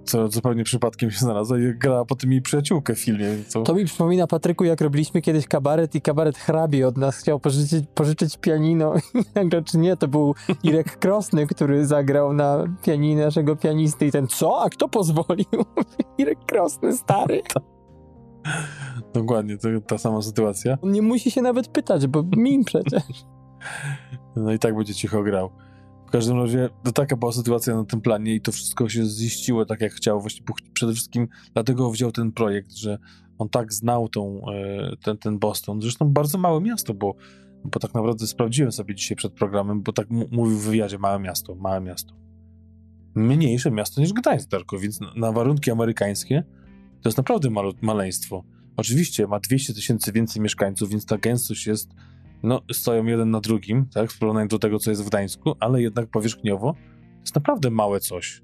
co 0.06 0.28
zupełnie 0.28 0.63
przypadkiem 0.63 1.12
się 1.12 1.19
znalazła 1.19 1.60
i 1.60 1.73
grała 1.78 2.06
potem 2.06 2.32
jej 2.32 2.41
przyjaciółkę 2.41 2.95
w 2.95 3.00
filmie. 3.00 3.28
Co... 3.47 3.63
To 3.63 3.73
mi 3.73 3.86
przypomina, 3.86 4.28
Patryku, 4.28 4.63
jak 4.63 4.82
robiliśmy 4.82 5.21
kiedyś 5.21 5.47
kabaret 5.47 5.95
i 5.95 6.02
kabaret 6.02 6.38
hrabi 6.38 6.84
od 6.84 6.97
nas 6.97 7.17
chciał 7.17 7.39
pożyczyć, 7.39 7.86
pożyczyć 7.95 8.38
pianino 8.38 8.93
i 9.15 9.23
nagle, 9.36 9.63
czy 9.63 9.78
nie, 9.78 9.97
to 9.97 10.08
był 10.08 10.36
Irek 10.63 10.97
Krosny, 11.00 11.47
który 11.47 11.86
zagrał 11.86 12.34
na 12.34 12.63
pianinie 12.84 13.26
naszego 13.26 13.56
pianisty 13.56 14.06
i 14.06 14.12
ten, 14.12 14.28
co? 14.28 14.62
A 14.62 14.69
kto 14.69 14.88
pozwolił? 14.88 15.65
Irek 16.17 16.45
Krosny, 16.45 16.97
stary. 16.97 17.41
Dokładnie, 19.14 19.58
to, 19.58 19.70
ta 19.88 19.98
sama 19.98 20.22
sytuacja. 20.22 20.78
On 20.82 20.92
nie 20.92 21.02
musi 21.02 21.32
się 21.32 21.42
nawet 21.42 21.68
pytać, 21.68 22.08
bo 22.08 22.24
mim 22.38 22.64
przecież. 22.64 23.04
No 24.36 24.54
i 24.54 24.60
tak 24.60 24.76
będzie 24.76 24.96
cicho 24.96 25.24
grał. 25.24 25.52
W 26.08 26.12
każdym 26.12 26.38
razie, 26.38 26.70
to 26.84 26.92
taka 26.92 27.15
była 27.15 27.32
sytuacja 27.32 27.76
na 27.76 27.86
tym 27.86 28.02
planie 28.02 28.36
i 28.36 28.42
to 28.42 28.52
wszystko 28.52 28.90
się 28.90 29.06
ziściło 29.06 29.65
tak, 29.65 29.82
jak 29.82 29.94
chciał. 29.94 30.21
Właśnie 30.21 30.46
przede 30.74 30.94
wszystkim 30.94 31.28
dlatego 31.54 31.92
wziął 31.92 32.12
ten 32.12 32.32
projekt, 32.32 32.71
że 32.71 32.98
on 33.38 33.50
tak 33.50 33.74
znał 33.74 34.10
tą, 34.10 34.42
e, 34.54 34.98
ten, 35.04 35.17
ten 35.17 35.40
Boston. 35.40 35.82
Zresztą 35.82 36.10
bardzo 36.10 36.38
małe 36.38 36.62
miasto, 36.62 36.94
bo, 36.94 37.15
bo 37.65 37.80
tak 37.80 37.94
naprawdę 37.94 38.28
sprawdziłem 38.28 38.71
sobie 38.71 38.96
dzisiaj 38.96 39.17
przed 39.17 39.34
programem, 39.34 39.82
bo 39.82 39.94
tak 39.94 40.10
mówił 40.10 40.58
w 40.58 40.65
wywiadzie, 40.65 40.98
małe 40.98 41.19
miasto, 41.19 41.56
małe 41.56 41.82
miasto. 41.82 42.13
Mniejsze 43.15 43.71
miasto 43.71 44.02
niż 44.02 44.13
Gdańsk, 44.13 44.50
Darko, 44.50 44.80
więc 44.80 45.02
na, 45.02 45.13
na 45.15 45.32
warunki 45.32 45.71
amerykańskie 45.71 46.44
to 47.02 47.10
jest 47.10 47.17
naprawdę 47.17 47.50
malu, 47.50 47.73
maleństwo. 47.81 48.43
Oczywiście 48.77 49.27
ma 49.27 49.39
200 49.39 49.73
tysięcy 49.73 50.12
więcej 50.12 50.41
mieszkańców, 50.41 50.89
więc 50.89 51.06
ta 51.06 51.17
gęstość 51.17 51.67
jest 51.67 51.89
no, 52.43 52.62
stoją 52.71 53.06
jeden 53.06 53.31
na 53.31 53.39
drugim, 53.41 53.85
tak, 53.93 54.12
w 54.12 54.19
porównaniu 54.19 54.48
do 54.48 54.60
tego, 54.60 54.79
co 54.79 54.89
jest 54.89 55.04
w 55.04 55.08
Gdańsku, 55.08 55.56
ale 55.60 55.81
jednak 55.81 56.10
powierzchniowo 56.10 56.73
to 56.73 57.21
jest 57.21 57.35
naprawdę 57.35 57.69
małe 57.71 58.00
coś. 58.00 58.41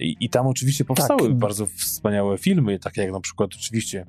I, 0.00 0.16
i 0.20 0.28
tam 0.30 0.46
oczywiście 0.46 0.84
powstały 0.84 1.28
Tak. 1.28 1.38
bardzo 1.38 1.66
wspaniałe 1.66 2.38
filmy, 2.38 2.78
takie 2.78 3.02
jak 3.02 3.12
na 3.12 3.20
przykład 3.20 3.50
oczywiście 3.54 4.06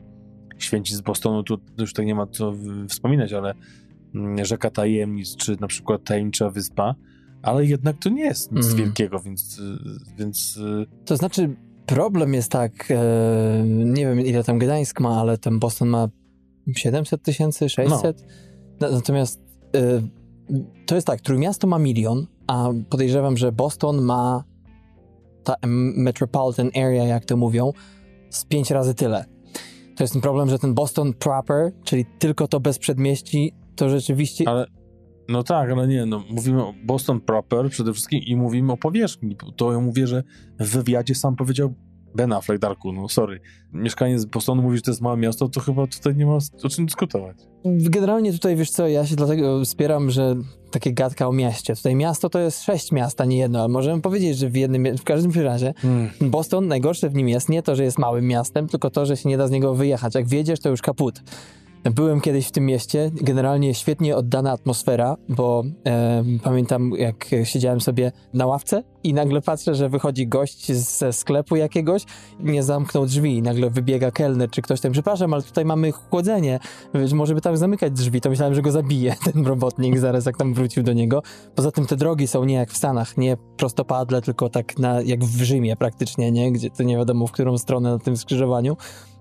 święci 0.57 0.95
z 0.95 1.01
Bostonu, 1.01 1.43
tu 1.43 1.57
już 1.77 1.93
tak 1.93 2.05
nie 2.05 2.15
ma 2.15 2.27
co 2.27 2.53
wspominać, 2.89 3.33
ale 3.33 3.53
mm, 4.15 4.45
Rzeka 4.45 4.69
Tajemnic, 4.69 5.35
czy 5.35 5.57
na 5.59 5.67
przykład 5.67 6.03
Tajemnicza 6.03 6.49
Wyspa, 6.49 6.95
ale 7.41 7.65
jednak 7.65 7.97
to 7.97 8.09
nie 8.09 8.23
jest 8.23 8.51
nic 8.51 8.65
Mhm. 8.65 8.83
wielkiego, 8.83 9.19
więc, 9.19 9.59
y, 9.59 9.77
więc 10.17 10.57
y, 10.57 10.85
To 11.05 11.17
znaczy, 11.17 11.55
problem 11.89 12.33
jest 12.33 12.51
tak, 12.51 12.91
e, 12.91 13.63
nie 13.65 14.05
wiem 14.05 14.21
ile 14.21 14.43
tam 14.43 14.59
Gdańsk 14.59 14.99
ma, 14.99 15.19
ale 15.19 15.37
ten 15.37 15.59
Boston 15.59 15.87
ma 15.87 16.07
700 16.75 17.23
tysięcy, 17.23 17.69
600. 17.69 18.25
Na- 18.79 18.91
Natomiast 18.91 19.41
e, 19.75 20.01
to 20.85 20.95
jest 20.95 21.07
tak, 21.07 21.21
Trójmiasto 21.21 21.67
ma 21.67 21.79
milion, 21.79 22.27
a 22.47 22.69
podejrzewam, 22.89 23.37
że 23.37 23.51
Boston 23.51 24.01
ma 24.01 24.43
ta 25.43 25.55
metropolitan 25.63 26.69
area, 26.75 27.03
jak 27.03 27.25
to 27.25 27.37
mówią, 27.37 27.73
z 28.29 28.45
pięć 28.45 28.71
razy 28.71 28.93
tyle. 28.93 29.25
To 29.95 30.03
jest 30.03 30.13
ten 30.13 30.21
problem, 30.21 30.49
że 30.49 30.59
ten 30.59 30.73
Boston 30.73 31.13
proper, 31.13 31.71
czyli 31.83 32.05
tylko 32.19 32.47
to 32.47 32.59
bez 32.59 32.79
przedmieści, 32.79 33.53
to 33.75 33.89
rzeczywiście... 33.89 34.49
Ale 34.49 34.65
no 35.29 35.43
tak, 35.43 35.71
ale 35.71 35.87
nie, 35.87 36.05
no 36.05 36.23
mówimy 36.29 36.63
o 36.63 36.73
Boston 36.83 37.21
proper 37.21 37.69
przede 37.69 37.93
wszystkim 37.93 38.19
i 38.19 38.35
mówimy 38.35 38.73
o 38.73 38.77
powierzchni. 38.77 39.35
To 39.55 39.73
ja 39.73 39.79
mówię, 39.79 40.07
że 40.07 40.23
w 40.59 40.69
wywiadzie 40.69 41.15
sam 41.15 41.35
powiedział 41.35 41.73
Ben 42.15 42.33
Affleck, 42.33 42.61
Darku, 42.61 42.93
no 42.93 43.09
sorry. 43.09 43.39
Mieszkaniec 43.73 44.25
Bostonu 44.25 44.61
mówi, 44.61 44.77
że 44.77 44.81
to 44.81 44.91
jest 44.91 45.01
małe 45.01 45.17
miasto, 45.17 45.49
to 45.49 45.59
chyba 45.59 45.87
tutaj 45.87 46.15
nie 46.15 46.25
ma 46.25 46.37
o 46.63 46.69
czym 46.69 46.85
dyskutować. 46.85 47.37
Generalnie 47.65 48.33
tutaj, 48.33 48.55
wiesz 48.55 48.71
co, 48.71 48.87
ja 48.87 49.05
się 49.05 49.15
dlatego 49.15 49.65
wspieram, 49.65 50.11
że 50.11 50.35
takie 50.71 50.93
gadka 50.93 51.27
o 51.27 51.31
mieście. 51.31 51.75
Tutaj 51.75 51.95
miasto 51.95 52.29
to 52.29 52.39
jest 52.39 52.63
sześć 52.63 52.91
miast, 52.91 53.21
a 53.21 53.25
nie 53.25 53.37
jedno, 53.37 53.59
ale 53.59 53.67
możemy 53.67 54.01
powiedzieć, 54.01 54.37
że 54.37 54.49
w 54.49 54.55
jednym, 54.55 54.97
w 54.97 55.03
każdym 55.03 55.43
razie 55.43 55.73
Boston, 56.21 56.67
najgorsze 56.67 57.09
w 57.09 57.13
nim 57.13 57.29
jest 57.29 57.49
nie 57.49 57.63
to, 57.63 57.75
że 57.75 57.83
jest 57.83 57.99
małym 57.99 58.27
miastem, 58.27 58.67
tylko 58.67 58.89
to, 58.89 59.05
że 59.05 59.17
się 59.17 59.29
nie 59.29 59.37
da 59.37 59.47
z 59.47 59.51
niego 59.51 59.75
wyjechać. 59.75 60.15
Jak 60.15 60.27
wjedziesz, 60.27 60.59
to 60.59 60.69
już 60.69 60.81
kaput. 60.81 61.21
Byłem 61.83 62.21
kiedyś 62.21 62.47
w 62.47 62.51
tym 62.51 62.65
mieście, 62.65 63.11
generalnie 63.13 63.73
świetnie 63.73 64.15
oddana 64.15 64.51
atmosfera, 64.51 65.17
bo 65.29 65.63
e, 65.85 66.23
pamiętam 66.43 66.91
jak 66.97 67.25
siedziałem 67.43 67.81
sobie 67.81 68.11
na 68.33 68.45
ławce 68.45 68.83
i 69.03 69.13
nagle 69.13 69.41
patrzę, 69.41 69.75
że 69.75 69.89
wychodzi 69.89 70.27
gość 70.27 70.71
ze 70.71 71.13
sklepu 71.13 71.55
jakiegoś, 71.55 72.03
nie 72.39 72.63
zamknął 72.63 73.05
drzwi 73.05 73.37
i 73.37 73.41
nagle 73.41 73.69
wybiega 73.69 74.11
kelner 74.11 74.49
czy 74.49 74.61
ktoś 74.61 74.81
tam, 74.81 74.91
przepraszam, 74.91 75.33
ale 75.33 75.43
tutaj 75.43 75.65
mamy 75.65 75.91
chłodzenie, 75.91 76.59
może 77.13 77.35
by 77.35 77.41
tam 77.41 77.57
zamykać 77.57 77.93
drzwi, 77.93 78.21
to 78.21 78.29
myślałem, 78.29 78.55
że 78.55 78.61
go 78.61 78.71
zabije 78.71 79.15
ten 79.33 79.47
robotnik 79.47 79.99
zaraz 79.99 80.25
jak 80.25 80.37
tam 80.37 80.53
wrócił 80.53 80.83
do 80.83 80.93
niego. 80.93 81.21
Poza 81.55 81.71
tym 81.71 81.85
te 81.85 81.95
drogi 81.95 82.27
są 82.27 82.43
nie 82.43 82.55
jak 82.55 82.71
w 82.71 82.77
Stanach, 82.77 83.17
nie 83.17 83.37
prostopadle, 83.57 84.21
tylko 84.21 84.49
tak 84.49 84.79
na, 84.79 85.01
jak 85.01 85.23
w 85.23 85.41
Rzymie 85.41 85.75
praktycznie, 85.75 86.31
nie? 86.31 86.51
Gdzie 86.51 86.69
to 86.69 86.83
nie 86.83 86.97
wiadomo 86.97 87.27
w 87.27 87.31
którą 87.31 87.57
stronę 87.57 87.91
na 87.91 87.99
tym 87.99 88.17
skrzyżowaniu. 88.17 88.77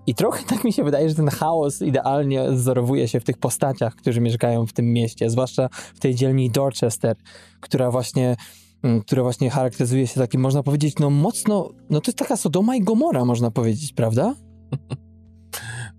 I 0.09 0.15
trochę 0.15 0.43
tak 0.43 0.63
mi 0.63 0.73
się 0.73 0.83
wydaje, 0.83 1.09
że 1.09 1.15
ten 1.15 1.27
chaos 1.27 1.81
idealnie 1.81 2.51
wzorowuje 2.51 3.07
się 3.07 3.19
w 3.19 3.23
tych 3.23 3.37
postaciach, 3.37 3.95
którzy 3.95 4.21
mieszkają 4.21 4.65
w 4.65 4.73
tym 4.73 4.93
mieście, 4.93 5.29
zwłaszcza 5.29 5.69
w 5.71 5.99
tej 5.99 6.15
dzielni 6.15 6.51
Dorchester, 6.51 7.15
która 7.59 7.91
właśnie 7.91 8.35
mm, 8.83 9.01
która 9.01 9.23
właśnie 9.23 9.49
charakteryzuje 9.49 10.07
się 10.07 10.19
takim, 10.19 10.41
można 10.41 10.63
powiedzieć, 10.63 10.99
no 10.99 11.09
mocno, 11.09 11.69
no 11.89 12.01
to 12.01 12.11
jest 12.11 12.17
taka 12.17 12.37
Sodoma 12.37 12.75
i 12.75 12.81
Gomora, 12.81 13.25
można 13.25 13.51
powiedzieć, 13.51 13.93
prawda? 13.93 14.35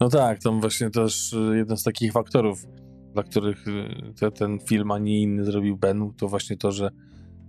No 0.01 0.09
tak, 0.09 0.43
tam 0.43 0.61
właśnie 0.61 0.91
też 0.91 1.33
y, 1.33 1.57
jeden 1.57 1.77
z 1.77 1.83
takich 1.83 2.13
faktorów, 2.13 2.67
dla 3.15 3.23
których 3.23 3.69
y, 3.69 4.15
te, 4.21 4.31
ten 4.31 4.59
film, 4.59 4.91
a 4.91 4.99
nie 4.99 5.21
inny 5.21 5.45
zrobił 5.45 5.77
Ben, 5.77 6.13
to 6.17 6.29
właśnie 6.29 6.57
to, 6.57 6.73
że 6.73 6.91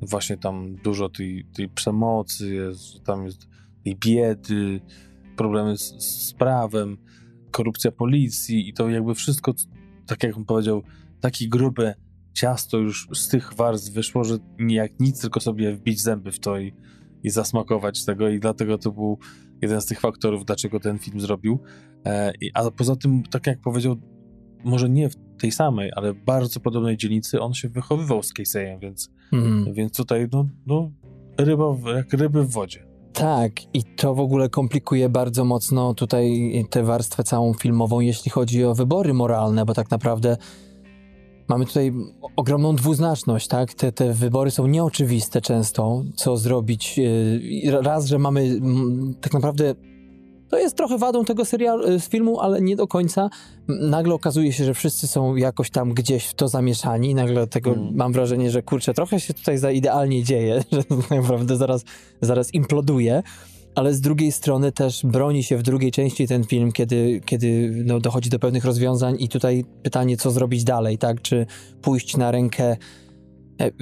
właśnie 0.02 0.38
tam 0.38 0.76
dużo 0.76 1.10
tej, 1.10 1.46
tej 1.56 1.70
przemocy 1.70 2.54
jest, 2.54 3.04
tam 3.06 3.26
jest 3.26 3.48
tej 3.84 3.96
biedy, 3.96 4.82
problemy 5.42 5.78
z, 5.78 6.04
z 6.28 6.34
prawem, 6.34 6.98
korupcja 7.52 7.92
policji 7.92 8.70
i 8.70 8.74
to 8.74 8.90
jakby 8.90 9.16
wszystko, 9.16 9.54
tak 10.08 10.24
jak 10.24 10.38
on 10.38 10.46
powiedział, 10.46 10.82
takie 11.20 11.50
grube 11.50 11.94
ciasto 12.34 12.78
już 12.78 13.08
z 13.14 13.28
tych 13.28 13.54
warstw 13.54 13.94
wyszło, 13.94 14.24
że 14.24 14.38
nie 14.60 14.76
jak 14.76 15.00
nic, 15.00 15.22
tylko 15.22 15.40
sobie 15.40 15.76
wbić 15.76 16.02
zęby 16.02 16.32
w 16.32 16.40
to 16.40 16.60
i, 16.60 16.74
i 17.24 17.30
zasmakować 17.30 18.06
tego 18.06 18.30
i 18.30 18.40
dlatego 18.40 18.78
to 18.78 18.92
był 18.92 19.18
jeden 19.62 19.82
z 19.82 19.86
tych 19.86 20.00
faktorów, 20.00 20.46
dlaczego 20.46 20.80
ten 20.80 21.00
film 21.00 21.20
zrobił. 21.20 21.60
E, 22.06 22.34
a 22.54 22.72
poza 22.72 22.96
tym, 22.96 23.24
tak 23.24 23.48
jak 23.48 23.62
powiedział, 23.62 23.96
może 24.64 24.90
nie 24.90 25.10
w 25.10 25.16
tej 25.40 25.52
samej, 25.52 25.92
ale 25.96 26.14
bardzo 26.14 26.60
podobnej 26.60 26.98
dzielnicy 26.98 27.40
on 27.42 27.54
się 27.54 27.70
wychowywał 27.70 28.24
z 28.24 28.34
Casey'em, 28.34 28.80
więc, 28.80 29.10
Mhm. 29.34 29.74
więc 29.74 29.98
tutaj 29.98 30.28
no, 30.32 30.46
no 30.66 30.92
ryba, 31.38 31.74
w- 31.74 31.96
jak 31.96 32.14
ryby 32.14 32.44
w 32.44 32.52
wodzie. 32.52 32.88
Tak, 33.14 33.52
i 33.74 33.84
to 33.84 34.16
w 34.16 34.20
ogóle 34.20 34.50
komplikuje 34.50 35.10
bardzo 35.10 35.46
mocno 35.46 35.94
tutaj 35.94 36.52
tę 36.70 36.84
warstwę 36.84 37.24
całą 37.24 37.54
filmową, 37.54 38.00
jeśli 38.00 38.32
chodzi 38.32 38.66
o 38.66 38.76
wybory 38.76 39.14
moralne, 39.14 39.66
bo 39.66 39.74
tak 39.74 39.92
naprawdę 39.92 40.38
mamy 41.48 41.66
tutaj 41.66 41.94
ogromną 42.36 42.76
dwuznaczność, 42.76 43.48
tak? 43.48 43.74
Te, 43.74 43.92
te 43.92 44.14
wybory 44.14 44.52
są 44.52 44.68
nieoczywiste 44.68 45.42
często, 45.42 46.04
co 46.16 46.38
zrobić. 46.38 46.98
Yy, 46.98 47.82
Raz, 47.82 48.06
że 48.06 48.20
mamy 48.20 48.60
tak 49.22 49.34
naprawdę. 49.34 49.76
To 50.52 50.60
jest 50.60 50.78
trochę 50.78 50.98
wadą 50.98 51.26
tego 51.26 51.46
serialu, 51.46 52.00
z 52.00 52.10
filmu, 52.10 52.40
ale 52.40 52.62
nie 52.62 52.76
do 52.76 52.88
końca. 52.88 53.30
Nagle 53.68 54.14
okazuje 54.14 54.54
się, 54.54 54.66
że 54.66 54.74
wszyscy 54.74 55.08
są 55.08 55.36
jakoś 55.36 55.70
tam 55.70 55.94
gdzieś 55.94 56.26
w 56.26 56.34
to 56.34 56.48
zamieszani. 56.48 57.16
Nagle 57.16 57.48
tego 57.48 57.72
Mm. 57.74 57.96
mam 57.96 58.14
wrażenie, 58.14 58.52
że 58.52 58.64
kurczę, 58.64 58.94
trochę 58.94 59.20
się 59.20 59.34
tutaj 59.34 59.58
za 59.58 59.72
idealnie 59.72 60.24
dzieje, 60.24 60.64
że 60.72 60.84
tak 60.84 61.12
naprawdę 61.12 61.58
zaraz, 61.58 61.84
zaraz 62.22 62.54
imploduje. 62.54 63.24
Ale 63.76 63.94
z 63.94 64.02
drugiej 64.02 64.32
strony 64.32 64.72
też 64.72 65.02
broni 65.06 65.44
się 65.44 65.58
w 65.58 65.64
drugiej 65.64 65.92
części 65.92 66.28
ten 66.28 66.44
film, 66.44 66.72
kiedy, 66.72 67.22
kiedy 67.26 67.72
no, 67.86 68.00
dochodzi 68.00 68.30
do 68.30 68.40
pewnych 68.40 68.66
rozwiązań 68.66 69.16
i 69.20 69.30
tutaj 69.30 69.66
pytanie, 69.84 70.18
co 70.18 70.32
zrobić 70.32 70.64
dalej, 70.64 70.98
tak? 70.98 71.22
Czy 71.22 71.46
pójść 71.82 72.18
na 72.18 72.32
rękę, 72.32 72.78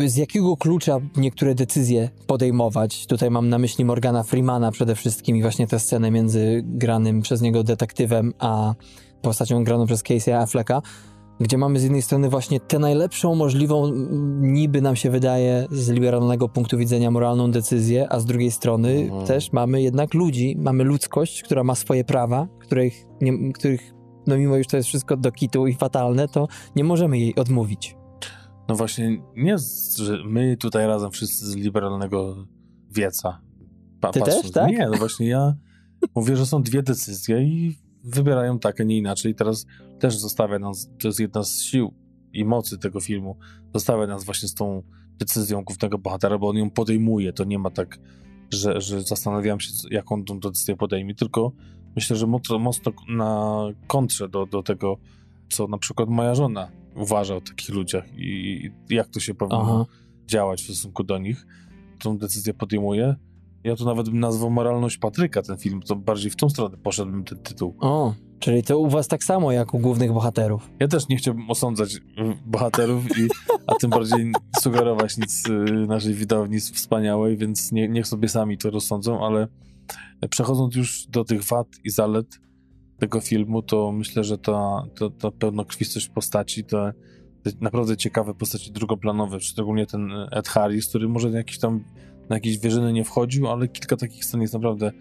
z 0.08 0.18
jakiego 0.18 0.58
klucza 0.58 0.98
niektóre 1.18 1.56
decyzje 1.56 2.10
podejmować? 2.28 3.06
Tutaj 3.08 3.32
mam 3.32 3.50
na 3.50 3.58
myśli 3.58 3.86
Morgana 3.86 4.24
Freemana 4.24 4.72
przede 4.72 4.96
wszystkim 4.96 5.38
i 5.38 5.42
właśnie 5.42 5.68
tę 5.68 5.80
scenę 5.80 6.12
między 6.12 6.62
granym 6.66 7.22
przez 7.22 7.42
niego 7.42 7.64
detektywem, 7.64 8.34
a 8.40 8.74
postacią 9.22 9.64
graną 9.64 9.86
przez 9.86 10.04
Casey'a 10.04 10.42
Afflecka, 10.42 10.82
gdzie 11.40 11.58
mamy 11.58 11.80
z 11.80 11.84
jednej 11.84 12.02
strony 12.02 12.30
właśnie 12.30 12.60
tę 12.60 12.80
najlepszą 12.80 13.36
możliwą, 13.36 13.92
niby 14.40 14.82
nam 14.82 14.96
się 14.96 15.10
wydaje, 15.10 15.68
z 15.72 15.90
liberalnego 15.90 16.50
punktu 16.50 16.78
widzenia 16.78 17.12
moralną 17.12 17.52
decyzję, 17.52 18.08
a 18.10 18.20
z 18.20 18.26
drugiej 18.26 18.52
strony 18.52 18.92
Mhm. 18.92 19.26
też 19.26 19.52
mamy 19.52 19.82
jednak 19.82 20.14
ludzi, 20.14 20.56
mamy 20.60 20.84
ludzkość, 20.84 21.44
która 21.44 21.64
ma 21.64 21.76
swoje 21.76 22.04
prawa, 22.04 22.48
których, 22.60 23.06
nie, 23.22 23.54
których 23.54 23.94
no 24.28 24.38
mimo 24.38 24.56
już 24.56 24.68
to 24.68 24.78
jest 24.78 24.90
wszystko 24.90 25.18
do 25.18 25.32
kitu 25.32 25.68
i 25.68 25.74
fatalne, 25.74 26.28
to 26.28 26.48
nie 26.76 26.84
możemy 26.84 27.20
jej 27.20 27.36
odmówić. 27.36 27.99
No 28.70 28.76
właśnie, 28.76 29.22
nie, 29.36 29.56
że 29.98 30.24
my 30.26 30.58
tutaj 30.58 30.88
razem 30.88 31.12
wszyscy 31.12 31.46
z 31.46 31.56
liberalnego 31.56 32.46
wieca. 32.92 33.42
Pa, 34.00 34.12
Ty 34.12 34.22
też, 34.22 34.52
tak? 34.52 34.72
Nie, 34.72 34.88
no 34.92 34.98
właśnie 34.98 35.28
ja 35.28 35.54
mówię, 36.16 36.36
że 36.36 36.46
są 36.46 36.64
dwie 36.64 36.84
decyzje 36.84 37.44
i 37.44 37.78
wybierają 38.04 38.60
tak, 38.60 38.82
a 38.82 38.84
nie 38.84 38.98
inaczej. 38.98 39.32
I 39.32 39.36
teraz 39.36 39.66
też 40.00 40.18
zostawia 40.18 40.60
nas, 40.60 40.90
to 41.02 41.08
jest 41.08 41.20
jedna 41.20 41.44
z 41.44 41.62
sił 41.62 41.94
i 42.34 42.46
mocy 42.46 42.78
tego 42.78 43.00
filmu, 43.00 43.38
zostawia 43.74 44.08
nas 44.08 44.24
właśnie 44.24 44.50
z 44.50 44.54
tą 44.54 44.84
decyzją 45.18 45.64
głównego 45.64 45.98
bohatera, 45.98 46.38
bo 46.38 46.50
on 46.50 46.58
ją 46.58 46.70
podejmuje. 46.70 47.34
To 47.34 47.44
nie 47.44 47.60
ma 47.60 47.70
tak, 47.70 48.00
że, 48.54 48.82
że 48.82 49.02
zastanawiam 49.02 49.60
się, 49.60 49.72
jak 49.92 50.12
on 50.12 50.26
tą 50.26 50.40
decyzję 50.40 50.76
podejmie, 50.76 51.16
tylko 51.16 51.52
myślę, 51.96 52.16
że 52.16 52.28
mocno, 52.28 52.60
mocno 52.60 52.92
na 53.08 53.64
kontrze 53.88 54.30
do, 54.30 54.46
do 54.46 54.64
tego, 54.64 54.98
co 55.50 55.68
na 55.68 55.78
przykład 55.78 56.10
moja 56.10 56.36
żona 56.36 56.72
uważa 56.96 57.36
o 57.36 57.42
takich 57.42 57.70
ludziach 57.70 58.06
i 58.18 58.66
i 58.90 58.96
jak 58.96 59.08
to 59.08 59.20
się 59.20 59.34
powinno 59.34 59.62
Aha. 59.62 59.86
działać 60.26 60.62
w 60.62 60.64
stosunku 60.64 61.04
do 61.04 61.18
nich. 61.18 61.46
Tą 62.00 62.18
decyzję 62.18 62.54
podejmuje. 62.54 63.16
Ja 63.64 63.76
to 63.76 63.86
nawet 63.86 64.10
bym 64.10 64.20
nazwał 64.20 64.50
moralność 64.50 64.98
Patryka, 64.98 65.42
ten 65.42 65.58
film, 65.58 65.82
to 65.82 65.96
bardziej 65.96 66.32
w 66.32 66.36
tą 66.36 66.50
stronę 66.50 66.78
poszedłbym 66.78 67.24
ten 67.24 67.38
tytuł. 67.38 67.76
O, 67.80 68.14
czyli 68.40 68.64
to 68.64 68.80
u 68.80 68.90
was 68.90 69.08
tak 69.08 69.24
samo 69.24 69.52
jak 69.52 69.74
u 69.74 69.80
głównych 69.80 70.14
bohaterów. 70.14 70.70
Ja 70.80 70.88
też 70.88 71.08
nie 71.08 71.18
chciałbym 71.18 71.50
osądzać 71.50 71.96
y, 71.96 72.00
bohaterów, 72.46 73.18
i, 73.18 73.28
a 73.68 73.76
tym 73.76 73.90
bardziej 73.90 74.32
sugerować 74.62 75.18
nic 75.18 75.48
y, 75.48 75.52
naszej 75.88 76.14
widowni 76.14 76.60
wspaniałej, 76.60 77.38
więc 77.38 77.72
nie, 77.72 77.90
niech 77.90 78.08
sobie 78.08 78.30
sami 78.30 78.58
to 78.58 78.70
rozsądzą, 78.70 79.26
ale 79.26 79.48
przechodząc 80.30 80.76
już 80.76 81.08
do 81.08 81.24
tych 81.24 81.44
wad 81.44 81.68
i 81.84 81.90
zalet 81.90 82.40
tego 83.00 83.22
filmu, 83.22 83.62
to 83.62 83.92
myślę, 83.92 84.24
że 84.24 84.38
ta, 84.38 84.84
ta, 85.00 85.10
ta 85.10 85.32
pełnokrwistość 85.32 86.10
postaci, 86.10 86.64
te, 86.64 86.94
te 87.44 87.52
naprawdę 87.62 87.98
ciekawe 87.98 88.34
postaci 88.34 88.72
drugoplanowe, 88.72 89.40
szczególnie 89.40 89.86
ten 89.86 90.12
Ed 90.32 90.48
Harris, 90.48 90.90
który 90.90 91.10
może 91.10 91.30
na 91.30 91.38
jakieś 91.38 91.60
tam 91.60 91.84
na 92.30 92.36
jakieś 92.36 92.60
wieżyny 92.60 92.94
nie 92.94 93.04
wchodził, 93.04 93.48
ale 93.48 93.68
kilka 93.68 93.98
takich 93.98 94.26
scen 94.26 94.42
jest 94.42 94.54
naprawdę 94.54 94.92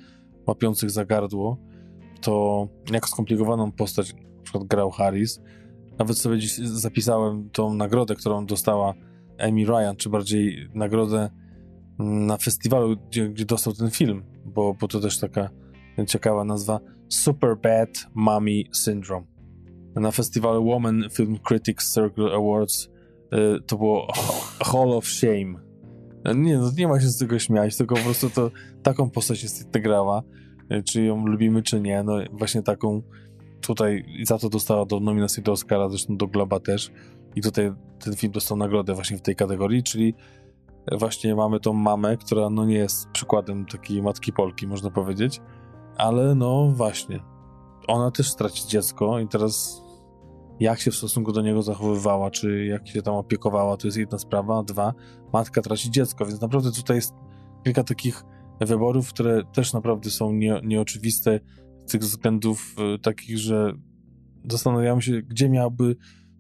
łapiących 0.47 0.91
za 0.91 1.05
gardło. 1.05 1.59
To 2.21 2.69
jak 2.93 3.09
skomplikowaną 3.09 3.73
postać 3.73 4.15
na 4.15 4.43
przykład 4.43 4.65
grał 4.65 4.91
Harris. 4.91 5.41
Nawet 5.99 6.19
sobie 6.19 6.39
dziś 6.39 6.57
zapisałem 6.57 7.51
tą 7.51 7.75
nagrodę, 7.75 8.15
którą 8.15 8.47
dostała 8.47 8.95
Amy 9.39 9.65
Ryan, 9.65 9.97
czy 9.97 10.09
bardziej 10.09 10.69
nagrodę 10.75 11.31
na 11.99 12.37
festiwalu, 12.37 12.97
gdzie, 12.97 13.29
gdzie 13.29 13.45
dostał 13.45 13.73
ten 13.73 13.91
film, 13.91 14.23
bo, 14.45 14.75
bo 14.81 14.89
to 14.89 15.01
też 15.01 15.19
taka 15.19 15.51
ciekawa 16.07 16.45
nazwa 16.45 16.81
Super 17.09 17.57
Bad 17.57 17.89
Mommy 18.15 18.63
Syndrome. 18.73 19.27
Na 19.95 20.11
festiwalu 20.11 20.65
Woman 20.65 21.05
Film 21.13 21.39
Critics 21.49 21.95
Circle 21.95 22.35
Awards 22.35 22.85
y, 22.87 23.63
to 23.67 23.79
było 23.79 24.13
Hall 24.61 24.93
of 24.93 25.07
Shame. 25.07 25.55
Nie, 26.35 26.59
no 26.59 26.71
nie 26.79 26.89
ma 26.89 27.01
się 27.01 27.07
z 27.07 27.19
tego 27.19 27.39
śmiać, 27.39 27.77
tylko 27.77 27.95
po 27.95 28.03
prostu 28.03 28.31
to 28.31 28.51
taką 28.83 29.11
postać 29.11 29.43
jest 29.43 29.65
integrała, 29.65 30.23
y, 30.73 30.83
czy 30.83 31.03
ją 31.03 31.27
lubimy, 31.27 31.63
czy 31.63 31.81
nie. 31.81 32.03
No 32.03 32.13
właśnie 32.33 32.63
taką 32.63 33.03
tutaj 33.61 34.05
za 34.27 34.39
to 34.39 34.49
dostała 34.49 34.87
do 34.87 35.01
nominacji 35.01 35.43
do 35.43 35.53
Oscara, 35.53 35.89
zresztą 35.89 36.17
do 36.17 36.27
Globa 36.27 36.61
też. 36.61 36.91
I 37.37 37.43
tutaj 37.43 37.73
ten 38.05 38.17
film 38.17 38.33
dostał 38.33 38.57
nagrodę 38.57 38.95
właśnie 38.95 39.17
w 39.17 39.23
tej 39.23 39.37
kategorii, 39.37 39.83
czyli 39.83 40.15
właśnie 40.93 41.35
mamy 41.35 41.61
tą 41.61 41.73
mamę, 41.73 42.17
która 42.17 42.51
no 42.51 42.67
nie 42.67 42.77
jest 42.77 43.09
przykładem 43.09 43.67
takiej 43.67 44.03
matki 44.03 44.33
Polki, 44.33 44.67
można 44.67 44.91
powiedzieć, 44.91 45.41
ale 45.99 46.35
no 46.35 46.73
właśnie, 46.75 47.21
ona 47.89 48.11
też 48.11 48.31
straci 48.31 48.69
dziecko 48.69 49.19
i 49.19 49.29
teraz 49.29 49.83
jak 50.61 50.81
się 50.81 50.91
w 50.91 50.97
stosunku 50.97 51.33
do 51.33 51.43
niego 51.43 51.63
zachowywała, 51.63 52.31
czy 52.31 52.65
jak 52.65 52.89
się 52.89 53.03
tam 53.03 53.15
opiekowała, 53.15 53.77
to 53.77 53.87
jest 53.87 53.97
jedna 53.97 54.19
sprawa, 54.19 54.59
a 54.59 54.63
dwa, 54.63 54.95
matka 55.33 55.63
traci 55.63 55.91
dziecko, 55.91 56.27
więc 56.27 56.41
naprawdę 56.41 56.73
tutaj 56.73 56.97
jest 56.97 57.15
kilka 57.65 57.85
takich 57.85 58.25
wyborów, 58.61 59.09
które 59.09 59.43
też 59.53 59.73
naprawdę 59.73 60.11
są 60.11 60.33
nie, 60.33 60.61
nieoczywiste 60.65 61.41
z 61.87 61.93
tych 61.93 62.01
względów 62.01 62.75
y, 62.95 62.99
takich, 62.99 63.39
że 63.39 63.73
zastanawiamy 64.51 65.03
się, 65.03 65.23
gdzie 65.23 65.49
miałby 65.49 65.97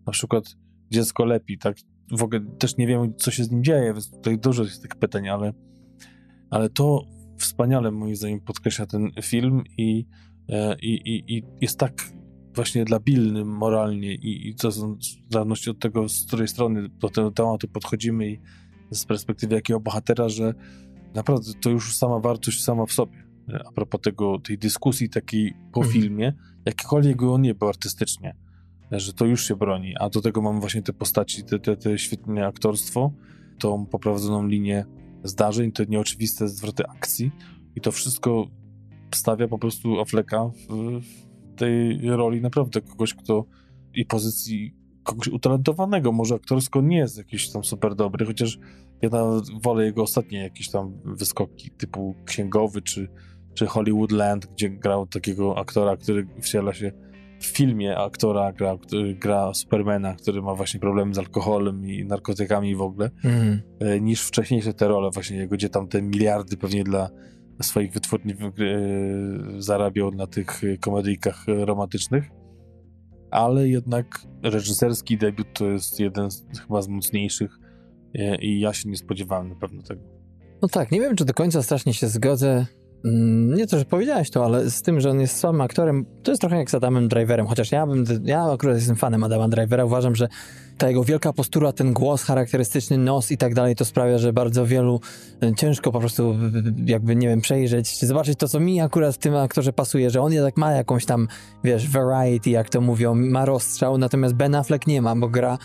na 0.06 0.12
przykład 0.12 0.44
dziecko 0.90 1.24
lepiej, 1.24 1.58
tak? 1.58 1.76
W 2.12 2.22
ogóle 2.22 2.40
też 2.58 2.76
nie 2.76 2.86
wiemy, 2.86 3.12
co 3.16 3.30
się 3.30 3.44
z 3.44 3.50
nim 3.50 3.64
dzieje, 3.64 3.92
więc 3.92 4.10
tutaj 4.10 4.38
dużo 4.38 4.62
jest 4.62 4.82
tych 4.82 4.96
pytań, 4.96 5.28
ale, 5.28 5.52
ale 6.50 6.70
to 6.70 7.02
wspaniale 7.38 7.90
moim 7.90 8.16
zdaniem 8.16 8.40
podkreśla 8.40 8.86
ten 8.86 9.10
film 9.22 9.62
i, 9.78 10.06
e, 10.48 10.76
i, 10.82 10.94
i, 10.94 11.36
i 11.36 11.42
jest 11.60 11.78
tak 11.78 12.12
właśnie 12.54 12.84
labilny 12.90 13.44
moralnie 13.44 14.14
i, 14.14 14.48
i 14.48 14.54
to 14.54 14.70
w 14.70 15.32
zależności 15.32 15.70
od 15.70 15.78
tego, 15.78 16.08
z 16.08 16.26
której 16.26 16.48
strony 16.48 16.88
do 16.88 17.08
tego 17.08 17.30
tematu 17.30 17.68
podchodzimy 17.68 18.30
i 18.30 18.38
z 18.90 19.04
perspektywy 19.04 19.54
jakiego 19.54 19.80
bohatera, 19.80 20.28
że 20.28 20.54
naprawdę 21.14 21.52
to 21.60 21.70
już 21.70 21.96
sama 21.96 22.18
wartość 22.18 22.64
sama 22.64 22.86
w 22.86 22.92
sobie. 22.92 23.26
E, 23.48 23.60
a 23.66 23.72
propos 23.72 24.00
tego, 24.00 24.38
tej 24.38 24.58
dyskusji 24.58 25.08
takiej 25.10 25.54
po 25.72 25.80
mhm. 25.80 25.92
filmie, 25.92 26.32
jakikolwiek 26.66 27.22
on 27.22 27.42
nie 27.42 27.54
był 27.54 27.68
artystycznie 27.68 28.34
że 28.90 29.12
to 29.12 29.24
już 29.24 29.48
się 29.48 29.56
broni, 29.56 29.96
a 29.96 30.10
do 30.10 30.20
tego 30.20 30.42
mamy 30.42 30.60
właśnie 30.60 30.82
te 30.82 30.92
postaci, 30.92 31.44
te, 31.44 31.58
te, 31.58 31.76
te 31.76 31.98
świetne 31.98 32.46
aktorstwo, 32.46 33.12
tą 33.58 33.86
poprowadzoną 33.86 34.46
linię 34.46 34.84
zdarzeń, 35.24 35.72
te 35.72 35.86
nieoczywiste 35.86 36.48
zwroty 36.48 36.86
akcji 36.86 37.30
i 37.76 37.80
to 37.80 37.92
wszystko 37.92 38.46
stawia 39.14 39.48
po 39.48 39.58
prostu 39.58 40.00
Afflecka 40.00 40.44
w, 40.48 41.00
w 41.00 41.56
tej 41.56 42.00
roli 42.10 42.40
naprawdę 42.40 42.80
kogoś, 42.80 43.14
kto 43.14 43.44
i 43.94 44.06
pozycji 44.06 44.74
kogoś 45.02 45.28
utalentowanego, 45.28 46.12
może 46.12 46.34
aktorsko 46.34 46.80
nie 46.80 46.96
jest 46.96 47.18
jakiś 47.18 47.52
tam 47.52 47.64
super 47.64 47.94
dobry, 47.94 48.26
chociaż 48.26 48.58
ja 49.02 49.08
nawet 49.08 49.44
wolę 49.62 49.84
jego 49.84 50.02
ostatnie 50.02 50.42
jakieś 50.42 50.70
tam 50.70 51.00
wyskoki 51.04 51.70
typu 51.70 52.14
księgowy 52.24 52.82
czy, 52.82 53.08
czy 53.54 53.66
Hollywoodland, 53.66 54.46
gdzie 54.46 54.70
grał 54.70 55.06
takiego 55.06 55.58
aktora, 55.58 55.96
który 55.96 56.28
wciela 56.42 56.74
się 56.74 56.92
w 57.40 57.46
filmie 57.46 57.96
aktora 57.96 58.52
gra, 58.52 58.76
który 58.82 59.14
gra 59.14 59.54
Supermana, 59.54 60.14
który 60.14 60.42
ma 60.42 60.54
właśnie 60.54 60.80
problemy 60.80 61.14
z 61.14 61.18
alkoholem 61.18 61.86
i 61.86 62.04
narkotykami 62.04 62.76
w 62.76 62.82
ogóle, 62.82 63.10
mm. 63.24 63.60
niż 64.04 64.22
wcześniejsze 64.22 64.74
te 64.74 64.88
role 64.88 65.10
właśnie 65.10 65.48
gdzie 65.48 65.68
tam 65.68 65.88
te 65.88 66.02
miliardy 66.02 66.56
pewnie 66.56 66.84
dla 66.84 67.10
swoich 67.62 67.92
wytwórni 67.92 68.32
e, 68.32 68.36
zarabiał 69.58 70.10
na 70.10 70.26
tych 70.26 70.62
komedyjkach 70.80 71.44
romantycznych. 71.46 72.24
Ale 73.30 73.68
jednak 73.68 74.06
reżyserski 74.42 75.18
debiut 75.18 75.46
to 75.52 75.66
jest 75.66 76.00
jeden 76.00 76.30
z, 76.30 76.44
chyba 76.60 76.82
z 76.82 76.88
mocniejszych 76.88 77.58
e, 78.14 78.36
i 78.36 78.60
ja 78.60 78.72
się 78.72 78.88
nie 78.88 78.96
spodziewałem 78.96 79.48
na 79.48 79.54
pewno 79.54 79.82
tego. 79.82 80.02
No 80.62 80.68
tak, 80.68 80.90
nie 80.90 81.00
wiem, 81.00 81.16
czy 81.16 81.24
do 81.24 81.34
końca 81.34 81.62
strasznie 81.62 81.94
się 81.94 82.08
zgodzę 82.08 82.66
nie 83.56 83.66
to, 83.66 83.78
że 83.78 83.84
powiedziałeś 83.84 84.30
to, 84.30 84.44
ale 84.44 84.70
z 84.70 84.82
tym, 84.82 85.00
że 85.00 85.10
on 85.10 85.20
jest 85.20 85.36
samym 85.36 85.60
aktorem, 85.60 86.04
to 86.22 86.30
jest 86.30 86.40
trochę 86.40 86.56
jak 86.56 86.70
z 86.70 86.74
Adamem 86.74 87.08
Driverem, 87.08 87.46
chociaż 87.46 87.72
ja 87.72 87.86
bym, 87.86 88.04
ja 88.24 88.44
akurat 88.44 88.76
jestem 88.76 88.96
fanem 88.96 89.24
Adama 89.24 89.48
Drivera, 89.48 89.84
uważam, 89.84 90.16
że 90.16 90.28
ta 90.78 90.88
jego 90.88 91.04
wielka 91.04 91.32
postura, 91.32 91.72
ten 91.72 91.92
głos 91.92 92.22
charakterystyczny, 92.22 92.98
nos 92.98 93.32
i 93.32 93.36
tak 93.38 93.54
dalej, 93.54 93.76
to 93.76 93.84
sprawia, 93.84 94.18
że 94.18 94.32
bardzo 94.32 94.66
wielu 94.66 95.00
e, 95.42 95.54
ciężko 95.54 95.92
po 95.92 96.00
prostu 96.00 96.36
jakby, 96.86 97.16
nie 97.16 97.28
wiem, 97.28 97.40
przejrzeć, 97.40 98.04
zobaczyć 98.04 98.38
to, 98.38 98.48
co 98.48 98.60
mi 98.60 98.80
akurat 98.80 99.14
w 99.14 99.18
tym 99.18 99.36
aktorze 99.36 99.72
pasuje, 99.72 100.10
że 100.10 100.20
on 100.20 100.32
jednak 100.32 100.56
ma 100.56 100.72
jakąś 100.72 101.04
tam, 101.04 101.28
wiesz, 101.64 101.88
variety, 101.88 102.50
jak 102.50 102.68
to 102.68 102.80
mówią, 102.80 103.14
ma 103.14 103.44
rozstrzał, 103.44 103.98
natomiast 103.98 104.34
Ben 104.34 104.54
Affleck 104.54 104.86
nie 104.86 105.02
ma, 105.02 105.16
bo 105.16 105.28
gra, 105.28 105.58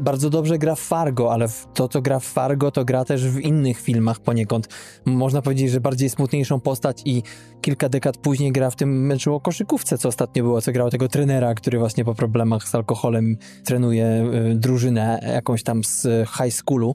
bardzo 0.00 0.30
dobrze 0.30 0.58
gra 0.58 0.74
w 0.74 0.80
Fargo, 0.80 1.32
ale 1.32 1.46
to, 1.74 1.88
co 1.88 2.02
gra 2.02 2.18
w 2.18 2.24
Fargo, 2.24 2.70
to 2.70 2.84
gra 2.84 3.04
też 3.04 3.28
w 3.28 3.40
innych 3.40 3.80
filmach 3.80 4.20
poniekąd. 4.20 4.68
Można 5.04 5.42
powiedzieć, 5.42 5.70
że 5.70 5.80
bardziej 5.80 6.10
smutniejszą 6.10 6.60
postać 6.60 7.02
i 7.04 7.22
kilka 7.60 7.88
dekad 7.88 8.16
później 8.16 8.52
gra 8.52 8.70
w 8.70 8.76
tym 8.76 9.06
meczu 9.06 9.34
o 9.34 9.40
koszykówce, 9.40 9.98
co 9.98 10.08
ostatnio 10.08 10.42
było, 10.42 10.60
co 10.60 10.72
grał 10.72 10.90
tego 10.90 11.08
trenera, 11.08 11.54
który 11.54 11.78
właśnie 11.78 12.04
po 12.04 12.14
problemach 12.14 12.68
z 12.68 12.74
alkoholem 12.74 13.36
trenuje 13.64 14.06
e, 14.06 14.45
drużynę 14.54 15.30
jakąś 15.34 15.62
tam 15.62 15.84
z 15.84 16.28
high 16.28 16.52
schoolu. 16.52 16.94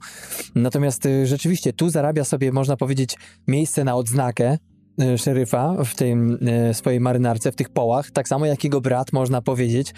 Natomiast 0.56 1.06
y, 1.06 1.28
rzeczywiście 1.28 1.74
tu 1.74 1.89
zarabia 1.89 2.24
sobie, 2.24 2.52
można 2.52 2.78
powiedzieć, 2.78 3.18
miejsce 3.47 3.84
na 3.84 3.95
odznakę 3.95 4.58
y, 5.02 5.18
szeryfa 5.18 5.84
w 5.84 5.95
tej 5.95 6.14
y, 6.70 6.74
swojej 6.74 6.99
marynarce, 6.99 7.52
w 7.52 7.56
tych 7.56 7.70
połach, 7.70 8.12
tak 8.12 8.28
samo 8.28 8.45
jak 8.45 8.64
jego 8.64 8.82
brat, 8.82 9.14
można 9.14 9.41
powiedzieć, 9.41 9.93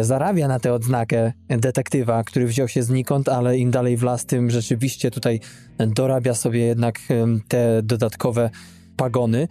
zarabia 0.00 0.48
na 0.48 0.60
tę 0.60 0.72
odznakę 0.72 1.32
detektywa, 1.48 2.24
który 2.24 2.46
wziął 2.46 2.68
się 2.68 2.82
znikąd, 2.82 3.28
ale 3.28 3.58
im 3.58 3.70
dalej 3.70 3.96
w 3.96 4.02
las, 4.02 4.26
tym 4.26 4.50
rzeczywiście 4.50 5.10
tutaj 5.10 5.40
dorabia 5.78 6.34
sobie 6.34 6.60
jednak 6.60 6.98
te 7.48 7.82
dodatkowe 7.82 8.50
pagony. 8.96 9.48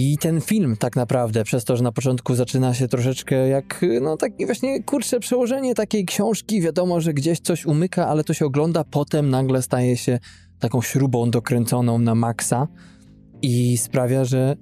I 0.00 0.18
ten 0.18 0.40
film 0.40 0.76
tak 0.76 0.96
naprawdę, 0.96 1.44
przez 1.44 1.64
to, 1.64 1.76
że 1.76 1.82
na 1.82 1.92
początku 1.92 2.34
zaczyna 2.34 2.74
się 2.74 2.88
troszeczkę 2.88 3.48
jak, 3.48 3.84
no 4.00 4.16
takie 4.16 4.46
właśnie 4.46 4.82
kurcze 4.82 5.20
przełożenie 5.20 5.74
takiej 5.74 6.04
książki, 6.04 6.60
wiadomo, 6.60 7.00
że 7.00 7.14
gdzieś 7.14 7.40
coś 7.40 7.66
umyka, 7.66 8.08
ale 8.08 8.24
to 8.24 8.34
się 8.34 8.46
ogląda, 8.46 8.84
potem 8.84 9.30
nagle 9.30 9.62
staje 9.62 9.96
się 9.96 10.18
taką 10.58 10.82
śrubą 10.82 11.30
dokręconą 11.30 11.98
na 11.98 12.14
maksa 12.14 12.68
i 13.42 13.78
sprawia, 13.78 14.24
że 14.24 14.56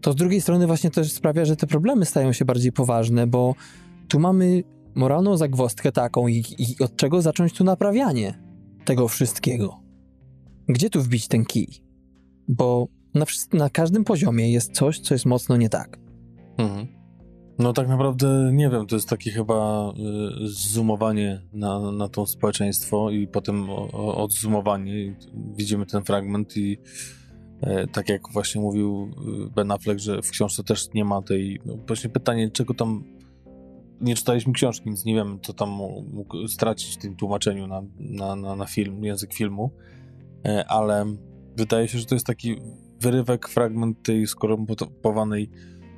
to 0.00 0.12
z 0.12 0.16
drugiej 0.16 0.40
strony 0.40 0.66
właśnie 0.66 0.90
też 0.90 1.12
sprawia, 1.12 1.44
że 1.44 1.56
te 1.56 1.66
problemy 1.66 2.04
stają 2.04 2.32
się 2.32 2.44
bardziej 2.44 2.72
poważne, 2.72 3.26
bo 3.26 3.54
tu 4.08 4.20
mamy 4.20 4.62
moralną 4.94 5.36
zagwostkę 5.36 5.92
taką 5.92 6.28
i, 6.28 6.44
i 6.58 6.84
od 6.84 6.96
czego 6.96 7.22
zacząć 7.22 7.52
tu 7.52 7.64
naprawianie 7.64 8.38
tego 8.84 9.08
wszystkiego. 9.08 9.80
Gdzie 10.68 10.90
tu 10.90 11.02
wbić 11.02 11.28
ten 11.28 11.44
kij? 11.44 11.68
Bo 12.48 12.99
na, 13.14 13.24
na 13.52 13.70
każdym 13.70 14.04
poziomie 14.04 14.52
jest 14.52 14.72
coś, 14.72 15.00
co 15.00 15.14
jest 15.14 15.26
mocno 15.26 15.56
nie 15.56 15.68
tak. 15.68 15.98
Mhm. 16.58 17.00
No 17.60 17.72
tak 17.72 17.88
naprawdę 17.88 18.50
nie 18.52 18.70
wiem, 18.70 18.86
to 18.86 18.96
jest 18.96 19.08
takie 19.08 19.30
chyba 19.30 19.90
y, 19.90 20.48
zoomowanie 20.48 21.42
na, 21.52 21.92
na 21.92 22.08
to 22.08 22.26
społeczeństwo 22.26 23.10
i 23.10 23.26
potem 23.26 23.70
odzumowanie. 23.92 25.16
Widzimy 25.56 25.86
ten 25.86 26.04
fragment 26.04 26.56
i 26.56 26.78
y, 27.62 27.86
tak 27.92 28.08
jak 28.08 28.22
właśnie 28.32 28.60
mówił 28.60 29.10
y, 29.46 29.50
Ben 29.50 29.70
Affleck, 29.70 30.00
że 30.00 30.22
w 30.22 30.30
książce 30.30 30.64
też 30.64 30.88
nie 30.94 31.04
ma 31.04 31.22
tej... 31.22 31.60
No 31.64 31.76
właśnie 31.86 32.10
pytanie, 32.10 32.50
czego 32.50 32.74
tam... 32.74 33.04
Nie 34.00 34.14
czytaliśmy 34.14 34.52
książki, 34.52 34.84
więc 34.86 35.04
nie 35.04 35.14
wiem, 35.14 35.38
co 35.42 35.52
tam 35.52 35.68
mógł 36.12 36.48
stracić 36.48 36.94
w 36.94 36.98
tym 36.98 37.16
tłumaczeniu 37.16 37.66
na, 37.66 37.82
na, 37.98 38.36
na, 38.36 38.56
na 38.56 38.66
film, 38.66 39.04
język 39.04 39.34
filmu, 39.34 39.70
y, 40.46 40.64
ale 40.66 41.06
wydaje 41.56 41.88
się, 41.88 41.98
że 41.98 42.06
to 42.06 42.14
jest 42.14 42.26
taki 42.26 42.56
wyrywek, 43.00 43.48
fragment 43.48 44.02
tej 44.02 44.26
skorumpowanej, 44.26 45.50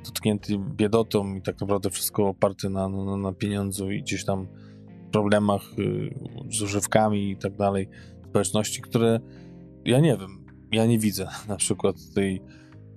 dotkniętej 0.05 0.59
biedotą 0.59 1.35
i 1.35 1.41
tak 1.41 1.61
naprawdę 1.61 1.89
wszystko 1.89 2.27
oparte 2.27 2.69
na, 2.69 2.89
na, 2.89 3.17
na 3.17 3.33
pieniądzu 3.33 3.91
i 3.91 4.01
gdzieś 4.01 4.25
tam 4.25 4.47
problemach 5.11 5.61
y, 5.79 6.13
z 6.49 6.61
używkami 6.61 7.31
i 7.31 7.37
tak 7.37 7.57
dalej 7.57 7.89
społeczności, 8.29 8.81
które 8.81 9.19
ja 9.85 9.99
nie 9.99 10.17
wiem, 10.17 10.45
ja 10.71 10.85
nie 10.85 10.99
widzę 10.99 11.27
na 11.47 11.55
przykład 11.55 11.95
tej, 12.15 12.41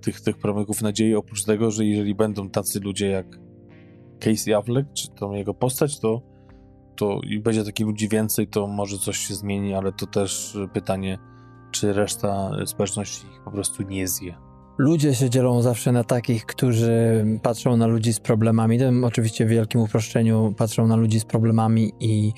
tych, 0.01 0.21
tych 0.21 0.37
promyków 0.37 0.81
nadziei, 0.81 1.15
oprócz 1.15 1.43
tego, 1.43 1.71
że 1.71 1.85
jeżeli 1.85 2.15
będą 2.15 2.49
tacy 2.49 2.79
ludzie 2.79 3.07
jak 3.07 3.39
Casey 4.19 4.53
Affleck, 4.53 4.93
czy 4.93 5.09
tą 5.09 5.31
jego 5.31 5.53
postać, 5.53 5.99
to, 5.99 6.21
to 6.95 7.19
i 7.23 7.39
będzie 7.39 7.63
takich 7.63 7.87
ludzi 7.87 8.09
więcej, 8.09 8.47
to 8.47 8.67
może 8.67 8.97
coś 8.97 9.17
się 9.17 9.35
zmieni, 9.35 9.73
ale 9.73 9.91
to 9.91 10.07
też 10.07 10.57
pytanie, 10.73 11.17
czy 11.71 11.93
reszta 11.93 12.51
społeczności 12.65 13.27
ich 13.27 13.41
po 13.41 13.51
prostu 13.51 13.83
nie 13.83 14.07
zje. 14.07 14.35
Ludzie 14.77 15.15
się 15.15 15.29
dzielą 15.29 15.61
zawsze 15.61 15.91
na 15.91 16.03
takich, 16.03 16.45
którzy 16.45 17.25
patrzą 17.41 17.77
na 17.77 17.87
ludzi 17.87 18.13
z 18.13 18.19
problemami. 18.19 18.79
Tym 18.79 19.03
oczywiście 19.03 19.45
w 19.45 19.49
wielkim 19.49 19.81
uproszczeniu 19.81 20.53
patrzą 20.57 20.87
na 20.87 20.95
ludzi 20.95 21.19
z 21.19 21.25
problemami 21.25 21.91
i 21.99 22.33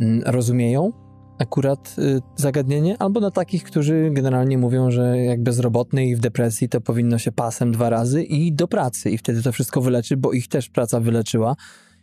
mm, 0.00 0.22
rozumieją, 0.26 0.92
akurat 1.38 1.96
y, 1.98 2.20
zagadnienie, 2.36 2.96
albo 2.98 3.20
na 3.20 3.30
takich, 3.30 3.64
którzy 3.64 4.10
generalnie 4.12 4.58
mówią, 4.58 4.90
że 4.90 5.18
jak 5.18 5.42
bezrobotny 5.42 6.06
i 6.06 6.16
w 6.16 6.20
depresji 6.20 6.68
to 6.68 6.80
powinno 6.80 7.18
się 7.18 7.32
pasem 7.32 7.72
dwa 7.72 7.90
razy 7.90 8.22
i 8.22 8.52
do 8.52 8.68
pracy 8.68 9.10
i 9.10 9.18
wtedy 9.18 9.42
to 9.42 9.52
wszystko 9.52 9.80
wyleczy, 9.80 10.16
bo 10.16 10.32
ich 10.32 10.48
też 10.48 10.68
praca 10.68 11.00
wyleczyła. 11.00 11.56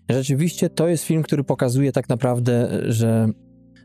Rzeczywiście 0.09 0.69
to 0.69 0.87
jest 0.87 1.03
film, 1.03 1.23
który 1.23 1.43
pokazuje 1.43 1.91
tak 1.91 2.09
naprawdę, 2.09 2.81
że 2.91 3.27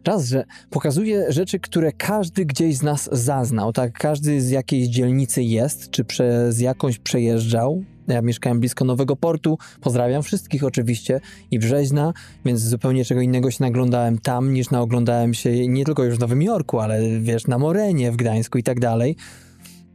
raz, 0.06 0.28
że 0.28 0.44
pokazuje 0.70 1.32
rzeczy, 1.32 1.60
które 1.60 1.92
każdy 1.92 2.44
gdzieś 2.44 2.76
z 2.76 2.82
nas 2.82 3.08
zaznał, 3.12 3.72
tak? 3.72 3.92
Każdy 3.92 4.40
z 4.40 4.50
jakiejś 4.50 4.88
dzielnicy 4.88 5.42
jest, 5.42 5.90
czy 5.90 6.04
przez 6.04 6.60
jakąś 6.60 6.98
przejeżdżał. 6.98 7.84
Ja 8.08 8.22
mieszkałem 8.22 8.60
blisko 8.60 8.84
Nowego 8.84 9.16
Portu, 9.16 9.58
pozdrawiam 9.80 10.22
wszystkich 10.22 10.64
oczywiście 10.64 11.20
i 11.50 11.58
Brzeźna, 11.58 12.12
więc 12.44 12.60
zupełnie 12.60 13.04
czego 13.04 13.20
innego 13.20 13.50
się 13.50 13.58
naglądałem 13.60 14.18
tam, 14.18 14.52
niż 14.52 14.70
naoglądałem 14.70 15.34
się 15.34 15.68
nie 15.68 15.84
tylko 15.84 16.04
już 16.04 16.16
w 16.16 16.20
Nowym 16.20 16.42
Jorku, 16.42 16.80
ale 16.80 17.20
wiesz, 17.20 17.46
na 17.46 17.58
Morenie, 17.58 18.12
w 18.12 18.16
Gdańsku 18.16 18.58
i 18.58 18.62
tak 18.62 18.80
dalej. 18.80 19.16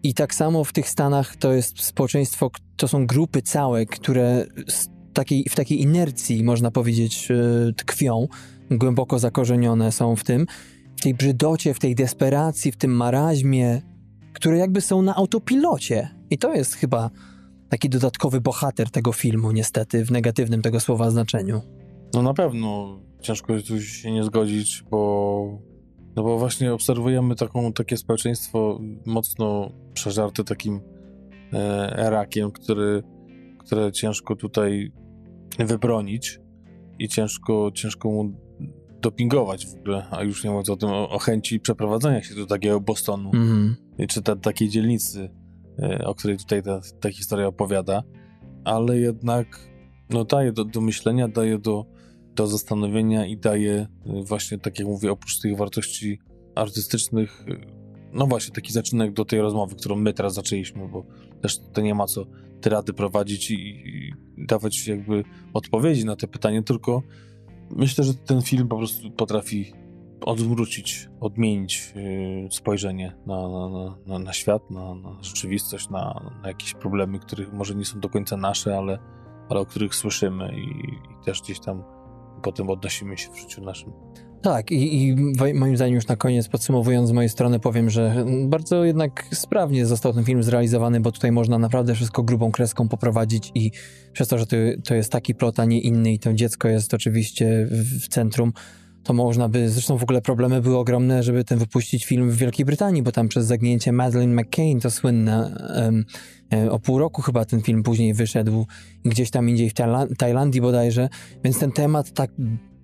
I 0.04 0.14
tak 0.14 0.36
samo 0.36 0.64
w 0.64 0.74
tych 0.74 0.90
Stanach 0.90 1.36
to 1.36 1.54
jest 1.54 1.84
społeczeństwo, 1.84 2.52
to 2.76 2.88
są 2.88 3.08
grupy 3.08 3.42
całe, 3.42 3.86
które 3.86 4.46
takiej, 5.14 5.46
w 5.50 5.56
takiej 5.56 5.82
inercji, 5.82 6.44
można 6.44 6.72
powiedzieć, 6.72 7.32
e, 7.32 7.74
tkwią, 7.74 8.28
głęboko 8.72 9.20
zakorzenione 9.20 9.92
są 9.92 10.16
w 10.16 10.24
tym, 10.24 10.46
w 10.98 11.02
tej 11.02 11.14
brzydocie, 11.14 11.74
w 11.74 11.80
tej 11.80 11.96
desperacji, 11.96 12.72
w 12.72 12.78
tym 12.78 12.92
maraźmie, 12.92 13.82
które 14.34 14.58
jakby 14.58 14.82
są 14.82 15.02
na 15.02 15.16
autopilocie. 15.16 16.10
I 16.30 16.38
to 16.38 16.54
jest 16.54 16.76
chyba 16.76 17.10
taki 17.70 17.90
dodatkowy 17.90 18.42
bohater 18.42 18.90
tego 18.90 19.12
filmu, 19.14 19.52
niestety, 19.52 20.06
w 20.06 20.12
negatywnym 20.12 20.62
tego 20.62 20.80
słowa 20.80 21.10
znaczeniu. 21.10 21.62
No 22.14 22.22
na 22.22 22.34
pewno 22.34 23.00
ciężko 23.22 23.54
jest 23.54 23.68
tu 23.68 23.82
się 23.82 24.12
nie 24.12 24.24
zgodzić, 24.24 24.84
bo, 24.92 25.60
no 26.16 26.24
bo 26.24 26.40
właśnie 26.40 26.74
obserwujemy 26.74 27.36
taką, 27.36 27.74
takie 27.74 27.98
społeczeństwo 27.98 28.80
mocno 29.06 29.72
przeżarte 29.94 30.44
takim 30.44 30.82
e, 31.54 32.10
rakiem, 32.10 32.52
który, 32.52 33.04
które 33.58 33.92
ciężko 33.92 34.36
tutaj 34.36 34.92
wybronić 35.60 36.40
i 37.00 37.08
ciężko, 37.08 37.72
ciężko 37.74 38.10
mu 38.10 38.34
dopingować 39.02 39.68
w 39.68 39.74
ogóle, 39.74 40.08
a 40.12 40.24
już 40.24 40.44
nie 40.44 40.50
mówiąc 40.50 40.70
o 40.70 40.78
tym, 40.78 40.90
o, 40.90 41.10
o 41.10 41.20
chęci 41.20 41.60
przeprowadzenia 41.60 42.24
się 42.24 42.36
do 42.36 42.46
takiego 42.46 42.82
Bostonu, 42.82 43.32
Mhm. 43.34 43.76
czy 44.10 44.22
ta, 44.22 44.36
takiej 44.36 44.70
dzielnicy, 44.70 45.30
e, 45.80 46.06
o 46.06 46.16
której 46.16 46.38
tutaj 46.38 46.64
ta, 46.64 46.82
ta 47.00 47.10
historia 47.12 47.48
opowiada, 47.48 48.04
ale 48.64 49.00
jednak 49.00 49.60
no, 50.10 50.26
daje 50.26 50.52
do, 50.52 50.66
do 50.66 50.82
myślenia, 50.82 51.28
daje 51.28 51.58
do, 51.60 51.86
do 52.36 52.48
zastanowienia 52.48 53.26
i 53.26 53.38
daje 53.38 53.74
e, 53.74 53.88
właśnie, 54.24 54.58
tak 54.58 54.80
jak 54.80 54.88
mówię, 54.88 55.12
oprócz 55.12 55.40
tych 55.40 55.58
wartości 55.58 56.20
artystycznych, 56.56 57.46
e, 57.48 57.82
no 58.14 58.28
właśnie 58.28 58.54
taki 58.56 58.74
zaczynek 58.74 59.14
do 59.14 59.26
tej 59.26 59.40
rozmowy, 59.42 59.76
którą 59.76 59.96
my 59.96 60.14
teraz 60.14 60.34
zaczęliśmy, 60.34 60.88
bo 60.88 61.06
też 61.42 61.60
to 61.74 61.82
nie 61.82 61.96
ma 61.96 62.06
co 62.06 62.26
tyrady 62.62 62.94
prowadzić 62.94 63.52
i, 63.52 63.56
i 63.56 64.14
dawać 64.38 64.88
jakby 64.88 65.24
odpowiedzi 65.54 66.06
na 66.06 66.16
te 66.16 66.28
pytania, 66.28 66.64
tylko 66.64 67.04
myślę, 67.76 68.04
że 68.04 68.14
ten 68.14 68.42
film 68.42 68.68
po 68.68 68.78
prostu 68.78 69.12
potrafi 69.12 69.74
odwrócić, 70.26 71.10
odmienić 71.20 71.94
yy, 71.96 72.52
spojrzenie 72.52 73.16
na, 73.26 73.50
na, 73.50 73.96
na, 74.08 74.20
na 74.20 74.34
świat, 74.34 74.72
na, 74.72 74.96
na 74.96 75.24
rzeczywistość, 75.24 75.90
na, 75.90 76.32
jakieś 76.46 76.74
problemy, 76.74 77.20
których 77.20 77.54
może 77.54 77.76
nie 77.76 77.86
są 77.86 78.00
do 78.00 78.10
końca 78.10 78.38
nasze, 78.38 78.78
ale, 78.78 79.00
ale 79.50 79.60
o 79.60 79.66
których 79.66 79.96
słyszymy 79.96 80.54
i, 80.56 80.90
i 80.90 81.26
też 81.26 81.42
gdzieś 81.42 81.60
tam 81.60 81.84
potem 82.44 82.70
odnosimy 82.70 83.18
się 83.18 83.32
w 83.32 83.40
życiu 83.40 83.62
naszym. 83.62 83.94
Tak, 84.42 84.72
i, 84.72 85.08
i 85.08 85.16
moim 85.54 85.76
zdaniem 85.76 85.96
już 85.96 86.08
na 86.08 86.16
koniec, 86.16 86.48
podsumowując 86.48 87.10
z 87.10 87.12
mojej 87.12 87.30
strony, 87.30 87.60
powiem, 87.60 87.90
że 87.90 88.26
bardzo 88.46 88.86
jednak 88.86 89.26
sprawnie 89.34 89.86
został 89.86 90.14
ten 90.14 90.24
film 90.24 90.44
zrealizowany, 90.44 91.00
bo 91.00 91.12
tutaj 91.12 91.32
można 91.32 91.58
naprawdę 91.58 91.96
wszystko 91.96 92.24
grubą 92.24 92.52
kreską 92.52 92.88
poprowadzić 92.88 93.52
i 93.56 93.72
przez 94.14 94.28
to, 94.28 94.38
że 94.38 94.46
to, 94.46 94.56
to 94.84 94.96
jest 94.96 95.12
taki 95.12 95.36
plot, 95.36 95.60
a 95.60 95.66
nie 95.66 95.82
inny 95.82 96.14
i 96.14 96.20
to 96.20 96.34
dziecko 96.34 96.68
jest 96.68 96.94
oczywiście 96.94 97.68
w, 97.70 98.08
centrum, 98.08 98.54
to 99.04 99.14
można 99.14 99.50
by, 99.50 99.70
zresztą 99.70 99.98
w 99.98 100.04
ogóle 100.04 100.22
problemy 100.22 100.62
były 100.62 100.78
ogromne, 100.78 101.24
żeby 101.24 101.44
ten 101.44 101.60
wypuścić 101.60 102.06
film 102.06 102.32
w 102.32 102.38
Wielkiej 102.38 102.66
Brytanii, 102.66 103.04
bo 103.04 103.12
tam 103.12 103.28
przez 103.28 103.46
zagnięcie 103.46 103.92
Madeleine 103.92 104.42
McCain, 104.42 104.80
to 104.80 104.92
słynne, 104.92 105.56
e, 106.54 106.72
o 106.72 106.80
pół 106.80 107.00
roku 107.00 107.22
chyba 107.22 107.46
ten 107.46 107.62
film 107.62 107.84
później 107.84 108.14
wyszedł, 108.14 108.66
gdzieś 109.06 109.32
tam 109.32 109.50
indziej 109.50 109.70
w 109.70 109.74
Tajla- 109.74 110.16
Tajlandii 110.18 110.62
bodajże, 110.62 111.10
więc 111.44 111.60
ten 111.60 111.72
temat 111.72 112.12
tak 112.12 112.32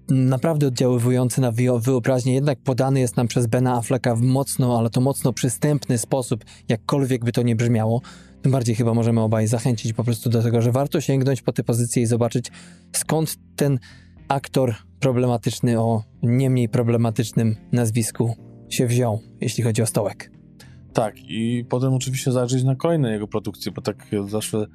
naprawdę 0.09 0.67
oddziaływujący 0.67 1.41
na 1.41 1.51
wyo- 1.51 1.81
wyobraźnię, 1.81 2.33
jednak 2.33 2.59
podany 2.59 2.99
jest 2.99 3.17
nam 3.17 3.27
przez 3.27 3.47
Bena 3.47 3.77
Afflecka 3.77 4.15
w 4.15 4.21
mocno, 4.21 4.79
ale 4.79 4.89
to 4.89 5.01
mocno 5.01 5.33
przystępny 5.33 5.97
sposób, 5.97 6.45
jakkolwiek 6.69 7.25
by 7.25 7.31
to 7.31 7.41
nie 7.41 7.55
brzmiało. 7.55 8.01
Tym 8.41 8.51
bardziej 8.51 8.75
chyba 8.75 8.93
możemy 8.93 9.21
obaj 9.21 9.47
zachęcić 9.47 9.93
po 9.93 10.03
prostu 10.03 10.29
do 10.29 10.43
tego, 10.43 10.61
że 10.61 10.71
warto 10.71 11.01
sięgnąć 11.01 11.41
po 11.41 11.51
tę 11.51 11.63
pozycję 11.63 12.03
i 12.03 12.05
zobaczyć, 12.05 12.51
skąd 12.95 13.35
ten 13.55 13.79
aktor 14.27 14.75
problematyczny 14.99 15.79
o 15.79 16.03
nie 16.23 16.49
mniej 16.49 16.69
problematycznym 16.69 17.55
nazwisku 17.71 18.35
się 18.69 18.87
wziął, 18.87 19.19
jeśli 19.41 19.63
chodzi 19.63 19.81
o 19.81 19.85
stołek. 19.85 20.31
Tak, 20.93 21.15
i 21.19 21.65
potem 21.69 21.93
oczywiście 21.93 22.31
zajrzeć 22.31 22.63
na 22.63 22.75
kolejne 22.75 23.11
jego 23.11 23.27
produkcje, 23.27 23.71
bo 23.71 23.81
tak 23.81 24.05
zawsze 24.27 24.65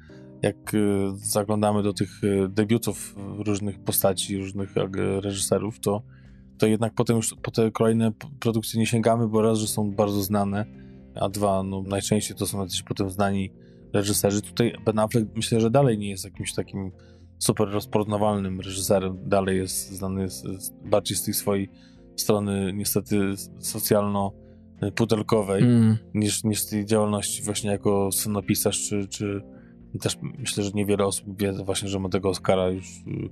jak 0.43 0.73
y, 0.73 1.07
zaglądamy 1.15 1.83
do 1.83 1.93
tych 1.93 2.23
y, 2.23 2.49
debiutów 2.49 3.15
różnych 3.45 3.79
postaci, 3.79 4.37
różnych 4.37 4.77
e, 4.77 4.87
reżyserów, 5.21 5.79
to, 5.79 6.01
to 6.57 6.67
jednak 6.67 6.93
potem 6.93 7.15
już 7.15 7.35
po 7.41 7.51
te 7.51 7.71
kolejne 7.71 8.11
produkcje 8.39 8.79
nie 8.79 8.85
sięgamy, 8.85 9.27
bo 9.27 9.41
raz, 9.41 9.57
że 9.57 9.67
są 9.67 9.91
bardzo 9.91 10.21
znane, 10.21 10.65
a 11.15 11.29
dwa, 11.29 11.63
no 11.63 11.81
najczęściej 11.81 12.37
to 12.37 12.45
są 12.45 12.61
jacyś 12.61 12.83
potem 12.83 13.09
znani 13.09 13.51
reżyserzy. 13.93 14.41
Tutaj 14.41 14.73
Ben 14.85 14.99
Affleck 14.99 15.35
myślę, 15.35 15.61
że 15.61 15.71
dalej 15.71 15.97
nie 15.97 16.09
jest 16.09 16.25
jakimś 16.25 16.53
takim 16.53 16.91
super 17.39 17.69
rozpoznawalnym 17.69 18.61
reżyserem, 18.61 19.17
dalej 19.25 19.57
jest 19.57 19.91
znany 19.91 20.27
bardziej 20.85 21.17
z 21.17 21.23
tej 21.23 21.33
swojej 21.33 21.69
strony 22.15 22.73
niestety 22.73 23.33
socjalno-pudelkowej 23.59 25.63
Mm. 25.63 25.97
niż, 26.13 26.43
niż 26.43 26.59
z 26.59 26.67
tej 26.67 26.85
działalności 26.85 27.43
właśnie 27.43 27.71
jako 27.71 28.09
scenopisarz, 28.11 28.89
czy, 28.89 29.07
czy 29.07 29.41
też 29.99 30.17
myślę, 30.39 30.63
że 30.63 30.71
niewiele 30.71 31.05
osób 31.05 31.41
wie 31.41 31.53
właśnie, 31.53 31.89
że 31.89 31.99
ma 31.99 32.09
tego 32.09 32.29
Oscara 32.29 32.69
już 32.69 32.87
y, 32.87 33.29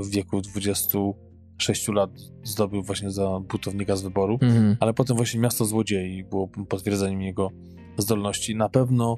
w 0.00 0.10
wieku 0.10 0.40
26 0.40 1.88
lat 1.88 2.10
zdobył 2.44 2.82
właśnie 2.82 3.10
za 3.10 3.40
butownika 3.40 3.96
z 3.96 4.02
wyboru, 4.02 4.38
Mhm. 4.42 4.76
ale 4.80 4.94
potem 4.94 5.16
właśnie 5.16 5.40
Miasto 5.40 5.64
Złodziei 5.64 6.24
było 6.24 6.48
potwierdzeniem 6.68 7.22
jego 7.22 7.50
zdolności. 7.98 8.56
Na 8.56 8.68
pewno, 8.68 9.16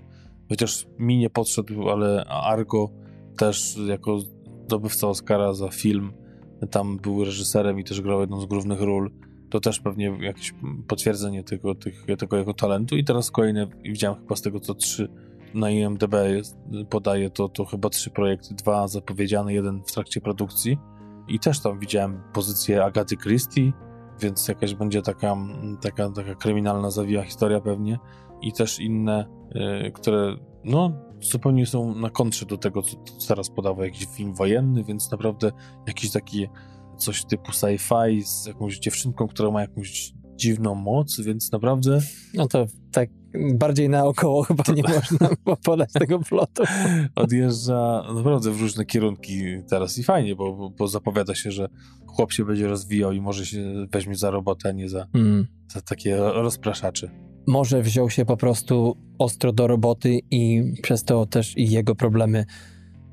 chociaż 0.49 0.87
mi 0.99 1.19
nie 1.19 1.31
podszedł, 1.31 1.89
ale 1.89 2.25
Argo 2.25 2.91
też 3.37 3.77
jako 3.87 4.19
zdobywca 4.67 5.09
Oscara 5.09 5.55
za 5.55 5.69
film, 5.69 6.13
tam 6.71 6.97
był 6.99 7.25
reżyserem 7.25 7.79
i 7.81 7.85
też 7.85 8.01
grał 8.01 8.21
jedną 8.21 8.41
z 8.41 8.47
głównych 8.47 8.81
ról, 8.81 9.11
to 9.51 9.61
też 9.61 9.81
pewnie 9.81 10.17
jakieś 10.21 10.55
potwierdzenie 10.89 11.45
tego, 11.45 11.75
tych, 11.75 12.07
tego 12.19 12.37
jego 12.37 12.55
talentu. 12.55 12.97
I 12.97 13.05
teraz 13.05 13.31
kolejne, 13.31 13.67
widziałem 13.83 14.21
chyba 14.21 14.37
z 14.37 14.43
tego 14.43 14.61
co 14.61 14.75
trzy 14.75 15.09
na 15.55 15.71
IMDB 15.71 16.15
podaje 16.91 17.31
to, 17.31 17.49
to 17.49 17.65
chyba 17.65 17.89
trzy 17.89 18.11
projekty, 18.11 18.55
dwa 18.55 18.89
zapowiedziane, 18.89 19.55
jeden 19.55 19.83
w 19.87 19.93
trakcie 19.93 20.21
produkcji. 20.21 20.79
I 21.29 21.39
też 21.39 21.61
tam 21.61 21.79
widziałem 21.79 22.23
pozycję 22.33 22.85
Agaty 22.85 23.17
Christie, 23.17 23.73
więc 24.21 24.49
jakaś 24.49 24.75
będzie 24.75 25.03
taka, 25.03 25.37
taka, 25.83 26.11
taka 26.11 26.35
kryminalna 26.35 26.91
zawija 26.91 27.23
historia 27.23 27.61
pewnie. 27.61 27.99
I 28.43 28.53
też 28.53 28.81
inne, 28.81 29.27
y, 29.87 29.93
które 29.93 30.37
no 30.65 30.93
zupełnie 31.21 31.67
są 31.67 31.95
na 31.95 32.11
kontrze 32.11 32.47
do 32.47 32.59
tego, 32.59 32.83
co 32.83 32.97
teraz 33.29 33.51
podawał 33.51 33.85
jakiś 33.85 34.07
film 34.07 34.35
wojenny, 34.35 34.85
więc 34.85 35.11
naprawdę 35.11 35.53
jakiś 35.87 36.11
taki 36.11 36.49
coś 36.97 37.25
typu 37.25 37.53
sci-fi 37.53 38.23
z 38.25 38.47
jakąś 38.47 38.79
dziewczynką, 38.79 39.29
która 39.29 39.51
ma 39.51 39.61
jakąś 39.61 40.13
dziwną 40.37 40.75
moc, 40.75 41.21
więc 41.21 41.53
naprawdę 41.53 41.99
No 42.35 42.47
to 42.47 42.67
tak 42.93 43.09
bardziej 43.55 43.89
naokoło 43.89 44.43
chyba 44.49 44.65
nie 44.75 44.83
można 44.83 45.29
podać 45.65 45.93
tego 45.93 46.19
plotu. 46.19 46.63
odjeżdża 47.15 48.03
naprawdę 48.15 48.51
w 48.51 48.61
różne 48.61 48.85
kierunki 48.85 49.43
teraz 49.69 49.99
i 49.99 50.03
fajnie, 50.03 50.37
bo, 50.37 50.71
bo, 50.71 50.89
zapowiada 50.89 51.35
się, 51.35 51.51
że 51.51 51.69
chłop 52.07 52.33
się 52.33 52.45
będzie 52.45 52.67
rozwijał 52.67 53.13
i 53.13 53.21
może 53.21 53.47
się 53.47 53.87
weźmie 53.93 54.15
za 54.15 54.31
robotę, 54.31 54.69
a 54.69 54.73
nie 54.73 54.89
za, 54.89 55.07
Mm. 55.15 55.47
za 55.69 55.81
takie 55.81 56.17
rozpraszacze. 56.17 57.11
Może 57.47 57.83
wziął 57.83 58.11
się 58.11 58.25
po 58.25 58.37
prostu 58.37 58.97
ostro 59.19 59.53
do 59.53 59.67
roboty 59.67 60.21
i 60.31 60.73
przez 60.83 61.05
to 61.05 61.27
też 61.27 61.59
i 61.59 61.71
jego 61.71 61.95
problemy 61.95 62.45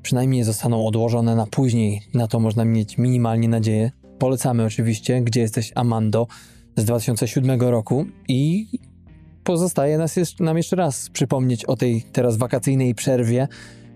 przynajmniej 0.02 0.44
zostaną 0.44 0.86
odłożone 0.86 1.36
na 1.36 1.46
później. 1.46 2.00
Na 2.14 2.28
to 2.28 2.40
można 2.40 2.64
mieć 2.64 2.98
minimalnie 2.98 3.48
nadzieję. 3.48 3.90
Polecamy 4.18 4.64
oczywiście, 4.64 5.20
gdzie 5.20 5.40
jesteś 5.40 5.72
Amando 5.74 6.26
z 6.76 6.84
2007 6.84 7.60
roku 7.60 8.06
i 8.28 8.66
pozostaje 9.44 9.98
nas 9.98 10.16
jeszcze, 10.16 10.44
nam 10.44 10.56
jeszcze 10.56 10.76
raz 10.76 11.10
przypomnieć 11.10 11.64
o 11.64 11.76
tej 11.76 12.02
teraz 12.12 12.36
wakacyjnej 12.36 12.94
przerwie, 12.94 13.48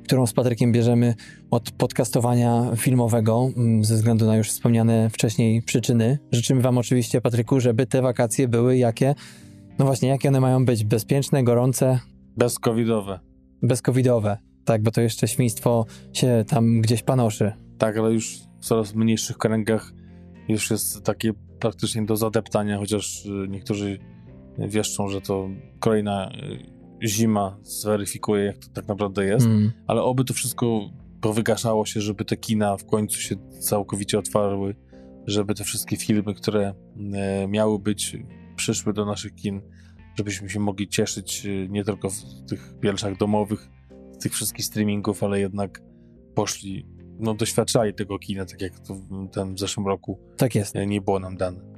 którą 0.04 0.26
z 0.26 0.32
Patrykiem 0.32 0.72
bierzemy 0.72 1.14
od 1.50 1.70
podcastowania 1.70 2.70
filmowego, 2.76 3.50
mm, 3.56 3.84
ze 3.84 3.94
względu 3.94 4.26
na 4.26 4.36
już 4.36 4.48
wspomniane 4.48 5.10
wcześniej 5.10 5.62
przyczyny. 5.62 6.18
Życzymy 6.32 6.62
Wam 6.62 6.78
oczywiście, 6.78 7.20
Patryku, 7.20 7.60
żeby 7.60 7.86
te 7.86 8.02
wakacje 8.02 8.48
były 8.48 8.76
jakie, 8.76 9.14
no 9.78 9.84
właśnie, 9.84 10.08
jakie 10.08 10.28
one 10.28 10.40
mają 10.40 10.64
być? 10.64 10.84
Bezpieczne, 10.84 11.44
gorące, 11.44 11.98
Bezcovidowe. 12.36 13.20
bezcovidowe. 13.62 14.38
Tak, 14.64 14.82
bo 14.82 14.90
to 14.90 15.00
jeszcze 15.00 15.28
świństwo 15.28 15.86
się 16.12 16.44
tam 16.48 16.80
gdzieś 16.80 17.02
panoszy. 17.02 17.52
Tak, 17.78 17.96
ale 17.98 18.12
już 18.12 18.38
w 18.60 18.64
coraz 18.66 18.94
mniejszych 18.94 19.38
kręgach 19.38 19.92
już 20.48 20.70
jest 20.70 21.04
takie 21.04 21.32
praktycznie 21.60 22.04
do 22.04 22.16
zadeptania, 22.16 22.78
chociaż 22.78 23.26
y, 23.26 23.48
niektórzy 23.48 23.98
wieszczą, 24.58 25.08
że 25.08 25.20
to 25.20 25.48
kolejna 25.80 26.30
y, 27.02 27.08
zima 27.08 27.58
zweryfikuje, 27.62 28.44
jak 28.44 28.58
to 28.58 28.68
tak 28.72 28.88
naprawdę 28.88 29.24
jest. 29.24 29.46
Mm. 29.46 29.72
Ale 29.86 30.02
oby 30.02 30.24
to 30.24 30.34
wszystko 30.34 30.90
powygaszało 31.20 31.86
się, 31.86 32.00
żeby 32.00 32.24
te 32.24 32.36
kina 32.36 32.76
w 32.76 32.86
końcu 32.86 33.20
się 33.20 33.36
całkowicie 33.60 34.18
otwarły, 34.18 34.74
żeby 35.26 35.54
te 35.54 35.64
wszystkie 35.64 35.96
filmy, 35.96 36.34
które 36.34 36.74
e, 37.14 37.48
miały 37.48 37.78
być, 37.78 38.16
przyszły 38.56 38.92
do 38.92 39.04
naszych 39.04 39.34
kin, 39.34 39.60
żebyśmy 40.18 40.50
się 40.50 40.60
mogli 40.60 40.88
cieszyć 40.88 41.46
e, 41.46 41.68
nie 41.68 41.84
tylko 41.84 42.10
w 42.10 42.22
tych 42.48 42.74
pierwszach 42.80 43.16
domowych, 43.16 43.68
z 44.12 44.18
tych 44.18 44.32
wszystkich 44.32 44.64
streamingów, 44.64 45.22
ale 45.22 45.40
jednak 45.40 45.82
poszli, 46.34 46.86
no 47.18 47.34
doświadczali 47.34 47.94
tego 47.94 48.18
kina, 48.18 48.44
tak 48.44 48.60
jak 48.60 48.80
to 48.80 48.94
w 48.94 49.30
ten 49.30 49.54
w 49.54 49.58
zeszłym 49.58 49.86
roku 49.86 50.18
Tak 50.36 50.54
jest. 50.54 50.76
e, 50.76 50.86
nie 50.86 51.00
było 51.00 51.20
nam 51.20 51.36
dane. 51.36 51.73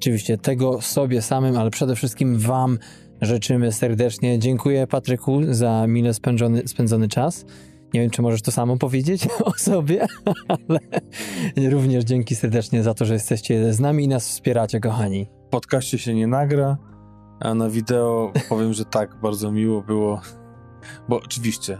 Oczywiście 0.00 0.38
tego 0.38 0.80
sobie 0.80 1.22
samym, 1.22 1.56
ale 1.56 1.70
przede 1.70 1.96
wszystkim 1.96 2.38
Wam 2.38 2.78
życzymy 3.20 3.72
serdecznie. 3.72 4.38
Dziękuję 4.38 4.86
Patryku 4.86 5.40
za 5.48 5.86
mile 5.86 6.14
spędzony, 6.14 6.68
spędzony 6.68 7.08
czas. 7.08 7.44
Nie 7.94 8.00
wiem, 8.00 8.10
czy 8.10 8.22
możesz 8.22 8.42
to 8.42 8.52
samo 8.52 8.76
powiedzieć 8.76 9.28
o 9.44 9.52
sobie, 9.52 10.06
ale 10.48 10.80
również 11.70 12.04
dzięki 12.04 12.34
serdecznie 12.34 12.82
za 12.82 12.94
to, 12.94 13.04
że 13.04 13.14
jesteście 13.14 13.72
z 13.72 13.80
nami 13.80 14.04
i 14.04 14.08
nas 14.08 14.28
wspieracie, 14.28 14.80
kochani. 14.80 15.26
W 15.46 15.50
podcaście 15.50 15.98
się 15.98 16.14
nie 16.14 16.26
nagra, 16.26 16.76
a 17.40 17.54
na 17.54 17.70
wideo 17.70 18.32
powiem, 18.48 18.72
że 18.72 18.84
tak, 18.84 19.20
bardzo 19.22 19.52
miło 19.52 19.82
było, 19.82 20.20
bo 21.08 21.16
oczywiście 21.16 21.78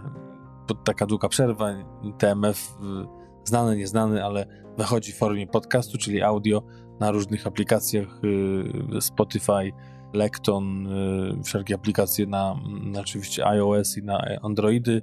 taka 0.83 1.05
długa 1.05 1.29
przerwa, 1.29 1.69
TMF 2.17 2.57
y, 2.59 3.47
znany, 3.49 3.77
nieznany, 3.77 4.25
ale 4.25 4.45
wychodzi 4.77 5.11
w 5.11 5.17
formie 5.17 5.47
podcastu, 5.47 5.97
czyli 5.97 6.21
audio 6.21 6.63
na 7.01 7.11
różnych 7.11 7.47
aplikacjach 7.47 8.21
y, 8.97 9.01
Spotify, 9.01 9.71
Lekton, 10.13 10.87
y, 10.87 11.43
wszelkie 11.43 11.75
aplikacje 11.75 12.25
na, 12.27 12.55
na 12.83 12.99
oczywiście 12.99 13.47
iOS 13.47 13.97
i 13.97 14.03
na 14.03 14.21
Androidy, 14.41 15.01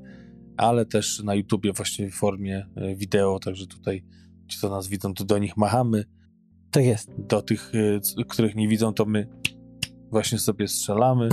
ale 0.56 0.86
też 0.86 1.22
na 1.22 1.34
YouTubie 1.34 1.72
właśnie 1.72 2.10
w 2.10 2.14
formie 2.14 2.66
y, 2.76 2.96
wideo, 2.96 3.38
także 3.38 3.66
tutaj 3.66 4.04
ci, 4.48 4.58
co 4.58 4.70
nas 4.70 4.88
widzą, 4.88 5.14
to 5.14 5.24
do 5.24 5.38
nich 5.38 5.56
machamy 5.56 6.04
Tak 6.70 6.84
jest. 6.84 7.10
do 7.18 7.42
tych, 7.42 7.72
których 8.28 8.54
nie 8.54 8.68
widzą, 8.68 8.94
to 8.94 9.04
my 9.04 9.28
właśnie 10.10 10.38
sobie 10.38 10.68
strzelamy. 10.68 11.28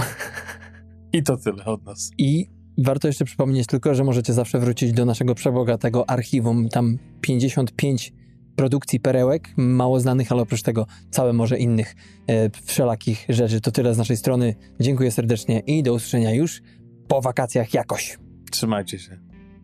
I 1.13 1.23
to 1.23 1.37
tyle 1.37 1.65
od 1.65 1.85
nas. 1.85 2.11
I 2.17 2.49
warto 2.77 3.07
jeszcze 3.07 3.25
przypomnieć 3.25 3.67
tylko, 3.67 3.95
że 3.95 4.03
możecie 4.03 4.33
zawsze 4.33 4.59
wrócić 4.59 4.93
do 4.93 5.05
naszego 5.05 5.35
przebogatego 5.35 6.09
archiwum. 6.09 6.69
Tam 6.69 6.97
55 7.21 8.13
produkcji 8.55 8.99
perełek, 8.99 9.49
mało 9.57 9.99
znanych, 9.99 10.31
ale 10.31 10.41
oprócz 10.41 10.61
tego 10.61 10.87
całe 11.11 11.33
morze 11.33 11.57
innych 11.57 11.95
e, 12.27 12.49
wszelakich 12.49 13.25
rzeczy. 13.29 13.61
To 13.61 13.71
tyle 13.71 13.93
z 13.93 13.97
naszej 13.97 14.17
strony. 14.17 14.55
Dziękuję 14.79 15.11
serdecznie 15.11 15.59
i 15.59 15.83
do 15.83 15.93
usłyszenia 15.93 16.33
już 16.33 16.61
po 17.07 17.21
wakacjach 17.21 17.73
jakoś. 17.73 18.17
Trzymajcie 18.51 18.99
się. 18.99 19.19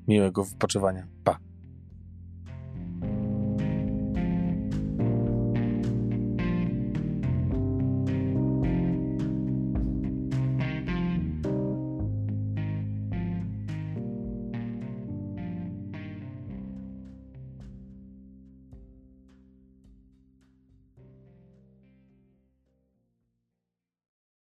Miłego 0.07 0.43
wypoczywania. 0.43 1.07
Pa. 1.23 1.50